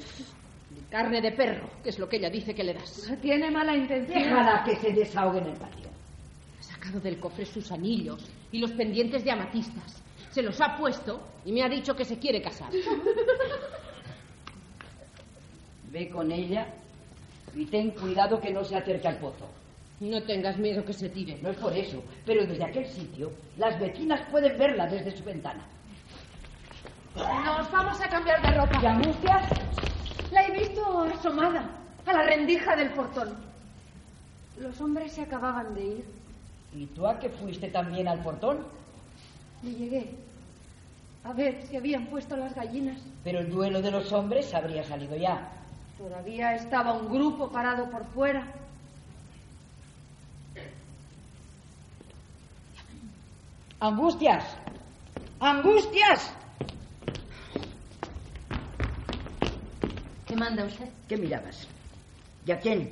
Carne 0.89 1.21
de 1.21 1.31
perro, 1.31 1.69
que 1.81 1.89
es 1.89 1.99
lo 1.99 2.09
que 2.09 2.17
ella 2.17 2.29
dice 2.29 2.53
que 2.53 2.65
le 2.65 2.73
das. 2.73 3.09
Tiene 3.21 3.49
mala 3.49 3.75
intención. 3.75 4.23
Déjala 4.23 4.63
que 4.65 4.75
se 4.75 4.91
desahogue 4.91 5.39
en 5.39 5.47
el 5.47 5.57
patio. 5.57 5.89
Ha 6.59 6.63
sacado 6.63 6.99
del 6.99 7.17
cofre 7.17 7.45
sus 7.45 7.71
anillos 7.71 8.25
y 8.51 8.59
los 8.59 8.71
pendientes 8.71 9.23
de 9.23 9.31
amatistas. 9.31 10.03
Se 10.31 10.41
los 10.41 10.59
ha 10.59 10.77
puesto 10.77 11.21
y 11.45 11.53
me 11.53 11.63
ha 11.63 11.69
dicho 11.69 11.95
que 11.95 12.03
se 12.03 12.19
quiere 12.19 12.41
casar. 12.41 12.71
Ve 15.91 16.09
con 16.09 16.29
ella 16.29 16.67
y 17.55 17.65
ten 17.65 17.91
cuidado 17.91 18.41
que 18.41 18.51
no 18.51 18.65
se 18.65 18.75
acerque 18.75 19.07
al 19.07 19.17
pozo. 19.17 19.47
No 19.99 20.21
tengas 20.23 20.57
miedo 20.57 20.83
que 20.83 20.93
se 20.93 21.09
tire. 21.09 21.39
No 21.41 21.49
es 21.49 21.57
por 21.57 21.73
eso, 21.73 22.03
pero 22.25 22.45
desde 22.45 22.63
aquel 22.63 22.85
sitio 22.85 23.31
las 23.57 23.79
vecinas 23.79 24.21
pueden 24.29 24.57
verla 24.57 24.87
desde 24.87 25.15
su 25.15 25.23
ventana. 25.23 25.65
Nos 27.15 27.71
vamos 27.71 28.01
a 28.01 28.09
cambiar 28.09 28.41
de 28.41 28.51
ropa. 28.59 28.79
¿Y 28.83 28.85
angustias? 28.85 29.49
La 30.31 30.47
he 30.47 30.51
visto 30.51 31.01
asomada 31.01 31.69
a 32.05 32.13
la 32.13 32.23
rendija 32.23 32.75
del 32.75 32.89
portón. 32.89 33.35
Los 34.59 34.79
hombres 34.81 35.13
se 35.13 35.21
acababan 35.21 35.73
de 35.75 35.85
ir. 35.85 36.05
¿Y 36.73 36.85
tú 36.87 37.07
a 37.07 37.17
qué 37.17 37.29
fuiste 37.29 37.69
también 37.69 38.07
al 38.09 38.21
portón? 38.21 38.65
Me 39.63 39.71
llegué 39.71 40.09
a 41.23 41.31
ver 41.31 41.61
si 41.63 41.77
habían 41.77 42.05
puesto 42.07 42.35
las 42.35 42.53
gallinas. 42.53 43.01
Pero 43.23 43.39
el 43.39 43.49
duelo 43.49 43.81
de 43.81 43.91
los 43.91 44.11
hombres 44.11 44.53
habría 44.53 44.83
salido 44.83 45.15
ya. 45.15 45.49
Todavía 45.97 46.53
estaba 46.55 46.93
un 46.93 47.09
grupo 47.09 47.49
parado 47.49 47.89
por 47.89 48.05
fuera. 48.07 48.45
¡Angustias! 53.79 54.43
¡Angustias! 55.39 56.31
¿Qué 60.25 60.35
manda 60.35 60.65
usted? 60.65 60.89
¿Qué 61.07 61.17
mirabas? 61.17 61.67
¿Y 62.45 62.51
a 62.51 62.59
quién? 62.59 62.91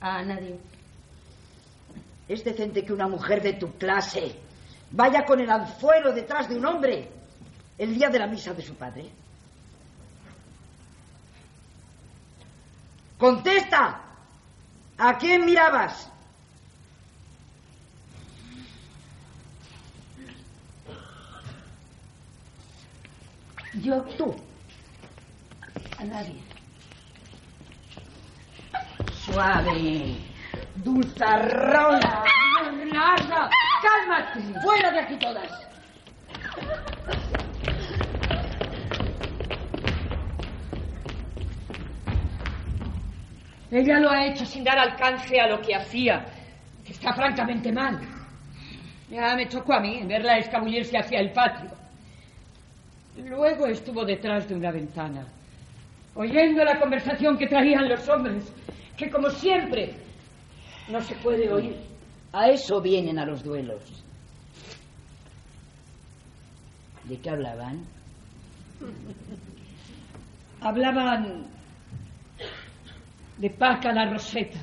A 0.00 0.22
nadie. 0.22 0.58
Es 2.28 2.44
decente 2.44 2.84
que 2.84 2.92
una 2.92 3.08
mujer 3.08 3.42
de 3.42 3.54
tu 3.54 3.72
clase 3.78 4.36
vaya 4.90 5.24
con 5.24 5.40
el 5.40 5.50
anzuelo 5.50 6.12
detrás 6.12 6.48
de 6.48 6.56
un 6.56 6.66
hombre 6.66 7.10
el 7.78 7.94
día 7.94 8.08
de 8.08 8.18
la 8.18 8.26
misa 8.26 8.52
de 8.52 8.62
su 8.62 8.74
padre. 8.74 9.10
¡Contesta! 13.18 14.02
¿A 14.98 15.18
quién 15.18 15.44
mirabas? 15.44 16.10
Yo, 23.82 24.00
Tú. 24.16 24.34
a 25.98 26.04
nadie. 26.04 26.40
Suave. 29.12 30.16
Dulzarrona. 30.76 32.22
¡Larga! 32.92 33.50
¡Cálmate! 33.82 34.60
Fuera 34.60 34.90
de 34.90 35.00
aquí 35.00 35.16
todas. 35.18 35.66
Ella 43.70 43.98
lo 44.00 44.10
ha 44.10 44.26
hecho 44.26 44.46
sin 44.46 44.64
dar 44.64 44.78
alcance 44.78 45.38
a 45.40 45.48
lo 45.48 45.60
que 45.60 45.74
hacía. 45.74 46.24
Está 46.88 47.12
francamente 47.12 47.72
mal. 47.72 48.00
Ya 49.10 49.34
me 49.34 49.48
chocó 49.48 49.74
a 49.74 49.80
mí 49.80 50.02
verla 50.04 50.38
escabullirse 50.38 50.96
hacia 50.96 51.20
el 51.20 51.32
patio. 51.32 51.70
Luego 53.24 53.66
estuvo 53.66 54.04
detrás 54.04 54.48
de 54.48 54.54
una 54.54 54.70
ventana, 54.70 55.26
oyendo 56.14 56.64
la 56.64 56.78
conversación 56.78 57.38
que 57.38 57.46
traían 57.46 57.88
los 57.88 58.06
hombres, 58.08 58.52
que 58.96 59.10
como 59.10 59.30
siempre 59.30 59.94
no 60.88 61.00
se 61.00 61.14
puede 61.16 61.52
oír. 61.52 61.76
A 62.32 62.50
eso 62.50 62.80
vienen 62.80 63.18
a 63.18 63.24
los 63.24 63.42
duelos. 63.42 63.82
¿De 67.04 67.18
qué 67.18 67.30
hablaban? 67.30 67.84
Hablaban 70.60 71.46
de 73.38 73.50
Paca 73.50 73.92
la 73.92 74.10
Roseta. 74.10 74.58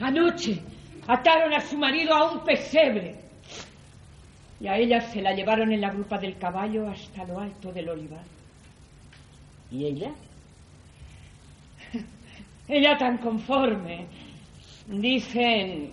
Anoche 0.00 0.60
ataron 1.06 1.52
a 1.54 1.60
su 1.60 1.76
marido 1.76 2.14
a 2.14 2.32
un 2.32 2.44
pesebre. 2.44 3.23
Y 4.64 4.66
a 4.66 4.78
ella 4.78 4.98
se 4.98 5.20
la 5.20 5.34
llevaron 5.34 5.70
en 5.74 5.82
la 5.82 5.90
grupa 5.90 6.16
del 6.16 6.38
caballo 6.38 6.88
hasta 6.88 7.22
lo 7.24 7.38
alto 7.38 7.70
del 7.70 7.86
olivar. 7.86 8.24
¿Y 9.70 9.84
ella? 9.84 10.10
Ella 12.68 12.96
tan 12.96 13.18
conforme. 13.18 14.06
Dicen 14.86 15.92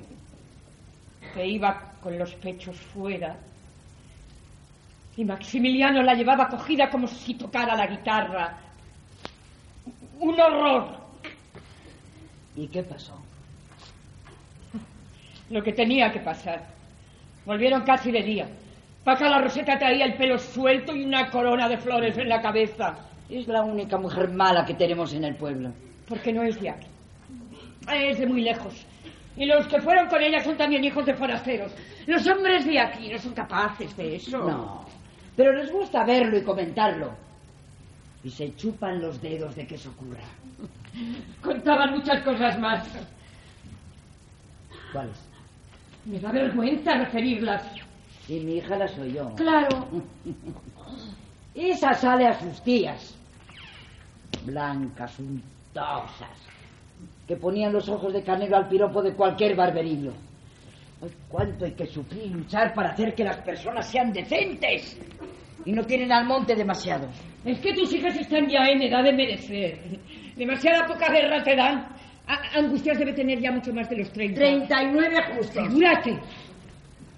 que 1.33 1.45
iba 1.45 1.95
con 2.01 2.17
los 2.17 2.33
pechos 2.35 2.77
fuera. 2.77 3.37
Y 5.17 5.25
Maximiliano 5.25 6.01
la 6.01 6.13
llevaba 6.13 6.47
cogida 6.47 6.89
como 6.89 7.09
si 7.09 7.33
tocara 7.33 7.75
la 7.75 7.87
guitarra. 7.87 8.57
Un 10.17 10.39
horror. 10.39 10.97
¿Y 12.55 12.69
qué 12.69 12.83
pasó? 12.83 13.21
Lo 15.49 15.61
que 15.61 15.73
tenía 15.73 16.09
que 16.09 16.21
pasar. 16.21 16.65
Volvieron 17.45 17.81
casi 17.81 18.11
de 18.11 18.23
día. 18.23 18.49
Paca 19.03 19.29
la 19.29 19.41
Roseta 19.41 19.79
traía 19.79 20.05
el 20.05 20.13
pelo 20.13 20.37
suelto 20.37 20.95
y 20.95 21.03
una 21.03 21.29
corona 21.31 21.67
de 21.67 21.77
flores 21.77 22.17
en 22.17 22.29
la 22.29 22.41
cabeza. 22.41 22.95
Es 23.29 23.47
la 23.47 23.63
única 23.63 23.97
mujer 23.97 24.29
mala 24.29 24.65
que 24.65 24.75
tenemos 24.75 25.13
en 25.13 25.23
el 25.23 25.35
pueblo. 25.35 25.71
Porque 26.07 26.31
no 26.31 26.43
es 26.43 26.59
de 26.61 26.69
aquí. 26.69 26.87
Es 27.91 28.19
de 28.19 28.27
muy 28.27 28.41
lejos. 28.41 28.85
Y 29.37 29.45
los 29.45 29.65
que 29.67 29.81
fueron 29.81 30.07
con 30.07 30.21
ella 30.21 30.43
son 30.43 30.55
también 30.55 30.83
hijos 30.83 31.05
de 31.05 31.15
forasteros. 31.15 31.71
Los 32.05 32.27
hombres 32.27 32.65
de 32.65 32.79
aquí 32.79 33.09
no 33.09 33.17
son 33.17 33.33
capaces 33.33 33.95
de 33.97 34.17
eso. 34.17 34.37
No. 34.37 34.85
Pero 35.35 35.53
les 35.53 35.71
gusta 35.71 36.03
verlo 36.03 36.37
y 36.37 36.43
comentarlo. 36.43 37.11
Y 38.23 38.29
se 38.29 38.55
chupan 38.55 39.01
los 39.01 39.19
dedos 39.19 39.55
de 39.55 39.65
que 39.65 39.75
eso 39.75 39.89
ocurra. 39.89 40.23
Contaban 41.41 41.91
muchas 41.91 42.21
cosas 42.21 42.59
más. 42.59 42.87
¿Cuáles? 44.91 45.17
Me 46.05 46.19
da 46.19 46.31
vergüenza 46.31 46.93
referirlas. 46.97 47.63
Y 48.31 48.39
mi 48.39 48.55
hija 48.55 48.77
la 48.77 48.87
soy 48.87 49.11
yo. 49.11 49.33
Claro. 49.35 49.87
Esa 51.53 51.93
sale 51.93 52.27
a 52.27 52.39
sus 52.39 52.61
tías. 52.63 53.13
Blancas, 54.45 55.19
untosas. 55.19 56.29
Que 57.27 57.35
ponían 57.35 57.73
los 57.73 57.89
ojos 57.89 58.13
de 58.13 58.23
carnero 58.23 58.55
al 58.55 58.69
piropo 58.69 59.01
de 59.01 59.13
cualquier 59.13 59.55
barberillo. 59.55 60.13
Ay, 61.03 61.09
cuánto 61.27 61.65
hay 61.65 61.73
que 61.73 61.87
sufrir 61.87 62.23
y 62.25 62.29
luchar 62.29 62.73
para 62.73 62.91
hacer 62.91 63.13
que 63.13 63.23
las 63.25 63.37
personas 63.39 63.89
sean 63.89 64.13
decentes. 64.13 64.97
Y 65.65 65.73
no 65.73 65.83
tienen 65.83 66.11
al 66.13 66.25
monte 66.25 66.55
demasiado. 66.55 67.07
Es 67.43 67.59
que 67.59 67.73
tus 67.73 67.93
hijas 67.93 68.15
están 68.17 68.47
ya 68.47 68.65
en 68.69 68.81
edad 68.83 69.03
de 69.03 69.11
merecer. 69.13 69.77
Demasiada 70.37 70.85
poca 70.87 71.11
guerra 71.11 71.43
te 71.43 71.55
dan. 71.55 71.85
A- 72.27 72.57
Angustias 72.59 72.97
debe 72.97 73.11
tener 73.13 73.41
ya 73.41 73.51
mucho 73.51 73.73
más 73.73 73.89
de 73.89 73.97
los 73.97 74.11
30. 74.13 74.39
39 74.39 75.15
justos. 75.35 75.67
Figúrate. 75.67 76.19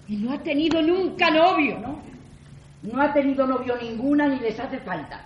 Y 0.07 0.17
no 0.17 0.33
ha 0.33 0.39
tenido 0.39 0.81
nunca 0.81 1.29
novio, 1.29 1.79
¿no? 1.79 1.99
No 2.83 3.01
ha 3.01 3.13
tenido 3.13 3.47
novio 3.47 3.75
ninguna 3.81 4.27
ni 4.27 4.39
les 4.39 4.59
hace 4.59 4.79
falta. 4.79 5.23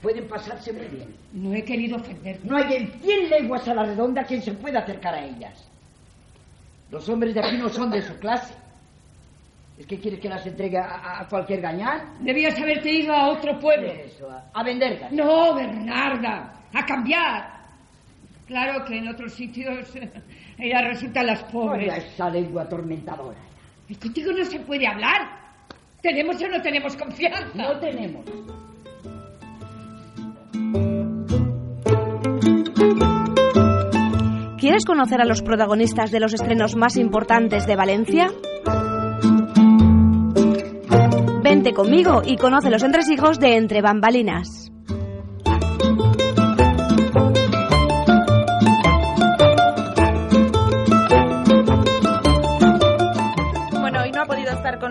Pueden 0.00 0.26
pasarse 0.28 0.72
muy 0.72 0.86
bien. 0.86 1.14
No 1.32 1.52
he 1.54 1.62
querido 1.64 1.96
ofender. 1.96 2.38
No 2.44 2.56
hay 2.56 2.74
en 2.74 2.92
100 3.00 3.30
leguas 3.30 3.66
a 3.68 3.74
la 3.74 3.84
redonda 3.84 4.24
quien 4.24 4.42
se 4.42 4.52
pueda 4.52 4.80
acercar 4.80 5.14
a 5.14 5.24
ellas. 5.24 5.68
Los 6.90 7.08
hombres 7.08 7.34
de 7.34 7.40
aquí 7.40 7.56
no 7.58 7.68
son 7.68 7.90
de 7.90 8.00
su 8.02 8.16
clase. 8.18 8.54
¿Es 9.78 9.86
que 9.86 9.98
quieres 9.98 10.20
que 10.20 10.28
las 10.28 10.46
entregue 10.46 10.78
a, 10.78 11.20
a 11.20 11.28
cualquier 11.28 11.60
gañán? 11.60 12.14
Debías 12.20 12.58
haberte 12.58 12.90
ido 12.90 13.12
a 13.12 13.28
otro 13.28 13.58
pueblo. 13.58 13.88
Eso, 13.92 14.30
a, 14.30 14.44
a 14.54 14.62
vender. 14.62 15.08
No, 15.12 15.54
Bernarda, 15.54 16.54
a 16.72 16.86
cambiar. 16.86 17.56
Claro 18.46 18.84
que 18.86 18.96
en 18.98 19.08
otros 19.08 19.34
sitios 19.34 19.92
ellas 20.58 20.82
resultan 20.84 21.26
las 21.26 21.42
Oiga, 21.42 21.50
pobres. 21.52 22.04
esa 22.14 22.30
lengua 22.30 22.62
atormentadora. 22.62 23.36
Y 23.88 23.94
contigo 23.94 24.32
no 24.32 24.44
se 24.44 24.60
puede 24.60 24.86
hablar. 24.86 25.46
¿Tenemos 26.02 26.40
o 26.42 26.48
no 26.48 26.60
tenemos 26.60 26.96
confianza? 26.96 27.46
No 27.54 27.78
tenemos. 27.78 28.24
¿Quieres 34.58 34.84
conocer 34.84 35.20
a 35.20 35.24
los 35.24 35.42
protagonistas 35.42 36.10
de 36.10 36.18
los 36.18 36.34
estrenos 36.34 36.74
más 36.74 36.96
importantes 36.96 37.66
de 37.66 37.76
Valencia? 37.76 38.32
Vente 41.42 41.72
conmigo 41.72 42.22
y 42.24 42.36
conoce 42.36 42.70
los 42.70 42.82
entresijos 42.82 43.38
de 43.38 43.56
Entre 43.56 43.80
Bambalinas. 43.80 44.65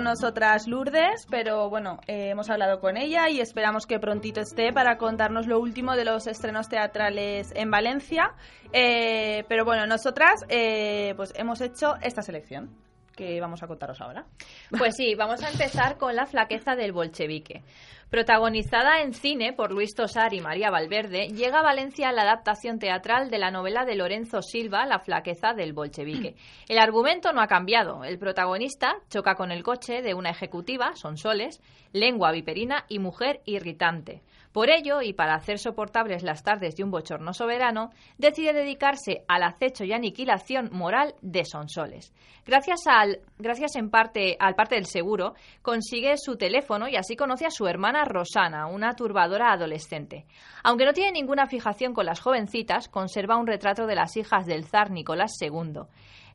Nosotras 0.05 0.67
Lourdes, 0.67 1.27
pero 1.29 1.69
bueno, 1.69 1.99
eh, 2.07 2.29
hemos 2.29 2.49
hablado 2.49 2.79
con 2.79 2.95
ella 2.95 3.27
y 3.29 3.41
esperamos 3.41 3.87
que 3.87 3.99
prontito 3.99 4.39
esté 4.39 4.71
para 4.71 4.97
contarnos 4.97 5.47
lo 5.47 5.59
último 5.59 5.95
de 5.95 6.05
los 6.05 6.27
estrenos 6.27 6.69
teatrales 6.69 7.51
en 7.55 7.71
Valencia. 7.71 8.33
Eh, 8.71 9.43
pero 9.49 9.65
bueno, 9.65 9.87
nosotras 9.87 10.45
eh, 10.47 11.13
pues 11.17 11.33
hemos 11.35 11.59
hecho 11.59 11.95
esta 12.01 12.21
selección 12.21 12.69
que 13.15 13.39
vamos 13.39 13.63
a 13.63 13.67
contaros 13.67 14.01
ahora. 14.01 14.25
Pues 14.77 14.95
sí, 14.95 15.15
vamos 15.15 15.41
a 15.43 15.49
empezar 15.49 15.97
con 15.97 16.15
La 16.15 16.25
flaqueza 16.25 16.75
del 16.75 16.91
bolchevique. 16.91 17.63
Protagonizada 18.09 19.01
en 19.01 19.13
cine 19.13 19.53
por 19.53 19.71
Luis 19.71 19.95
Tosar 19.95 20.33
y 20.33 20.41
María 20.41 20.69
Valverde, 20.69 21.29
llega 21.29 21.59
a 21.59 21.63
Valencia 21.63 22.11
la 22.11 22.21
adaptación 22.21 22.77
teatral 22.77 23.29
de 23.29 23.39
la 23.39 23.51
novela 23.51 23.83
de 23.83 23.95
Lorenzo 23.95 24.41
Silva, 24.41 24.85
La 24.85 24.99
flaqueza 24.99 25.53
del 25.53 25.73
bolchevique. 25.73 26.35
El 26.69 26.77
argumento 26.77 27.33
no 27.33 27.41
ha 27.41 27.47
cambiado. 27.47 28.03
El 28.03 28.19
protagonista 28.19 28.95
choca 29.09 29.35
con 29.35 29.51
el 29.51 29.63
coche 29.63 30.01
de 30.01 30.13
una 30.13 30.29
ejecutiva, 30.29 30.95
Sonsoles, 30.95 31.61
lengua 31.93 32.31
viperina 32.31 32.85
y 32.87 32.99
mujer 32.99 33.41
irritante. 33.45 34.21
Por 34.55 34.69
ello, 34.69 35.01
y 35.01 35.11
para 35.11 35.35
hacer 35.35 35.59
soportables 35.59 36.23
las 36.23 36.41
tardes 36.41 36.77
de 36.77 36.85
un 36.85 36.89
bochornoso 36.89 37.45
verano, 37.45 37.89
decide 38.17 38.53
dedicarse 38.53 39.25
al 39.27 39.43
acecho 39.43 39.83
y 39.83 39.91
aniquilación 39.91 40.69
moral 40.71 41.13
de 41.21 41.43
Sonsoles. 41.43 42.13
Gracias, 42.45 42.87
al, 42.87 43.19
gracias 43.37 43.75
en 43.75 43.89
parte 43.89 44.37
al 44.39 44.55
parte 44.55 44.75
del 44.75 44.85
seguro, 44.85 45.33
consigue 45.61 46.15
su 46.15 46.37
teléfono 46.37 46.87
y 46.87 46.95
así 46.95 47.17
conoce 47.17 47.45
a 47.45 47.51
su 47.51 47.67
hermana 47.67 48.05
Rosana, 48.05 48.67
una 48.67 48.95
turbadora 48.95 49.51
adolescente. 49.51 50.25
Aunque 50.63 50.85
no 50.85 50.93
tiene 50.93 51.11
ninguna 51.11 51.47
fijación 51.47 51.93
con 51.93 52.05
las 52.05 52.21
jovencitas, 52.21 52.87
conserva 52.87 53.35
un 53.35 53.47
retrato 53.47 53.85
de 53.85 53.95
las 53.95 54.15
hijas 54.15 54.45
del 54.45 54.63
zar 54.63 54.89
Nicolás 54.89 55.33
II. 55.41 55.81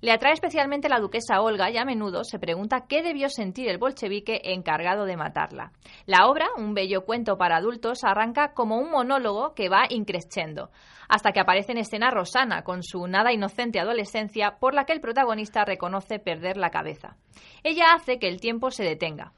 Le 0.01 0.13
atrae 0.13 0.33
especialmente 0.33 0.89
la 0.89 0.99
duquesa 0.99 1.43
Olga 1.43 1.71
y 1.71 1.77
a 1.77 1.85
menudo 1.85 2.25
se 2.25 2.39
pregunta 2.39 2.87
qué 2.89 3.03
debió 3.03 3.29
sentir 3.29 3.69
el 3.69 3.77
bolchevique 3.77 4.41
encargado 4.45 5.05
de 5.05 5.19
matarla. 5.19 5.73
La 6.07 6.27
obra, 6.27 6.47
un 6.57 6.73
bello 6.73 7.05
cuento 7.05 7.37
para 7.37 7.57
adultos, 7.57 8.03
arranca 8.03 8.55
como 8.55 8.79
un 8.79 8.91
monólogo 8.91 9.53
que 9.55 9.69
va 9.69 9.83
increscendo, 9.91 10.71
hasta 11.09 11.33
que 11.33 11.41
aparece 11.41 11.73
en 11.73 11.79
escena 11.79 12.11
Rosana 12.11 12.63
con 12.63 12.83
su 12.83 13.07
nada 13.09 13.33
inocente 13.33 13.79
adolescencia 13.79 14.57
por 14.59 14.73
la 14.73 14.85
que 14.85 14.95
el 14.95 15.03
protagonista 15.03 15.67
reconoce 15.67 16.19
perder 16.19 16.57
la 16.57 16.71
cabeza. 16.71 17.17
Ella 17.63 17.93
hace 17.95 18.19
que 18.19 18.29
el 18.29 18.41
tiempo 18.41 18.71
se 18.71 18.85
detenga. 18.85 19.33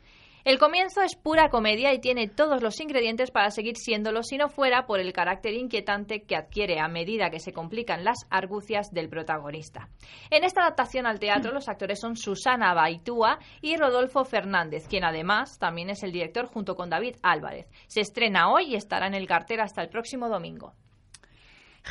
El 0.45 0.59
comienzo 0.59 1.03
es 1.03 1.15
pura 1.15 1.51
comedia 1.51 1.95
y 1.95 2.01
tiene 2.01 2.27
todos 2.27 2.63
los 2.63 2.81
ingredientes 2.81 3.31
para 3.31 3.51
seguir 3.51 3.77
siéndolo 3.77 4.25
si 4.25 4.39
no 4.39 4.49
fuera 4.49 4.87
por 4.87 4.99
el 4.99 5.13
carácter 5.13 5.55
inquietante 5.55 6.23
que 6.23 6.35
adquiere 6.35 6.81
a 6.81 6.89
medida 6.89 7.31
que 7.31 7.39
se 7.39 7.53
complican 7.53 8.03
las 8.03 8.27
argucias 8.29 8.91
del 8.91 9.09
protagonista. 9.09 9.89
En 10.31 10.43
esta 10.43 10.63
adaptación 10.63 11.07
al 11.07 11.21
teatro 11.21 11.53
los 11.53 11.69
actores 11.69 12.01
son 12.01 12.17
Susana 12.17 12.75
Baitúa 12.75 13.39
y 13.61 13.77
Rodolfo 13.77 14.25
Fernández, 14.25 14.89
quien 14.89 15.05
además 15.05 15.61
también 15.61 15.91
es 15.91 16.03
el 16.03 16.11
director 16.11 16.47
junto 16.47 16.75
con 16.75 16.91
David 16.91 17.17
Álvarez. 17.23 17.69
Se 17.87 18.01
estrena 18.01 18.51
hoy 18.51 18.73
y 18.73 18.75
estará 18.75 19.07
en 19.07 19.15
el 19.15 19.29
cartel 19.29 19.61
hasta 19.61 19.81
el 19.81 19.91
próximo 19.91 20.29
domingo. 20.29 20.75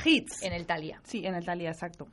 Hits. 0.04 0.43
En 0.43 0.52
el 0.52 0.66
Talia. 0.66 0.99
Sí, 1.04 1.26
en 1.26 1.36
el 1.36 1.45
Talia, 1.45 1.70
exacto. 1.70 2.08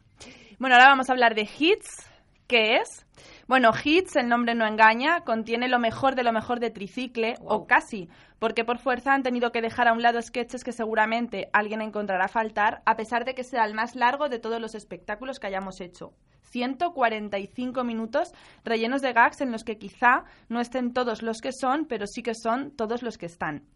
Bueno, 0.59 0.76
ahora 0.76 0.89
vamos 0.89 1.09
a 1.09 1.12
hablar 1.12 1.34
de 1.34 1.49
Hits. 1.59 2.11
¿Qué 2.49 2.76
es? 2.76 3.05
Bueno, 3.46 3.72
Hits, 3.84 4.16
el 4.16 4.30
nombre 4.30 4.55
no 4.55 4.66
engaña, 4.66 5.20
contiene 5.20 5.68
lo 5.68 5.78
mejor 5.78 6.14
de 6.14 6.22
lo 6.22 6.32
mejor 6.32 6.61
de 6.61 6.70
Tricicle, 6.70 7.34
o 7.44 7.66
casi, 7.66 8.09
porque 8.38 8.64
por 8.64 8.78
fuerza 8.78 9.12
han 9.12 9.22
tenido 9.22 9.53
que 9.53 9.61
dejar 9.61 9.86
a 9.86 9.92
un 9.92 10.01
lado 10.01 10.22
sketches 10.22 10.64
que 10.64 10.72
seguramente 10.72 11.51
alguien 11.53 11.82
encontrará 11.82 12.26
faltar, 12.26 12.80
a 12.86 12.96
pesar 12.96 13.26
de 13.26 13.34
que 13.34 13.44
sea 13.44 13.66
el 13.66 13.74
más 13.74 13.94
largo 13.96 14.30
de 14.30 14.38
todos 14.38 14.62
los 14.62 14.74
espectáculos 14.74 15.38
que 15.38 15.46
hayamos 15.46 15.82
hecho. 15.82 16.14
145 16.44 17.84
minutos 17.84 18.32
rellenos 18.64 19.03
de 19.03 19.12
gags 19.12 19.42
en 19.42 19.53
los 19.53 19.62
que 19.62 19.76
quizá 19.76 20.24
no 20.49 20.62
estén 20.62 20.94
todos 20.94 21.20
los 21.20 21.42
que 21.42 21.53
son, 21.53 21.84
pero 21.84 22.07
sí 22.07 22.22
que 22.22 22.34
son 22.34 22.70
todos 22.70 23.03
los 23.03 23.18
que 23.18 23.26
están. 23.26 23.66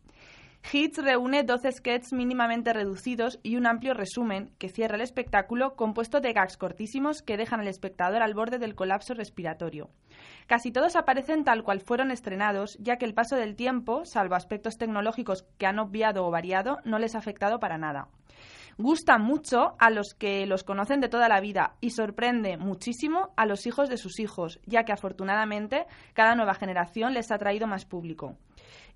Hits 0.70 0.98
reúne 0.98 1.42
12 1.42 1.72
sketches 1.72 2.12
mínimamente 2.12 2.72
reducidos 2.72 3.38
y 3.42 3.56
un 3.56 3.66
amplio 3.66 3.94
resumen 3.94 4.52
que 4.58 4.68
cierra 4.68 4.94
el 4.94 5.02
espectáculo 5.02 5.74
compuesto 5.74 6.20
de 6.20 6.32
gags 6.32 6.56
cortísimos 6.56 7.20
que 7.20 7.36
dejan 7.36 7.60
al 7.60 7.68
espectador 7.68 8.22
al 8.22 8.34
borde 8.34 8.58
del 8.58 8.74
colapso 8.74 9.12
respiratorio. 9.12 9.90
Casi 10.46 10.70
todos 10.70 10.96
aparecen 10.96 11.44
tal 11.44 11.62
cual 11.64 11.80
fueron 11.80 12.10
estrenados, 12.10 12.78
ya 12.80 12.96
que 12.96 13.04
el 13.04 13.12
paso 13.14 13.36
del 13.36 13.56
tiempo, 13.56 14.04
salvo 14.04 14.34
aspectos 14.34 14.78
tecnológicos 14.78 15.44
que 15.58 15.66
han 15.66 15.78
obviado 15.78 16.24
o 16.24 16.30
variado, 16.30 16.78
no 16.84 16.98
les 16.98 17.16
ha 17.16 17.18
afectado 17.18 17.58
para 17.58 17.76
nada. 17.76 18.08
Gusta 18.78 19.18
mucho 19.18 19.74
a 19.78 19.90
los 19.90 20.14
que 20.14 20.46
los 20.46 20.64
conocen 20.64 21.00
de 21.00 21.08
toda 21.08 21.28
la 21.28 21.40
vida 21.40 21.74
y 21.80 21.90
sorprende 21.90 22.56
muchísimo 22.56 23.30
a 23.36 23.44
los 23.44 23.66
hijos 23.66 23.90
de 23.90 23.98
sus 23.98 24.18
hijos, 24.18 24.60
ya 24.64 24.84
que 24.84 24.92
afortunadamente 24.92 25.86
cada 26.14 26.34
nueva 26.34 26.54
generación 26.54 27.12
les 27.12 27.30
ha 27.30 27.38
traído 27.38 27.66
más 27.66 27.84
público. 27.84 28.38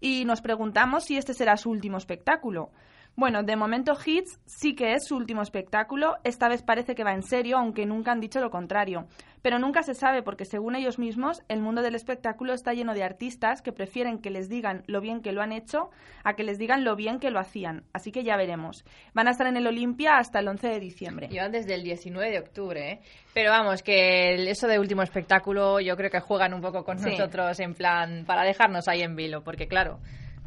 Y 0.01 0.25
nos 0.25 0.41
preguntamos 0.41 1.05
si 1.05 1.17
este 1.17 1.35
será 1.35 1.57
su 1.57 1.71
último 1.71 1.97
espectáculo. 1.99 2.71
Bueno, 3.19 3.43
de 3.43 3.57
momento 3.57 3.97
Hits 4.05 4.39
sí 4.45 4.75
que 4.75 4.93
es 4.93 5.07
su 5.07 5.17
último 5.17 5.41
espectáculo. 5.41 6.17
Esta 6.23 6.49
vez 6.49 6.63
parece 6.63 6.95
que 6.95 7.03
va 7.03 7.15
en 7.15 7.23
serio, 7.23 7.57
aunque 7.57 7.87
nunca 7.87 8.13
han 8.13 8.21
dicho 8.21 8.41
lo 8.41 8.51
contrario. 8.51 9.07
Pero 9.41 9.59
nunca 9.59 9.83
se 9.83 9.95
sabe 9.95 10.23
porque, 10.23 10.45
según 10.45 10.77
ellos 10.77 10.99
mismos, 10.99 11.41
el 11.49 11.61
mundo 11.63 11.81
del 11.81 11.95
espectáculo 11.95 12.53
está 12.53 12.75
lleno 12.75 12.93
de 12.93 13.05
artistas 13.05 13.63
que 13.63 13.73
prefieren 13.73 14.19
que 14.19 14.29
les 14.29 14.51
digan 14.51 14.83
lo 14.87 15.01
bien 15.01 15.23
que 15.23 15.33
lo 15.33 15.41
han 15.41 15.53
hecho 15.53 15.89
a 16.25 16.35
que 16.35 16.43
les 16.43 16.59
digan 16.59 16.85
lo 16.85 16.95
bien 16.95 17.19
que 17.19 17.31
lo 17.31 17.39
hacían. 17.41 17.85
Así 17.95 18.13
que 18.13 18.23
ya 18.23 18.37
veremos. 18.37 18.85
Van 19.15 19.29
a 19.29 19.31
estar 19.31 19.47
en 19.47 19.57
el 19.57 19.67
Olimpia 19.67 20.19
hasta 20.19 20.41
el 20.41 20.49
11 20.49 20.69
de 20.69 20.81
diciembre. 20.81 21.29
Llevan 21.29 21.53
desde 21.53 21.73
el 21.75 21.85
19 21.85 22.31
de 22.31 22.39
octubre, 22.41 22.91
¿eh? 22.93 23.01
Pero 23.33 23.51
vamos, 23.51 23.83
que 23.83 24.35
eso 24.51 24.67
de 24.69 24.79
último 24.79 25.01
espectáculo 25.03 25.81
yo 25.81 25.97
creo 25.97 26.11
que 26.11 26.21
juegan 26.21 26.53
un 26.53 26.61
poco 26.61 26.85
con 26.85 26.99
Sí. 26.99 27.11
nosotros 27.13 27.59
en 27.61 27.73
plan 27.73 28.25
para 28.27 28.43
dejarnos 28.43 28.89
ahí 28.89 29.01
en 29.01 29.17
vilo, 29.17 29.43
porque 29.43 29.69
claro, 29.69 30.01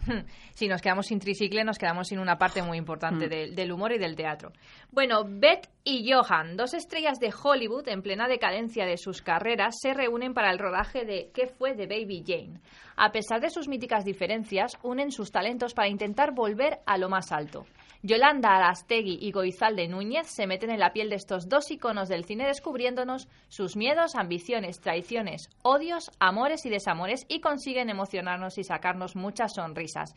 si 0.54 0.68
nos 0.68 0.82
quedamos 0.82 1.08
sin 1.08 1.20
tricicle 1.20 1.64
nos 1.64 1.78
quedamos 1.78 2.08
sin 2.08 2.20
una 2.20 2.38
parte 2.38 2.62
muy 2.62 2.78
importante 2.78 3.28
Mm. 3.28 3.30
del- 3.30 3.56
del 3.56 3.72
humor 3.72 3.92
y 3.92 3.98
del 3.98 4.16
teatro. 4.16 4.52
Bueno, 4.92 5.24
Beth 5.24 5.70
y 5.84 6.12
Johan, 6.12 6.58
dos 6.58 6.74
estrellas 6.74 7.20
de 7.20 7.32
Hollywood 7.32 7.88
en 7.90 8.02
plena 8.02 8.28
decadencia 8.28 8.88
de 8.88 8.98
sus 8.98 9.22
carreras, 9.22 9.76
se 9.80 9.94
reúnen 9.94 10.34
para 10.34 10.50
el 10.50 10.58
rodaje 10.58 11.06
de 11.06 11.30
¿Qué 11.32 11.46
fue 11.46 11.76
de 11.76 11.86
Baby 11.86 12.24
Jane? 12.26 12.60
A 12.96 13.12
pesar 13.12 13.40
de 13.40 13.52
sus 13.52 13.68
míticas 13.68 14.04
diferencias, 14.04 14.80
unen 14.82 15.12
sus 15.12 15.32
talentos 15.32 15.76
para 15.76 15.90
intentar 15.90 16.34
volver 16.34 16.80
a 16.88 16.98
lo 16.98 17.08
más 17.08 17.32
alto. 17.32 17.68
Yolanda 18.02 18.56
Arastegui 18.56 19.20
y 19.22 19.32
Goizalde 19.32 19.88
Núñez 19.88 20.28
se 20.28 20.48
meten 20.48 20.72
en 20.72 20.80
la 20.80 20.92
piel 20.92 21.10
de 21.10 21.18
estos 21.18 21.50
dos 21.50 21.70
iconos 21.70 22.10
del 22.10 22.26
cine 22.26 22.48
descubriéndonos 22.48 23.28
sus 23.48 23.76
miedos, 23.76 24.16
ambiciones, 24.16 24.80
traiciones, 24.80 25.50
odios, 25.62 26.10
amores 26.20 26.66
y 26.66 26.70
desamores 26.70 27.26
y 27.28 27.42
consiguen 27.42 27.90
emocionarnos 27.90 28.58
y 28.58 28.64
sacarnos 28.64 29.16
muchas 29.16 29.54
sonrisas. 29.54 30.16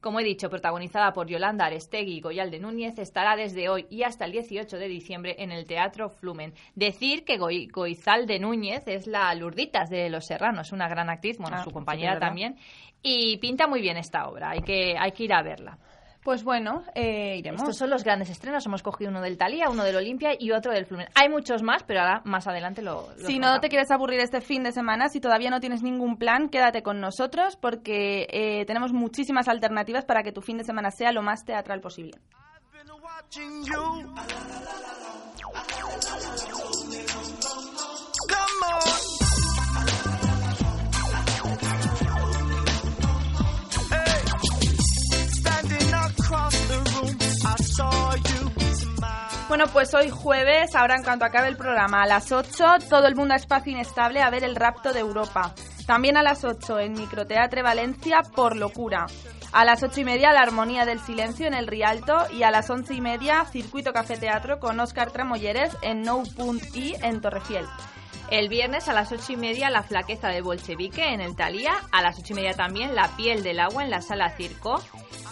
Como 0.00 0.20
he 0.20 0.24
dicho, 0.24 0.50
protagonizada 0.50 1.12
por 1.12 1.26
Yolanda 1.26 1.64
Arestegui 1.66 2.18
y 2.18 2.20
Goyalde 2.20 2.60
Núñez, 2.60 2.98
estará 2.98 3.34
desde 3.34 3.68
hoy 3.68 3.86
y 3.90 4.02
hasta 4.04 4.24
el 4.26 4.32
18 4.32 4.76
de 4.76 4.88
diciembre 4.88 5.34
en 5.38 5.50
el 5.50 5.66
Teatro 5.66 6.10
Flumen. 6.10 6.52
Decir 6.74 7.24
que 7.24 7.38
Goi- 7.40 7.70
Goizalde 7.72 8.38
Núñez 8.38 8.86
es 8.86 9.06
la 9.06 9.34
Lurditas 9.34 9.90
de 9.90 10.08
Los 10.10 10.26
Serranos, 10.26 10.70
una 10.72 10.88
gran 10.88 11.08
actriz, 11.10 11.38
bueno, 11.38 11.56
Ah, 11.58 11.64
su 11.64 11.70
compañera 11.70 12.12
también, 12.20 12.56
y 13.02 13.38
pinta 13.38 13.66
muy 13.66 13.80
bien 13.80 13.96
esta 13.96 14.28
obra, 14.28 14.50
hay 14.50 14.60
que, 14.60 14.96
hay 14.98 15.12
que 15.12 15.24
ir 15.24 15.32
a 15.32 15.42
verla. 15.42 15.78
Pues 16.26 16.42
bueno, 16.42 16.82
eh, 16.96 17.36
iremos. 17.36 17.62
Estos 17.62 17.76
son 17.76 17.88
los 17.88 18.02
grandes 18.02 18.30
estrenos. 18.30 18.66
Hemos 18.66 18.82
cogido 18.82 19.12
uno 19.12 19.20
del 19.20 19.38
Talía, 19.38 19.70
uno 19.70 19.84
del 19.84 19.94
Olimpia 19.94 20.30
y 20.36 20.50
otro 20.50 20.72
del 20.72 20.84
Flumen. 20.84 21.06
Hay 21.14 21.28
muchos 21.28 21.62
más, 21.62 21.84
pero 21.84 22.00
ahora 22.00 22.20
más 22.24 22.48
adelante 22.48 22.82
lo. 22.82 23.06
Si 23.14 23.38
no 23.38 23.42
contamos. 23.44 23.60
te 23.60 23.68
quieres 23.68 23.92
aburrir 23.92 24.18
este 24.18 24.40
fin 24.40 24.64
de 24.64 24.72
semana, 24.72 25.08
si 25.08 25.20
todavía 25.20 25.50
no 25.50 25.60
tienes 25.60 25.84
ningún 25.84 26.16
plan, 26.18 26.48
quédate 26.48 26.82
con 26.82 26.98
nosotros 26.98 27.54
porque 27.54 28.26
eh, 28.28 28.64
tenemos 28.66 28.92
muchísimas 28.92 29.46
alternativas 29.46 30.04
para 30.04 30.24
que 30.24 30.32
tu 30.32 30.40
fin 30.42 30.58
de 30.58 30.64
semana 30.64 30.90
sea 30.90 31.12
lo 31.12 31.22
más 31.22 31.44
teatral 31.44 31.80
posible. 31.80 32.18
Bueno, 49.48 49.66
pues 49.72 49.94
hoy 49.94 50.10
jueves, 50.10 50.74
ahora 50.74 50.96
en 50.96 51.04
cuanto 51.04 51.24
acabe 51.24 51.46
el 51.46 51.56
programa, 51.56 52.02
a 52.02 52.06
las 52.06 52.32
8, 52.32 52.64
todo 52.90 53.06
el 53.06 53.14
mundo 53.14 53.34
a 53.34 53.36
espacio 53.36 53.70
inestable 53.70 54.20
a 54.20 54.28
ver 54.28 54.42
el 54.42 54.56
rapto 54.56 54.92
de 54.92 54.98
Europa. 54.98 55.54
También 55.86 56.16
a 56.16 56.24
las 56.24 56.44
8 56.44 56.80
en 56.80 56.94
Microteatre 56.94 57.62
Valencia 57.62 58.22
por 58.34 58.56
locura. 58.56 59.06
A 59.52 59.64
las 59.64 59.82
ocho 59.82 60.00
y 60.00 60.04
media 60.04 60.32
la 60.32 60.42
Armonía 60.42 60.84
del 60.84 61.00
Silencio 61.00 61.46
en 61.46 61.54
el 61.54 61.68
Rialto 61.68 62.26
y 62.30 62.42
a 62.42 62.50
las 62.50 62.68
once 62.68 62.92
y 62.92 63.00
media 63.00 63.44
Circuito 63.44 63.92
Café 63.92 64.16
Teatro 64.16 64.58
con 64.58 64.78
Óscar 64.80 65.12
Tramolleres 65.12 65.74
en 65.80 66.02
No.i 66.02 66.94
en 67.00 67.20
Torrefiel. 67.20 67.64
El 68.30 68.48
viernes 68.48 68.88
a 68.88 68.92
las 68.92 69.12
ocho 69.12 69.32
y 69.32 69.36
media 69.36 69.70
La 69.70 69.84
Flaqueza 69.84 70.28
de 70.28 70.40
Bolchevique 70.40 71.14
en 71.14 71.20
el 71.20 71.36
Talía. 71.36 71.74
A 71.92 72.02
las 72.02 72.18
ocho 72.18 72.32
y 72.32 72.36
media 72.36 72.54
también 72.54 72.96
La 72.96 73.16
Piel 73.16 73.44
del 73.44 73.60
Agua 73.60 73.84
en 73.84 73.90
la 73.90 74.02
Sala 74.02 74.30
Circo. 74.36 74.82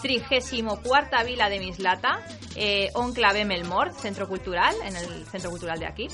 Trigésimo 0.01 0.81
cuarta 0.81 1.23
Vila 1.23 1.49
de 1.49 1.59
Mislata, 1.59 2.21
eh, 2.55 2.91
Onclave 2.93 3.43
Melmor, 3.43 3.91
Centro 3.91 4.29
Cultural, 4.29 4.73
en 4.85 4.95
el 4.95 5.25
Centro 5.25 5.49
Cultural 5.49 5.79
de 5.79 5.87
aquí. 5.87 6.07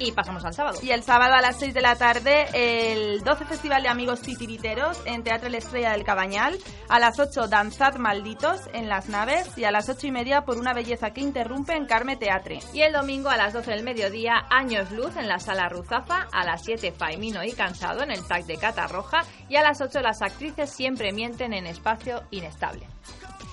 Y 0.00 0.12
pasamos 0.12 0.44
al 0.46 0.54
sábado. 0.54 0.78
Y 0.82 0.90
el 0.90 1.02
sábado 1.02 1.34
a 1.34 1.42
las 1.42 1.58
6 1.58 1.74
de 1.74 1.82
la 1.82 1.94
tarde, 1.94 2.46
el 2.54 3.22
12 3.22 3.44
Festival 3.44 3.82
de 3.82 3.90
Amigos 3.90 4.22
Titiriteros 4.22 4.98
en 5.04 5.22
Teatro 5.22 5.50
La 5.50 5.58
Estrella 5.58 5.92
del 5.92 6.04
Cabañal. 6.04 6.58
A 6.88 6.98
las 6.98 7.18
8, 7.18 7.48
Danzad 7.48 7.96
Malditos 7.96 8.62
en 8.72 8.88
Las 8.88 9.10
Naves. 9.10 9.56
Y 9.58 9.64
a 9.64 9.70
las 9.70 9.90
8 9.90 10.06
y 10.06 10.10
media, 10.10 10.40
Por 10.42 10.56
una 10.56 10.72
belleza 10.72 11.10
que 11.10 11.20
interrumpe 11.20 11.74
en 11.74 11.84
Carme 11.84 12.16
Teatre. 12.16 12.60
Y 12.72 12.80
el 12.80 12.94
domingo 12.94 13.28
a 13.28 13.36
las 13.36 13.52
12 13.52 13.70
del 13.70 13.84
mediodía, 13.84 14.46
Años 14.48 14.90
Luz 14.90 15.16
en 15.16 15.28
la 15.28 15.38
Sala 15.38 15.68
Ruzafa, 15.68 16.28
a 16.32 16.44
las 16.44 16.64
7 16.64 16.92
Faimino 16.92 17.44
y 17.44 17.52
Cansado 17.52 18.02
en 18.02 18.10
el 18.10 18.26
TAC 18.26 18.46
de 18.46 18.56
Catarroja 18.56 19.22
y 19.48 19.56
a 19.56 19.62
las 19.62 19.80
8 19.80 20.00
las 20.00 20.22
actrices 20.22 20.70
siempre 20.70 21.12
mienten 21.12 21.52
en 21.52 21.66
Espacio 21.66 22.22
Inestable. 22.30 22.86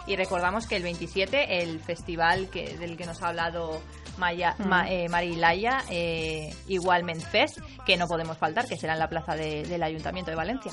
Y 0.08 0.16
recordamos 0.16 0.66
que 0.68 0.78
el 0.78 0.84
27, 0.84 1.62
el 1.62 1.80
festival 1.82 2.50
que, 2.50 2.78
del 2.78 2.96
que 2.98 3.06
nos 3.06 3.22
ha 3.22 3.28
hablado 3.28 3.82
Maya, 4.18 4.56
Mm. 4.58 4.68
Ma- 4.68 4.90
eh, 4.90 5.10
Marilaya, 5.10 5.84
eh, 5.90 6.50
igualmente 6.68 7.26
Fest, 7.26 7.60
que 7.86 7.98
no 7.98 8.08
podemos 8.08 8.38
faltar, 8.38 8.66
que 8.68 8.78
será 8.78 8.94
en 8.94 9.00
la 9.00 9.10
plaza 9.10 9.36
de- 9.36 9.64
del 9.64 9.84
Ayuntamiento 9.84 10.32
de 10.32 10.38
Valencia. 10.38 10.72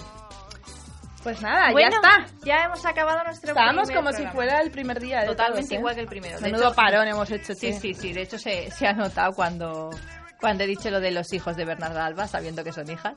Pues 1.22 1.40
nada, 1.40 1.72
Bueno, 1.72 1.90
ya 1.90 1.96
está. 1.96 2.26
Ya 2.44 2.64
hemos 2.64 2.84
acabado 2.84 3.24
nuestro 3.24 3.48
Estábamos 3.50 3.88
como 3.90 4.02
programa. 4.10 4.30
si 4.30 4.36
fuera 4.36 4.60
el 4.60 4.70
primer 4.70 5.00
día 5.00 5.20
de 5.22 5.26
Totalmente 5.28 5.62
todos, 5.62 5.72
¿eh? 5.72 5.78
igual 5.78 5.94
que 5.94 6.00
el 6.02 6.06
primero. 6.06 6.36
De 6.36 6.42
Menudo 6.42 6.66
hecho, 6.66 6.74
parón 6.76 7.08
hemos 7.08 7.30
hecho, 7.30 7.54
Sí, 7.54 7.72
sí, 7.72 7.94
sí. 7.94 8.12
De 8.12 8.22
hecho, 8.22 8.38
se, 8.38 8.70
se 8.70 8.86
ha 8.86 8.92
notado 8.92 9.32
cuando, 9.32 9.88
cuando 10.44 10.64
he 10.64 10.66
dicho 10.66 10.90
lo 10.90 11.00
de 11.00 11.10
los 11.10 11.32
hijos 11.32 11.56
de 11.56 11.64
Bernarda 11.64 12.04
Alba, 12.04 12.28
sabiendo 12.28 12.62
que 12.62 12.70
son 12.70 12.90
hijas. 12.90 13.14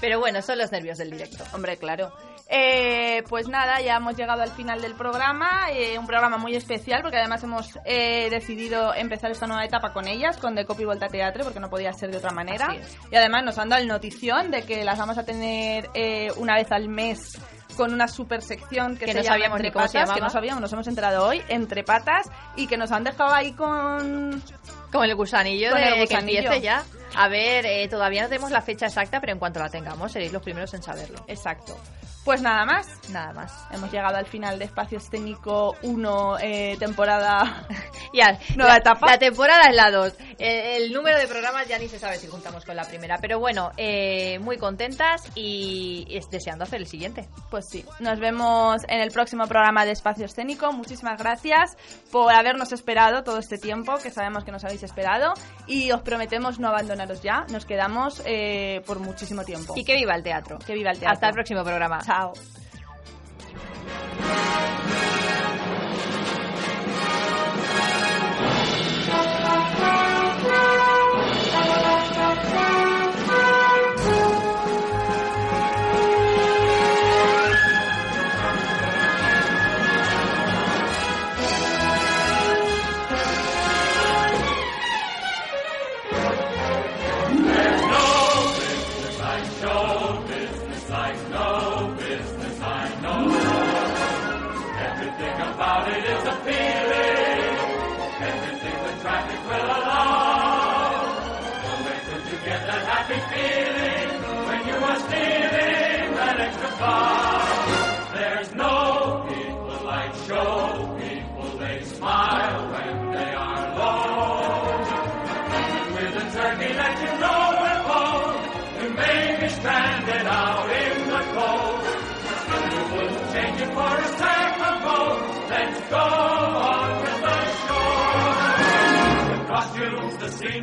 Pero 0.00 0.20
bueno, 0.20 0.40
son 0.42 0.58
los 0.58 0.70
nervios 0.70 0.96
del 0.98 1.10
directo. 1.10 1.42
Hombre, 1.52 1.76
claro. 1.76 2.12
Eh, 2.48 3.24
pues 3.28 3.48
nada, 3.48 3.80
ya 3.80 3.96
hemos 3.96 4.16
llegado 4.16 4.42
al 4.42 4.52
final 4.52 4.80
del 4.80 4.94
programa, 4.94 5.72
eh, 5.72 5.98
un 5.98 6.06
programa 6.06 6.38
muy 6.38 6.54
especial 6.54 7.02
porque 7.02 7.16
además 7.16 7.42
hemos 7.42 7.76
eh, 7.84 8.30
decidido 8.30 8.94
empezar 8.94 9.32
esta 9.32 9.48
nueva 9.48 9.64
etapa 9.64 9.92
con 9.92 10.06
ellas, 10.06 10.36
con 10.36 10.54
The 10.54 10.66
Copy 10.66 10.84
Volta 10.84 11.08
Teatre, 11.08 11.42
porque 11.42 11.58
no 11.58 11.68
podía 11.68 11.92
ser 11.94 12.12
de 12.12 12.18
otra 12.18 12.30
manera. 12.30 12.68
Y 13.10 13.16
además 13.16 13.42
nos 13.42 13.58
han 13.58 13.70
dado 13.70 13.82
el 13.82 13.88
notición 13.88 14.52
de 14.52 14.62
que 14.62 14.84
las 14.84 15.00
vamos 15.00 15.18
a 15.18 15.24
tener 15.24 15.90
una 16.36 16.54
vez 16.54 16.70
al 16.70 16.88
mes 16.88 17.40
con 17.76 17.92
una 17.92 18.06
super 18.06 18.40
sección 18.40 18.96
que, 18.96 19.06
Que 19.06 19.12
se 19.14 19.18
no 19.18 19.24
sabíamos 19.24 19.56
Entre 19.56 19.68
ni 19.68 19.72
cómo 19.72 19.88
se 19.88 19.98
Patas, 19.98 20.10
que 20.10 20.20
llamaba. 20.20 20.26
no 20.26 20.30
sabíamos, 20.30 20.60
nos 20.60 20.72
hemos 20.72 20.86
enterado 20.86 21.26
hoy, 21.26 21.42
Entre 21.48 21.82
Patas, 21.82 22.30
y 22.54 22.68
que 22.68 22.76
nos 22.76 22.92
han 22.92 23.02
dejado 23.02 23.34
ahí 23.34 23.52
con... 23.52 24.40
Con 24.92 25.04
el 25.04 25.14
gusanillo 25.14 25.70
Con 25.70 25.80
de 25.80 25.88
el 25.88 25.94
que 25.94 26.00
gusanillo. 26.02 26.38
empiece 26.40 26.60
ya. 26.60 26.84
A 27.16 27.28
ver, 27.28 27.66
eh, 27.66 27.88
todavía 27.88 28.22
no 28.22 28.28
tenemos 28.28 28.50
la 28.50 28.60
fecha 28.62 28.86
exacta, 28.86 29.20
pero 29.20 29.32
en 29.32 29.38
cuanto 29.38 29.60
la 29.60 29.68
tengamos, 29.68 30.12
seréis 30.12 30.32
los 30.32 30.42
primeros 30.42 30.72
en 30.74 30.82
saberlo. 30.82 31.24
Exacto. 31.26 31.76
Pues 32.24 32.42
nada 32.42 32.66
más. 32.66 32.86
Nada 33.10 33.32
más. 33.32 33.52
Hemos 33.70 33.90
llegado 33.90 34.16
al 34.16 34.26
final 34.26 34.58
de 34.58 34.66
Espacio 34.66 34.98
Escénico 34.98 35.76
1, 35.82 36.38
eh, 36.40 36.76
temporada 36.78 37.66
Ya, 38.12 38.38
Nueva 38.54 38.72
la, 38.72 38.78
etapa. 38.78 39.06
La 39.06 39.18
temporada 39.18 39.62
es 39.70 39.74
la 39.74 39.90
2. 39.90 40.12
El, 40.38 40.82
el 40.82 40.92
número 40.92 41.18
de 41.18 41.26
programas 41.26 41.66
ya 41.68 41.78
ni 41.78 41.88
se 41.88 41.98
sabe 41.98 42.18
si 42.18 42.26
juntamos 42.26 42.66
con 42.66 42.76
la 42.76 42.84
primera. 42.84 43.16
Pero 43.18 43.38
bueno, 43.38 43.70
eh, 43.78 44.38
muy 44.40 44.58
contentas 44.58 45.22
y 45.34 46.06
es- 46.10 46.28
deseando 46.28 46.64
hacer 46.64 46.80
el 46.80 46.86
siguiente. 46.86 47.26
Pues 47.50 47.64
sí, 47.70 47.82
nos 47.98 48.18
vemos 48.20 48.82
en 48.88 49.00
el 49.00 49.10
próximo 49.10 49.46
programa 49.46 49.86
de 49.86 49.92
Espacio 49.92 50.26
Escénico. 50.26 50.70
Muchísimas 50.72 51.18
gracias 51.18 51.76
por 52.12 52.30
habernos 52.32 52.72
esperado 52.72 53.22
todo 53.22 53.38
este 53.38 53.56
tiempo, 53.56 53.96
que 54.02 54.10
sabemos 54.10 54.44
que 54.44 54.52
nos 54.52 54.64
habéis 54.64 54.82
esperado. 54.82 55.32
Y 55.66 55.92
os 55.92 56.02
prometemos 56.02 56.58
no 56.58 56.68
abandonaros 56.98 57.22
ya. 57.22 57.46
Nos 57.50 57.64
quedamos 57.64 58.22
eh, 58.26 58.82
por 58.86 58.98
muchísimo 58.98 59.44
tiempo. 59.44 59.74
Y 59.76 59.84
que 59.84 59.94
viva 59.94 60.14
el 60.14 60.22
teatro. 60.22 60.58
que 60.58 60.74
viva 60.74 60.90
el 60.90 60.98
teatro. 60.98 61.14
Hasta 61.14 61.28
el 61.28 61.34
próximo 61.34 61.62
programa. 61.62 62.00
Chao. 62.04 62.32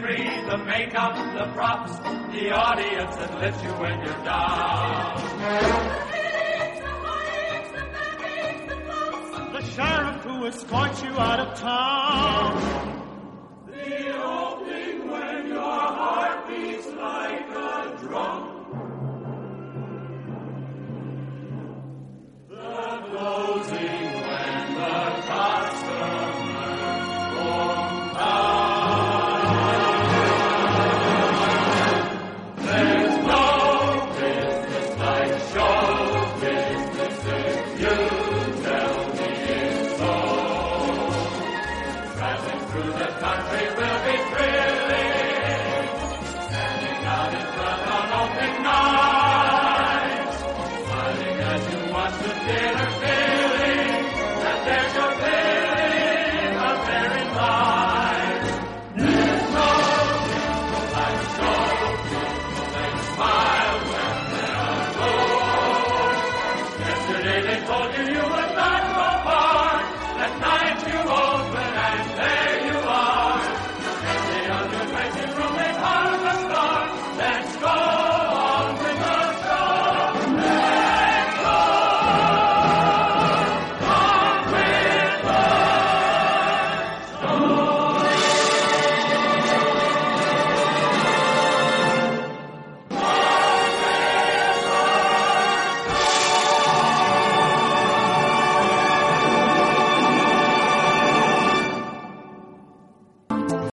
imagery, 0.06 0.50
the 0.50 0.58
makeup, 0.58 1.16
the 1.38 1.52
props, 1.54 1.98
the 2.34 2.52
audience 2.52 3.16
that 3.16 3.40
lifts 3.40 3.64
you 3.64 3.70
when 3.72 4.00
you're 4.00 4.24
down. 4.24 5.22
The 9.54 9.62
sheriff 9.62 10.24
who 10.24 10.48
escorts 10.48 11.04
you 11.04 11.12
out 11.12 11.40
of 11.40 11.58
town. 11.58 12.95